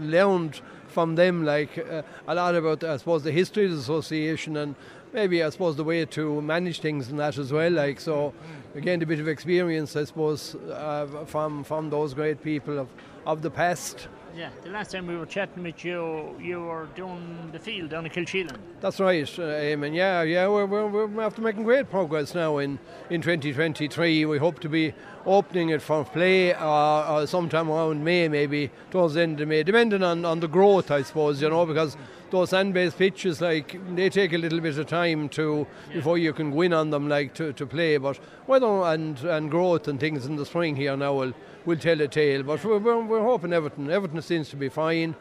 learned 0.00 0.60
from 0.96 1.14
them, 1.14 1.44
like 1.44 1.76
uh, 1.76 2.00
a 2.26 2.34
lot 2.34 2.54
about, 2.54 2.82
I 2.82 2.96
suppose, 2.96 3.22
the 3.22 3.30
history 3.30 3.66
of 3.66 3.72
the 3.72 3.76
association 3.76 4.56
and 4.56 4.74
maybe, 5.12 5.42
I 5.42 5.50
suppose, 5.50 5.76
the 5.76 5.84
way 5.84 6.06
to 6.06 6.40
manage 6.40 6.80
things 6.80 7.10
and 7.10 7.18
that 7.20 7.36
as 7.36 7.52
well. 7.52 7.70
Like 7.70 8.00
so, 8.00 8.32
again, 8.74 9.02
a 9.02 9.06
bit 9.06 9.20
of 9.20 9.28
experience, 9.28 9.94
I 9.94 10.04
suppose, 10.04 10.54
uh, 10.54 11.24
from 11.26 11.64
from 11.64 11.90
those 11.90 12.14
great 12.14 12.42
people 12.42 12.78
of 12.78 12.88
of 13.26 13.42
the 13.42 13.50
past. 13.50 14.08
Yeah, 14.36 14.50
the 14.62 14.68
last 14.68 14.90
time 14.90 15.06
we 15.06 15.16
were 15.16 15.24
chatting 15.24 15.62
with 15.62 15.82
you, 15.82 16.36
you 16.38 16.60
were 16.60 16.88
doing 16.94 17.48
the 17.52 17.58
field 17.58 17.88
down 17.88 18.04
in 18.04 18.12
Kilsheelan. 18.12 18.58
That's 18.82 19.00
right, 19.00 19.26
uh, 19.38 19.42
Eamon. 19.42 19.94
Yeah, 19.94 20.24
yeah, 20.24 20.46
we're, 20.46 20.66
we're, 20.66 21.06
we're 21.06 21.22
after 21.22 21.40
making 21.40 21.62
great 21.62 21.88
progress 21.88 22.34
now 22.34 22.58
in, 22.58 22.78
in 23.08 23.22
2023. 23.22 24.26
We 24.26 24.36
hope 24.36 24.60
to 24.60 24.68
be 24.68 24.92
opening 25.24 25.70
it 25.70 25.80
for 25.80 26.04
play 26.04 26.52
uh, 26.52 26.66
uh, 26.66 27.24
sometime 27.24 27.70
around 27.70 28.04
May, 28.04 28.28
maybe 28.28 28.70
towards 28.90 29.14
the 29.14 29.22
end 29.22 29.40
of 29.40 29.48
May, 29.48 29.62
depending 29.62 30.02
on, 30.02 30.26
on 30.26 30.40
the 30.40 30.48
growth, 30.48 30.90
I 30.90 31.00
suppose, 31.00 31.40
you 31.40 31.48
know, 31.48 31.64
because 31.64 31.96
those 32.30 32.50
sand-based 32.50 32.98
pitches, 32.98 33.40
like, 33.40 33.80
they 33.96 34.10
take 34.10 34.34
a 34.34 34.38
little 34.38 34.60
bit 34.60 34.76
of 34.76 34.86
time 34.86 35.30
to 35.30 35.66
before 35.94 36.18
you 36.18 36.34
can 36.34 36.50
win 36.50 36.74
on 36.74 36.90
them, 36.90 37.08
like, 37.08 37.32
to, 37.34 37.54
to 37.54 37.64
play. 37.64 37.96
But 37.96 38.20
weather 38.46 38.66
and, 38.66 39.18
and 39.20 39.50
growth 39.50 39.88
and 39.88 39.98
things 39.98 40.26
in 40.26 40.36
the 40.36 40.44
spring 40.44 40.76
here 40.76 40.94
now 40.94 41.14
will, 41.14 41.32
will 41.66 41.76
tell 41.76 42.00
a 42.00 42.08
tale. 42.08 42.42
But 42.42 42.64
we're, 42.64 42.78
we're, 42.78 43.22
hoping 43.22 43.52
Everton. 43.52 43.90
Everton 43.90 44.22
seems 44.22 44.48
to 44.50 44.56
be 44.56 44.68
fine. 44.68 45.14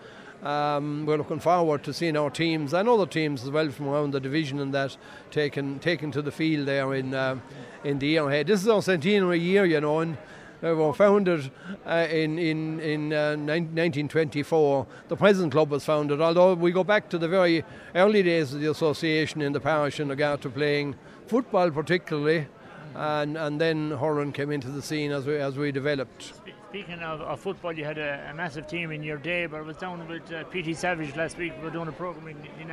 Um, 0.44 1.06
we're 1.08 1.18
looking 1.18 1.40
forward 1.40 1.84
to 1.86 1.94
seeing 1.94 2.16
our 2.16 2.30
teams 2.30 2.74
and 2.74 2.88
other 2.88 3.08
teams 3.08 3.44
as 3.44 3.50
well 3.50 3.70
from 3.70 3.88
around 3.88 4.12
the 4.12 4.20
division 4.20 4.60
and 4.60 4.74
that 4.76 4.96
taken 5.32 5.80
taken 5.80 6.12
to 6.12 6.22
the 6.22 6.32
field 6.32 6.68
there 6.68 6.94
in 6.94 7.16
um, 7.16 7.42
in 7.84 7.98
the 7.98 8.08
year 8.08 8.28
ahead. 8.28 8.48
This 8.48 8.62
is 8.62 8.68
our 8.68 8.82
centenary 8.82 9.40
year, 9.40 9.66
you 9.66 9.82
know, 9.82 10.02
and 10.02 10.18
we 10.62 10.74
were 10.74 10.94
founded 10.94 11.52
uh, 11.88 12.08
in 12.12 12.38
in 12.38 12.80
in 12.80 13.14
uh, 13.14 13.36
1924. 13.38 14.86
The 15.08 15.16
present 15.16 15.52
club 15.52 15.72
was 15.72 15.84
founded, 15.84 16.22
although 16.22 16.54
we 16.54 16.72
go 16.72 16.84
back 16.84 17.10
to 17.10 17.18
the 17.18 17.28
very 17.28 17.66
early 17.96 18.22
days 18.22 18.54
of 18.54 18.62
the 18.62 18.70
association 18.70 19.42
in 19.42 19.52
the 19.52 19.60
parish 19.60 20.00
in 20.00 20.10
regard 20.10 20.42
to 20.42 20.50
playing 20.50 20.96
football, 21.26 21.72
particularly. 21.72 22.48
And, 22.96 23.38
and 23.38 23.60
then 23.60 23.92
Horan 23.92 24.32
came 24.32 24.52
into 24.52 24.70
the 24.70 24.82
scene 24.82 25.12
as 25.12 25.26
we, 25.26 25.36
as 25.38 25.58
we 25.58 25.72
developed. 25.72 26.34
Speaking 26.70 27.00
of, 27.00 27.22
of 27.22 27.40
football, 27.40 27.72
you 27.74 27.86
had 27.86 27.98
a, 27.98 28.28
a 28.30 28.34
massive 28.34 28.68
team 28.68 28.92
in 28.92 29.04
your 29.04 29.18
day, 29.18 29.46
but 29.46 29.58
I 29.58 29.62
was 29.62 29.78
down 29.78 30.06
with 30.08 30.32
uh, 30.32 30.44
P.T. 30.46 30.74
Savage 30.74 31.16
last 31.16 31.38
week. 31.38 31.54
We 31.58 31.64
were 31.64 31.70
doing 31.70 31.88
a 31.88 31.92
program 31.94 32.28
in, 32.28 32.38
in. 32.62 32.68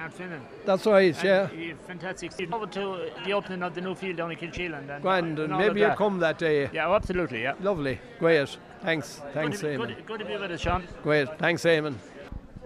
That's 0.65 0.87
right, 0.87 1.15
And 1.25 1.25
yeah. 1.25 1.75
Fantastic. 1.87 2.33
Forward 2.49 2.73
to 2.73 3.11
the 3.25 3.33
opening 3.33 3.63
of 3.63 3.75
the 3.75 3.81
new 3.81 3.95
field 3.95 4.17
down 4.17 4.33
in 4.33 4.39
Kilsheelan. 4.39 4.91
And, 4.91 5.03
Grand, 5.03 5.39
and 5.39 5.53
all 5.53 5.59
maybe 5.59 5.81
you'll 5.81 5.95
come 5.95 6.19
that 6.21 6.39
day. 6.39 6.69
Yeah, 6.73 6.89
oh, 6.89 6.95
absolutely, 6.95 7.43
yeah. 7.43 7.55
Lovely, 7.61 8.01
great. 8.19 8.57
Thanks, 8.83 9.21
thanks, 9.33 9.61
good, 9.61 9.79
Eamon. 9.79 9.87
good, 9.87 10.07
good 10.07 10.19
to 10.21 10.25
be 10.25 10.37
with 10.37 10.51
us, 10.51 10.61
Sean. 10.61 10.85
Great, 11.03 11.39
thanks, 11.39 11.63
Eamon. 11.63 11.95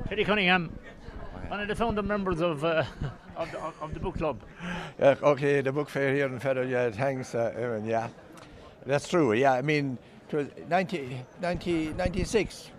Terry 0.09 0.25
Cunningham, 0.25 0.73
one 1.49 1.61
of 1.61 1.69
the 1.69 1.75
founder 1.75 2.03
members 2.03 2.41
of, 2.41 2.65
uh, 2.65 2.85
of, 3.37 3.51
the, 3.53 3.59
of 3.59 3.95
the 3.95 4.01
book 4.01 4.17
club. 4.17 4.41
Yeah, 4.99 5.15
okay, 5.23 5.61
the 5.61 5.73
book 5.73 5.89
fair 5.89 6.15
here 6.15 6.27
in 6.27 6.39
Fethard, 6.41 6.71
yeah, 6.71 6.91
thanks, 6.91 7.35
uh, 7.35 7.55
Eamon, 7.57 7.87
yeah. 7.87 8.09
That's 8.85 9.09
true, 9.09 9.33
yeah, 9.33 9.53
I 9.53 9.63
mean, 9.63 9.99
it 10.29 10.35
was 10.35 10.47
90, 10.69 11.21
90, 11.41 11.93
96, 11.95 12.71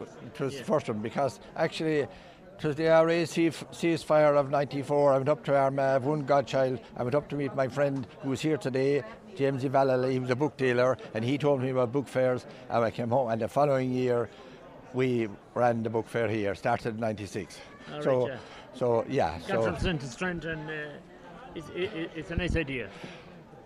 it 0.00 0.40
was 0.40 0.56
the 0.56 0.64
first 0.64 0.88
one, 0.88 0.98
because 0.98 1.40
actually 1.56 2.00
it 2.00 2.64
was 2.64 2.76
the 2.76 2.86
RA 2.86 3.24
ceasefire 3.26 4.36
of 4.36 4.50
94, 4.50 5.12
I 5.12 5.16
went 5.16 5.28
up 5.28 5.44
to 5.44 5.56
Armagh, 5.56 6.02
one 6.02 6.24
godchild, 6.24 6.80
I 6.96 7.02
went 7.02 7.14
up 7.14 7.28
to 7.30 7.36
meet 7.36 7.54
my 7.54 7.68
friend 7.68 8.06
who 8.20 8.30
was 8.30 8.40
here 8.40 8.56
today, 8.56 9.02
James 9.36 9.64
Vallely, 9.64 10.12
he 10.12 10.18
was 10.18 10.30
a 10.30 10.36
book 10.36 10.56
dealer, 10.56 10.96
and 11.12 11.22
he 11.24 11.36
told 11.36 11.60
me 11.60 11.70
about 11.70 11.92
book 11.92 12.08
fairs, 12.08 12.46
and 12.70 12.84
I 12.84 12.90
came 12.90 13.10
home, 13.10 13.30
and 13.30 13.40
the 13.40 13.48
following 13.48 13.92
year, 13.92 14.30
we 14.94 15.28
ran 15.54 15.82
the 15.82 15.90
book 15.90 16.08
fair 16.08 16.26
here, 16.26 16.54
started 16.54 16.94
in 16.94 17.00
96. 17.00 17.58
All 17.92 18.02
so, 18.02 18.20
right, 18.20 18.28
yeah. 18.28 18.38
So, 18.76 19.04
yeah, 19.08 19.38
Got 19.40 19.48
so... 19.48 19.62
from 19.64 19.78
strength 19.78 20.04
to 20.04 20.10
strength, 20.10 20.44
and 20.44 20.70
uh, 20.70 20.74
it's, 21.54 21.68
it, 21.74 22.10
it's 22.14 22.30
a 22.30 22.36
nice 22.36 22.56
idea. 22.56 22.88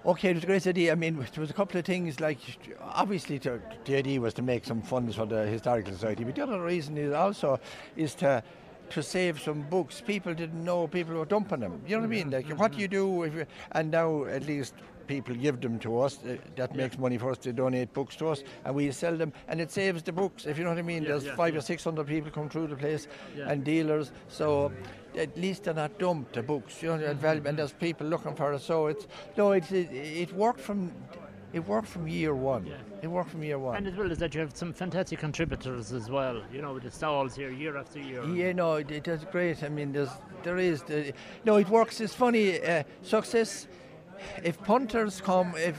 Okay, 0.06 0.30
it 0.30 0.34
was 0.34 0.44
a 0.44 0.46
great 0.46 0.66
idea. 0.66 0.92
I 0.92 0.94
mean, 0.94 1.16
there 1.16 1.40
was 1.40 1.50
a 1.50 1.54
couple 1.54 1.78
of 1.78 1.84
things 1.84 2.20
like 2.20 2.38
obviously 2.80 3.38
to, 3.40 3.61
the 3.84 3.96
idea 3.96 4.18
was 4.18 4.32
to 4.34 4.42
make 4.42 4.64
some 4.64 4.80
funds 4.80 5.16
for 5.16 5.26
the 5.26 5.44
historical 5.46 5.92
society, 5.92 6.24
but 6.24 6.34
the 6.34 6.42
other 6.42 6.62
reason 6.62 6.96
is 6.96 7.12
also 7.12 7.61
is 7.96 8.14
to 8.16 8.42
to 8.90 9.02
save 9.02 9.40
some 9.40 9.62
books. 9.62 10.00
People 10.00 10.34
didn't 10.34 10.64
know 10.64 10.88
people 10.88 11.14
were 11.14 11.26
dumping 11.26 11.61
them. 11.61 11.80
You 11.86 11.96
know 11.96 12.00
what 12.00 12.06
I 12.06 12.08
mean? 12.08 12.30
Like, 12.30 12.48
what 12.58 12.72
do 12.72 12.78
you 12.78 12.88
do 12.88 13.22
if 13.24 13.34
you, 13.34 13.46
and 13.72 13.90
now 13.90 14.24
at 14.24 14.46
least 14.46 14.74
people 15.11 15.34
give 15.34 15.61
them 15.61 15.78
to 15.80 16.00
us. 16.00 16.18
Uh, 16.24 16.36
that 16.56 16.74
makes 16.74 16.96
money 16.96 17.18
for 17.18 17.32
us 17.32 17.38
to 17.38 17.52
donate 17.52 17.92
books 17.92 18.16
to 18.16 18.28
us, 18.28 18.42
and 18.64 18.74
we 18.74 18.90
sell 18.92 19.16
them, 19.16 19.32
and 19.48 19.61
it 19.61 19.70
saves 19.70 20.02
the 20.02 20.12
books. 20.12 20.46
If 20.46 20.56
you 20.56 20.64
know 20.64 20.70
what 20.70 20.78
I 20.78 20.82
mean, 20.82 21.02
Yeah, 21.02 21.11
there's 21.11 21.24
yeah, 21.24 21.36
five 21.36 21.52
yeah. 21.52 21.58
or 21.58 21.62
six 21.62 21.84
hundred 21.84 22.06
people 22.06 22.30
come 22.30 22.48
through 22.48 22.68
the 22.68 22.76
place, 22.76 23.08
and 23.36 23.64
dealers. 23.64 24.12
So 24.28 24.72
at 25.20 25.36
least 25.36 25.64
they're 25.64 25.74
not 25.74 25.98
dumped. 25.98 26.34
The 26.34 26.42
books, 26.42 26.82
you 26.82 26.96
know, 26.96 27.04
and 27.04 27.20
value, 27.20 27.42
and 27.46 27.58
there's 27.58 27.72
people 27.72 28.06
looking 28.06 28.34
for 28.34 28.52
it. 28.54 28.62
So 28.62 28.86
it's 28.88 29.06
no, 29.36 29.52
it 29.52 29.70
it, 29.72 29.92
it 29.92 30.32
worked 30.32 30.60
from. 30.60 30.92
It 31.52 31.66
worked 31.66 31.88
from 31.88 32.06
year 32.06 32.32
one. 32.32 32.72
It 33.02 33.08
worked 33.08 33.30
from 33.30 33.42
year 33.42 33.58
one. 33.58 33.76
And 33.76 33.86
as 33.88 33.96
well 33.96 34.12
as 34.12 34.18
that, 34.18 34.32
you 34.34 34.40
have 34.40 34.56
some 34.56 34.72
fantastic 34.72 35.18
contributors 35.18 35.92
as 35.92 36.08
well. 36.08 36.40
You 36.52 36.62
know, 36.62 36.74
with 36.74 36.84
the 36.84 36.92
stalls 36.92 37.34
here 37.34 37.50
year 37.50 37.76
after 37.76 37.98
year. 37.98 38.22
Yeah, 38.24 38.52
no, 38.52 38.74
it, 38.74 38.88
it 38.92 39.02
does 39.02 39.24
great. 39.32 39.64
I 39.64 39.68
mean, 39.68 39.90
there's 39.92 40.10
there 40.44 40.58
is 40.58 40.84
the, 40.84 41.12
no, 41.44 41.56
it 41.56 41.68
works. 41.68 42.00
It's 42.00 42.14
funny. 42.14 42.64
Uh, 42.64 42.84
success. 43.02 43.66
If 44.44 44.62
punters 44.62 45.20
come, 45.20 45.54
if 45.56 45.76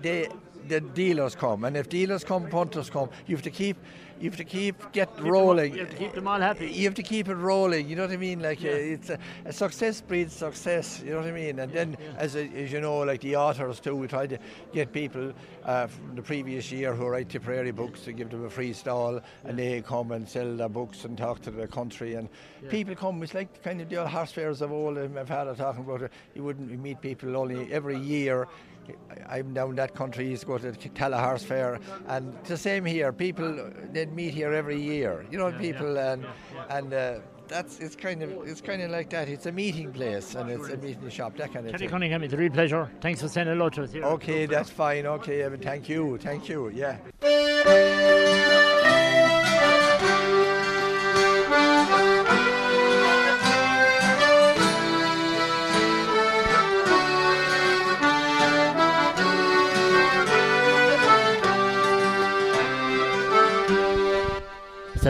they 0.00 0.28
the 0.68 0.80
dealers 0.80 1.34
come, 1.34 1.64
and 1.64 1.76
if 1.76 1.88
dealers 1.88 2.22
come, 2.22 2.48
punters 2.48 2.88
come. 2.88 3.10
You 3.26 3.34
have 3.34 3.42
to 3.42 3.50
keep. 3.50 3.76
You 4.20 4.28
have 4.28 4.36
to 4.36 4.44
keep 4.44 4.92
get 4.92 5.16
them- 5.16 5.26
rolling. 5.28 5.72
you 5.72 5.80
have 5.80 5.90
to 5.90 5.96
keep 5.96 6.12
them 6.12 6.28
all 6.28 6.38
happy. 6.38 6.68
You 6.70 6.84
have 6.84 6.94
to 6.96 7.02
keep 7.02 7.28
it 7.28 7.34
rolling. 7.36 7.88
You 7.88 7.96
know 7.96 8.02
what 8.02 8.10
I 8.12 8.18
mean? 8.18 8.40
Like 8.40 8.58
uh, 8.62 8.68
it's 8.68 9.08
a, 9.08 9.18
a 9.46 9.52
success 9.52 10.02
breeds 10.02 10.34
success. 10.34 11.02
You 11.02 11.12
know 11.12 11.20
what 11.20 11.26
I 11.28 11.32
mean? 11.32 11.58
And 11.58 11.72
then, 11.72 11.96
as, 12.18 12.36
a, 12.36 12.44
as 12.48 12.70
you 12.70 12.82
know, 12.82 12.98
like 12.98 13.22
the 13.22 13.36
authors 13.36 13.80
too, 13.80 13.96
we 13.96 14.06
try 14.08 14.26
to 14.26 14.38
get 14.74 14.92
people 14.92 15.32
uh, 15.64 15.86
from 15.86 16.16
the 16.16 16.22
previous 16.22 16.70
year 16.70 16.94
who 16.94 17.06
write 17.06 17.30
Tipperary 17.30 17.70
books 17.70 18.00
to 18.02 18.12
give 18.12 18.28
them 18.28 18.44
a 18.44 18.50
free 18.50 18.74
stall, 18.74 19.20
and 19.44 19.58
they 19.58 19.80
come 19.80 20.12
and 20.12 20.28
sell 20.28 20.54
their 20.54 20.68
books 20.68 21.04
and 21.06 21.16
talk 21.16 21.40
to 21.42 21.50
the 21.50 21.66
country. 21.66 22.14
And 22.14 22.28
Yeah. 22.62 22.68
people 22.70 22.94
come. 22.94 23.22
It's 23.22 23.32
like 23.32 23.62
kind 23.62 23.80
of 23.80 23.88
the 23.88 23.96
old 23.96 24.08
horse 24.10 24.32
fairs 24.32 24.60
of 24.60 24.70
old. 24.70 24.98
um, 24.98 25.14
My 25.14 25.24
father 25.24 25.54
talking 25.54 25.82
about 25.82 26.02
it. 26.02 26.12
You 26.34 26.44
wouldn't 26.44 26.70
meet 26.78 27.00
people 27.00 27.36
only 27.38 27.72
every 27.72 27.96
year. 27.98 28.48
I- 29.10 29.38
I'm 29.38 29.54
down 29.54 29.74
that 29.76 29.94
country. 29.94 30.26
He's 30.28 30.44
go 30.44 30.58
to 30.58 30.72
Horse 31.18 31.42
Fair, 31.44 31.78
and 32.08 32.34
it's 32.40 32.48
the 32.48 32.56
same 32.56 32.84
here. 32.84 33.12
People 33.12 33.70
they 33.92 34.06
meet 34.06 34.34
here 34.34 34.52
every 34.52 34.80
year. 34.80 35.24
You 35.30 35.38
know, 35.38 35.48
Yeah, 35.48 35.54
yeah, 35.54 35.60
people 35.60 35.98
and 35.98 36.26
and 36.68 36.92
uh, 36.92 37.18
that's 37.48 37.80
it's 37.80 37.96
kind 37.96 38.22
of 38.22 38.30
it's 38.46 38.60
kind 38.60 38.82
of 38.82 38.90
like 38.90 39.10
that. 39.10 39.28
It's 39.28 39.46
a 39.46 39.52
meeting 39.52 39.92
place 39.92 40.34
and 40.34 40.50
it's 40.50 40.68
a 40.68 40.76
meeting 40.76 41.08
shop. 41.10 41.36
That 41.36 41.52
kind 41.52 41.66
of 41.66 41.72
Terry 41.72 41.78
thing. 41.80 41.88
Cunningham, 41.90 42.22
it's 42.22 42.34
a 42.34 42.36
real 42.36 42.50
pleasure. 42.52 42.88
Thanks 43.00 43.20
for 43.20 43.28
saying 43.28 43.48
hello 43.48 43.68
to 43.70 43.82
us 43.84 43.92
here. 43.92 44.04
Okay, 44.04 44.46
that's 44.46 44.70
fine. 44.70 45.06
Okay, 45.06 45.38
Eamon, 45.40 45.62
thank 45.62 45.88
you, 45.88 46.18
thank 46.18 46.48
you. 46.48 46.68
Yeah. 46.70 46.96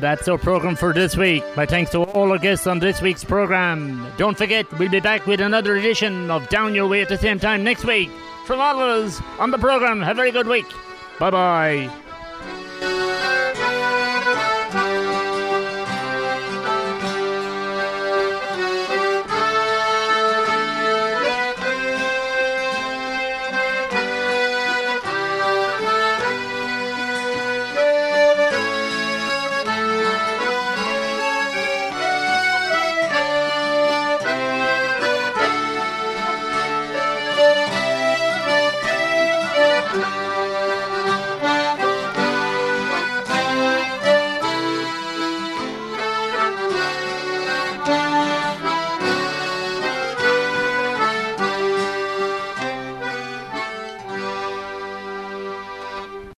That's 0.00 0.26
our 0.28 0.38
program 0.38 0.76
for 0.76 0.92
this 0.92 1.16
week. 1.16 1.44
My 1.56 1.66
thanks 1.66 1.90
to 1.92 2.02
all 2.02 2.32
our 2.32 2.38
guests 2.38 2.66
on 2.66 2.78
this 2.78 3.00
week's 3.02 3.24
program. 3.24 4.06
Don't 4.16 4.36
forget, 4.36 4.70
we'll 4.78 4.88
be 4.90 5.00
back 5.00 5.26
with 5.26 5.40
another 5.40 5.76
edition 5.76 6.30
of 6.30 6.48
Down 6.48 6.74
Your 6.74 6.88
Way 6.88 7.02
at 7.02 7.08
the 7.08 7.18
same 7.18 7.38
time 7.38 7.62
next 7.62 7.84
week. 7.84 8.10
From 8.46 8.60
all 8.60 8.80
of 8.80 9.04
us 9.04 9.20
on 9.38 9.50
the 9.50 9.58
program, 9.58 10.00
have 10.02 10.16
a 10.16 10.20
very 10.20 10.32
good 10.32 10.48
week. 10.48 10.66
Bye 11.18 11.30
bye. 11.30 11.99